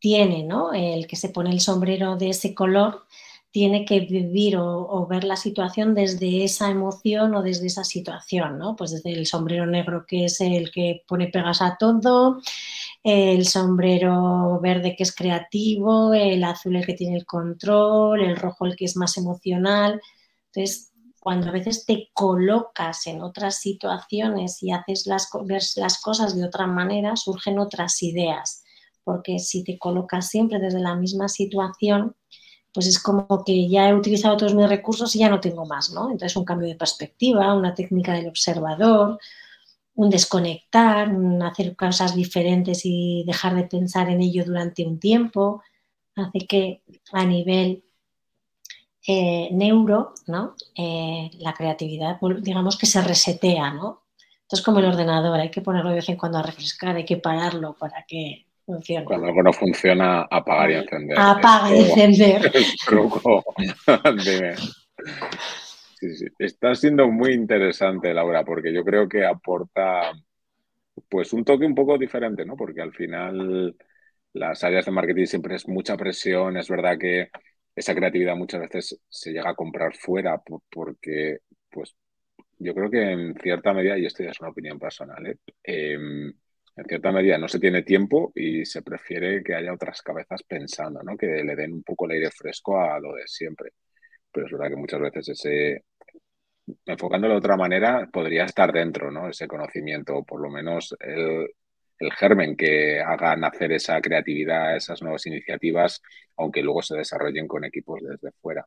tiene, 0.00 0.42
¿no? 0.42 0.72
El 0.72 1.06
que 1.06 1.14
se 1.14 1.28
pone 1.28 1.50
el 1.50 1.60
sombrero 1.60 2.16
de 2.16 2.30
ese 2.30 2.54
color 2.54 3.04
tiene 3.52 3.84
que 3.84 4.00
vivir 4.00 4.56
o, 4.56 5.06
ver 5.06 5.24
la 5.24 5.36
situación 5.36 5.94
desde 5.94 6.42
esa 6.42 6.70
emoción 6.70 7.34
o 7.34 7.42
desde 7.42 7.66
esa 7.66 7.84
situación, 7.84 8.58
¿no? 8.58 8.74
Pues 8.74 8.92
desde 8.92 9.12
el 9.12 9.26
sombrero 9.26 9.66
negro 9.66 10.06
que 10.06 10.24
es 10.24 10.40
el 10.40 10.72
que 10.72 11.04
pone 11.06 11.28
pegas 11.28 11.60
a 11.60 11.76
todo, 11.78 12.40
el 13.02 13.46
sombrero 13.46 14.60
verde 14.60 14.94
que 14.96 15.02
es 15.02 15.14
creativo, 15.14 16.14
el 16.14 16.44
azul 16.44 16.76
el 16.76 16.86
que 16.86 16.94
tiene 16.94 17.16
el 17.16 17.26
control, 17.26 18.22
el 18.22 18.36
rojo 18.36 18.66
el 18.66 18.76
que 18.76 18.84
es 18.84 18.96
más 18.96 19.16
emocional. 19.16 20.00
Entonces, 20.46 20.92
cuando 21.18 21.48
a 21.48 21.52
veces 21.52 21.84
te 21.86 22.10
colocas 22.12 23.06
en 23.06 23.22
otras 23.22 23.60
situaciones 23.60 24.62
y 24.62 24.72
haces 24.72 25.06
las, 25.06 25.28
las 25.76 26.00
cosas 26.00 26.36
de 26.36 26.44
otra 26.44 26.66
manera, 26.66 27.16
surgen 27.16 27.58
otras 27.58 28.02
ideas, 28.02 28.64
porque 29.04 29.38
si 29.38 29.64
te 29.64 29.78
colocas 29.78 30.28
siempre 30.28 30.58
desde 30.58 30.80
la 30.80 30.96
misma 30.96 31.28
situación, 31.28 32.16
pues 32.72 32.86
es 32.86 32.98
como 32.98 33.44
que 33.44 33.68
ya 33.68 33.88
he 33.88 33.94
utilizado 33.94 34.36
todos 34.36 34.54
mis 34.54 34.68
recursos 34.68 35.14
y 35.14 35.20
ya 35.20 35.28
no 35.28 35.40
tengo 35.40 35.66
más, 35.66 35.90
¿no? 35.90 36.10
Entonces 36.10 36.36
un 36.36 36.44
cambio 36.44 36.68
de 36.68 36.74
perspectiva, 36.74 37.54
una 37.54 37.74
técnica 37.74 38.14
del 38.14 38.28
observador, 38.28 39.18
un 39.94 40.10
desconectar, 40.10 41.08
un 41.08 41.42
hacer 41.42 41.76
cosas 41.76 42.14
diferentes 42.14 42.82
y 42.84 43.24
dejar 43.26 43.54
de 43.54 43.64
pensar 43.64 44.08
en 44.08 44.22
ello 44.22 44.44
durante 44.44 44.86
un 44.86 44.98
tiempo, 44.98 45.62
hace 46.16 46.46
que 46.46 46.82
a 47.12 47.24
nivel 47.24 47.84
eh, 49.06 49.48
neuro, 49.52 50.14
¿no? 50.26 50.54
Eh, 50.76 51.30
la 51.38 51.52
creatividad, 51.52 52.18
digamos 52.40 52.78
que 52.78 52.86
se 52.86 53.02
resetea, 53.02 53.72
¿no? 53.72 54.02
Entonces, 54.42 54.64
como 54.64 54.80
el 54.80 54.86
ordenador, 54.86 55.40
hay 55.40 55.50
que 55.50 55.62
ponerlo 55.62 55.90
de 55.90 55.96
vez 55.96 56.08
en 56.08 56.16
cuando 56.16 56.38
a 56.38 56.42
refrescar, 56.42 56.96
hay 56.96 57.04
que 57.04 57.16
pararlo 57.16 57.74
para 57.74 58.04
que 58.06 58.46
funcione. 58.64 59.04
Cuando 59.04 59.26
algo 59.26 59.42
no 59.42 59.52
funciona, 59.52 60.22
apagar 60.30 60.70
y 60.70 60.74
encender. 60.74 61.18
Apaga 61.18 61.74
y 61.74 61.80
encender. 61.80 62.52
truco. 62.86 63.42
Dime. 64.24 64.54
Está 66.38 66.74
siendo 66.74 67.08
muy 67.10 67.32
interesante, 67.32 68.12
Laura, 68.14 68.44
porque 68.44 68.72
yo 68.72 68.84
creo 68.84 69.08
que 69.08 69.24
aporta 69.24 70.12
pues 71.08 71.32
un 71.32 71.44
toque 71.44 71.66
un 71.66 71.74
poco 71.74 71.98
diferente, 71.98 72.44
¿no? 72.44 72.56
Porque 72.56 72.82
al 72.82 72.92
final 72.92 73.76
las 74.32 74.64
áreas 74.64 74.84
de 74.86 74.92
marketing 74.92 75.26
siempre 75.26 75.56
es 75.56 75.68
mucha 75.68 75.96
presión, 75.96 76.56
es 76.56 76.68
verdad 76.68 76.98
que 76.98 77.30
esa 77.74 77.94
creatividad 77.94 78.36
muchas 78.36 78.60
veces 78.60 79.00
se 79.08 79.32
llega 79.32 79.50
a 79.50 79.54
comprar 79.54 79.94
fuera 79.96 80.40
porque, 80.70 81.38
pues, 81.70 81.94
yo 82.58 82.74
creo 82.74 82.90
que 82.90 83.02
en 83.12 83.34
cierta 83.42 83.72
medida, 83.74 83.98
y 83.98 84.06
esto 84.06 84.22
ya 84.22 84.30
es 84.30 84.40
una 84.40 84.50
opinión 84.50 84.78
personal, 84.78 85.26
¿eh? 85.26 85.36
em, 85.64 86.28
en 86.76 86.84
cierta 86.86 87.12
medida 87.12 87.38
no 87.38 87.48
se 87.48 87.60
tiene 87.60 87.82
tiempo 87.82 88.32
y 88.34 88.64
se 88.64 88.82
prefiere 88.82 89.42
que 89.42 89.54
haya 89.54 89.74
otras 89.74 90.00
cabezas 90.02 90.42
pensando, 90.44 91.02
¿no? 91.02 91.16
Que 91.16 91.26
le 91.44 91.56
den 91.56 91.72
un 91.74 91.82
poco 91.82 92.06
el 92.06 92.12
aire 92.12 92.30
fresco 92.30 92.80
a 92.80 92.98
lo 93.00 93.14
de 93.14 93.26
siempre. 93.26 93.72
Pero 94.32 94.46
es 94.46 94.52
verdad 94.52 94.68
que 94.70 94.76
muchas 94.76 95.00
veces 95.00 95.28
ese, 95.30 95.84
enfocándolo 96.86 97.34
de 97.34 97.38
otra 97.38 97.56
manera, 97.56 98.08
podría 98.12 98.44
estar 98.44 98.72
dentro, 98.72 99.10
¿no? 99.10 99.28
Ese 99.28 99.46
conocimiento, 99.48 100.16
o 100.16 100.24
por 100.24 100.40
lo 100.40 100.50
menos 100.50 100.94
el, 101.00 101.48
germen 102.18 102.56
que 102.56 103.00
haga 103.00 103.36
nacer 103.36 103.70
esa 103.72 104.00
creatividad, 104.00 104.74
esas 104.74 105.00
nuevas 105.02 105.24
iniciativas, 105.26 106.02
aunque 106.36 106.60
luego 106.60 106.82
se 106.82 106.96
desarrollen 106.96 107.46
con 107.46 107.64
equipos 107.64 108.00
desde 108.02 108.32
fuera. 108.40 108.66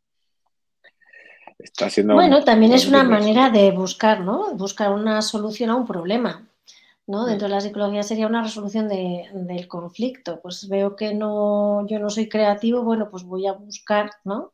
Está 1.59 1.89
siendo 1.89 2.13
bueno, 2.13 2.43
también 2.45 2.71
es 2.71 2.87
una 2.87 3.03
manera 3.03 3.49
de 3.49 3.71
buscar, 3.71 4.21
¿no? 4.21 4.53
Buscar 4.55 4.91
una 4.91 5.21
solución 5.21 5.69
a 5.69 5.75
un 5.75 5.85
problema. 5.85 6.47
¿no? 7.07 7.23
Mm. 7.23 7.25
Dentro 7.27 7.47
de 7.47 7.53
la 7.53 7.61
psicología 7.61 8.03
sería 8.03 8.27
una 8.27 8.41
resolución 8.41 8.87
de- 8.87 9.29
del 9.33 9.67
conflicto. 9.67 10.41
Pues 10.41 10.67
veo 10.67 10.95
que 10.95 11.13
no, 11.13 11.85
yo 11.87 11.99
no 11.99 12.09
soy 12.09 12.27
creativo, 12.27 12.83
bueno, 12.83 13.09
pues 13.09 13.23
voy 13.23 13.47
a 13.47 13.53
buscar, 13.53 14.11
¿no? 14.23 14.53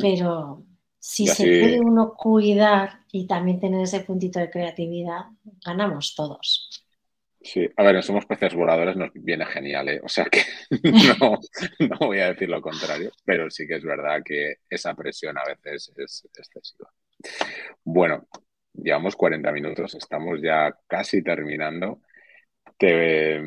Pero 0.00 0.64
si 1.04 1.26
se 1.26 1.42
puede 1.42 1.80
uno 1.80 2.14
cuidar 2.14 3.00
y 3.10 3.26
también 3.26 3.58
tener 3.58 3.82
ese 3.82 4.00
puntito 4.00 4.38
de 4.38 4.48
creatividad, 4.48 5.22
ganamos 5.66 6.14
todos. 6.14 6.70
Sí, 7.40 7.68
a 7.76 7.82
ver, 7.82 8.00
somos 8.04 8.24
peces 8.24 8.54
voladores, 8.54 8.94
nos 8.96 9.10
viene 9.12 9.44
genial, 9.46 9.88
¿eh? 9.88 10.00
O 10.04 10.08
sea 10.08 10.26
que 10.26 10.42
no, 11.20 11.40
no 11.80 11.98
voy 12.06 12.20
a 12.20 12.28
decir 12.28 12.48
lo 12.48 12.62
contrario, 12.62 13.10
pero 13.24 13.50
sí 13.50 13.66
que 13.66 13.74
es 13.74 13.82
verdad 13.82 14.22
que 14.24 14.58
esa 14.70 14.94
presión 14.94 15.36
a 15.38 15.42
veces 15.44 15.92
es 15.96 16.28
excesiva. 16.38 16.88
Bueno, 17.82 18.28
llevamos 18.72 19.16
40 19.16 19.50
minutos, 19.50 19.96
estamos 19.96 20.40
ya 20.40 20.72
casi 20.86 21.20
terminando. 21.24 22.00
Te, 22.78 23.40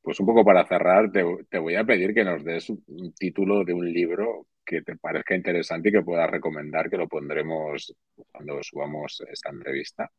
pues 0.00 0.18
un 0.18 0.26
poco 0.26 0.46
para 0.46 0.66
cerrar, 0.66 1.12
te, 1.12 1.22
te 1.50 1.58
voy 1.58 1.74
a 1.74 1.84
pedir 1.84 2.14
que 2.14 2.24
nos 2.24 2.42
des 2.42 2.70
un 2.70 3.12
título 3.18 3.64
de 3.64 3.74
un 3.74 3.92
libro 3.92 4.46
que 4.66 4.82
te 4.82 4.96
parezca 4.96 5.34
interesante 5.34 5.88
y 5.88 5.92
que 5.92 6.02
puedas 6.02 6.30
recomendar, 6.30 6.90
que 6.90 6.96
lo 6.96 7.08
pondremos 7.08 7.94
cuando 8.32 8.62
subamos 8.62 9.22
esta 9.30 9.50
entrevista. 9.50 10.10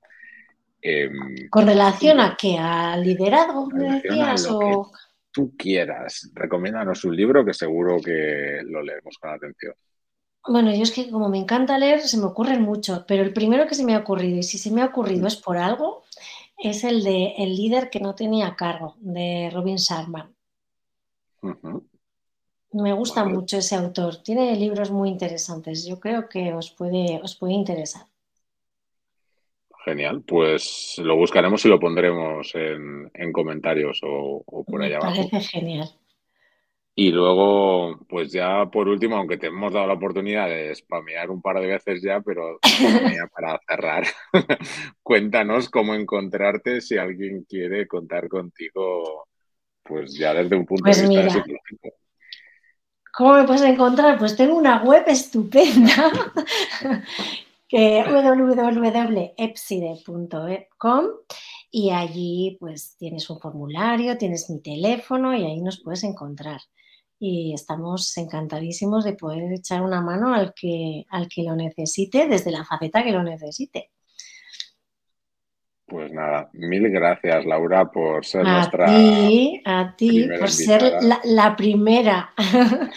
Em, 0.82 1.50
¿Con 1.50 1.68
relación 1.68 2.20
a 2.20 2.36
qué? 2.40 2.58
¿Al 2.58 3.04
liderazgo, 3.04 3.68
me 3.68 3.90
a 3.90 3.94
decías? 3.96 4.48
O... 4.50 4.92
tú 5.32 5.54
quieras. 5.58 6.32
Recomiéndanos 6.34 7.04
un 7.04 7.16
libro 7.16 7.44
que 7.44 7.54
seguro 7.54 7.98
que 8.04 8.62
lo 8.64 8.82
leemos 8.82 9.18
con 9.20 9.32
atención. 9.32 9.74
Bueno, 10.48 10.74
yo 10.74 10.84
es 10.84 10.92
que 10.92 11.12
como 11.12 11.28
me 11.28 11.40
encanta 11.40 11.78
leer, 11.78 12.00
se 12.00 12.18
me 12.18 12.26
ocurren 12.26 12.62
mucho, 12.62 13.04
pero 13.06 13.22
el 13.22 13.34
primero 13.34 13.68
que 13.68 13.76
se 13.76 13.84
me 13.84 13.96
ha 13.96 14.00
ocurrido, 14.00 14.38
y 14.38 14.44
si 14.44 14.58
se 14.58 14.72
me 14.72 14.82
ha 14.82 14.86
ocurrido 14.86 15.28
es 15.28 15.36
por 15.36 15.58
algo, 15.58 16.06
es 16.58 16.86
el 16.86 17.04
de 17.04 17.34
El 17.38 17.56
líder 17.56 17.90
que 17.90 18.00
no 18.00 18.16
tenía 18.16 18.56
cargo, 18.56 18.96
de 19.00 19.50
Robin 19.54 19.76
Sharma. 19.76 20.32
Ujú. 21.42 21.86
Me 22.84 22.94
gusta 22.94 23.26
mucho 23.26 23.58
ese 23.58 23.76
autor, 23.76 24.12
tiene 24.24 24.56
libros 24.56 24.90
muy 24.92 25.10
interesantes, 25.10 25.86
yo 25.86 26.00
creo 26.00 26.30
que 26.30 26.54
os 26.54 26.72
puede, 26.72 27.20
os 27.22 27.36
puede 27.36 27.54
interesar. 27.54 28.06
Genial. 29.86 30.24
Pues 30.28 30.96
lo 31.00 31.16
buscaremos 31.16 31.64
y 31.66 31.70
lo 31.70 31.80
pondremos 31.80 32.54
en, 32.54 33.10
en 33.14 33.32
comentarios 33.32 34.02
o, 34.04 34.44
o 34.46 34.64
por 34.66 34.84
ahí 34.84 34.94
abajo. 34.94 35.32
parece 35.32 35.40
genial. 35.42 35.90
Y 36.96 37.12
luego, 37.12 38.00
pues 38.10 38.32
ya 38.32 38.66
por 38.72 38.88
último, 38.88 39.18
aunque 39.18 39.38
te 39.38 39.48
hemos 39.48 39.72
dado 39.72 39.86
la 39.88 39.94
oportunidad 39.94 40.48
de 40.50 40.74
spamear 40.74 41.30
un 41.30 41.42
par 41.44 41.60
de 41.60 41.68
veces 41.68 42.02
ya, 42.02 42.22
pero 42.22 42.60
para 43.34 43.60
cerrar, 43.68 44.04
cuéntanos 45.04 45.70
cómo 45.70 45.94
encontrarte 45.94 46.82
si 46.82 46.98
alguien 46.98 47.44
quiere 47.48 47.88
contar 47.88 48.28
contigo, 48.28 49.28
pues 49.84 50.18
ya 50.18 50.34
desde 50.36 50.56
un 50.58 50.66
punto 50.66 50.92
Pues 50.92 50.98
de 50.98 51.04
vista 51.04 51.24
mira. 51.26 51.30
psicológico. 51.30 51.90
¿Cómo 53.18 53.34
me 53.34 53.44
puedes 53.46 53.64
encontrar? 53.64 54.20
Pues 54.20 54.36
tengo 54.36 54.56
una 54.56 54.84
web 54.84 55.04
estupenda 55.08 56.12
que 57.68 58.04
www.epside.com 58.08 61.06
y 61.72 61.90
allí 61.90 62.58
pues 62.60 62.96
tienes 63.00 63.28
un 63.32 63.40
formulario, 63.40 64.20
tienes 64.20 64.52
mi 64.52 64.62
teléfono 64.62 65.36
y 65.36 65.46
ahí 65.46 65.60
nos 65.62 65.82
puedes 65.82 66.04
encontrar. 66.04 66.62
Y 67.18 67.56
estamos 67.56 68.16
encantadísimos 68.18 69.04
de 69.04 69.14
poder 69.14 69.52
echar 69.52 69.82
una 69.82 70.00
mano 70.00 70.36
al 70.36 70.54
que, 70.54 71.06
al 71.10 71.28
que 71.28 71.42
lo 71.42 71.56
necesite 71.56 72.28
desde 72.28 72.52
la 72.52 72.66
faceta 72.66 73.04
que 73.04 73.14
lo 73.14 73.24
necesite. 73.24 73.90
Pues 75.88 76.12
nada, 76.12 76.50
mil 76.52 76.90
gracias 76.90 77.46
Laura 77.46 77.90
por 77.90 78.26
ser 78.26 78.46
A 78.46 78.56
nuestra... 78.56 78.86
ti, 78.88 79.62
a 79.64 79.96
ti, 79.96 80.28
por 80.38 80.52
ser 80.52 81.02
la, 81.02 81.22
la 81.24 81.56
primera. 81.56 82.34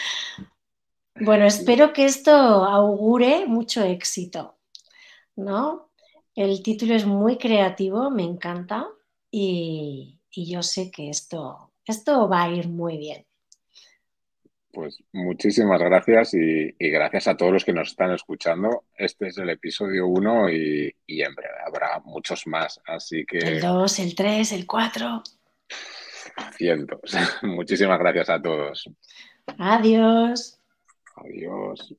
bueno, 1.20 1.47
espero 1.47 1.93
que 1.93 2.05
esto 2.05 2.32
augure 2.32 3.47
mucho 3.47 3.84
éxito, 3.84 4.57
¿no? 5.36 5.91
El 6.34 6.64
título 6.64 6.95
es 6.95 7.07
muy 7.07 7.38
creativo, 7.38 8.11
me 8.11 8.24
encanta 8.24 8.88
y, 9.30 10.18
y 10.32 10.51
yo 10.51 10.62
sé 10.62 10.91
que 10.91 11.11
esto, 11.11 11.70
esto 11.84 12.28
va 12.28 12.43
a 12.43 12.51
ir 12.51 12.68
muy 12.68 12.99
bien. 12.99 13.24
Pues 14.73 15.03
muchísimas 15.12 15.81
gracias 15.81 16.35
y, 16.35 16.75
y 16.79 16.91
gracias 16.91 17.27
a 17.27 17.37
todos 17.37 17.53
los 17.53 17.64
que 17.64 17.73
nos 17.73 17.89
están 17.89 18.12
escuchando. 18.12 18.85
Este 18.97 19.29
es 19.29 19.39
el 19.39 19.51
episodio 19.51 20.07
1 20.07 20.51
y, 20.51 20.95
y 21.07 21.23
en 21.23 21.35
breve 21.35 21.55
habrá 21.66 22.01
muchos 22.05 22.47
más, 22.47 22.81
así 22.87 23.25
que 23.27 23.39
El 23.39 23.61
2, 23.61 23.99
el 23.99 24.14
3, 24.14 24.53
el 24.53 24.66
4. 24.66 25.23
cientos. 26.57 27.12
Muchísimas 27.43 27.99
gracias 27.99 28.31
a 28.31 28.41
todos. 28.41 28.89
Adiós. 29.59 30.59
Adiós. 31.16 31.95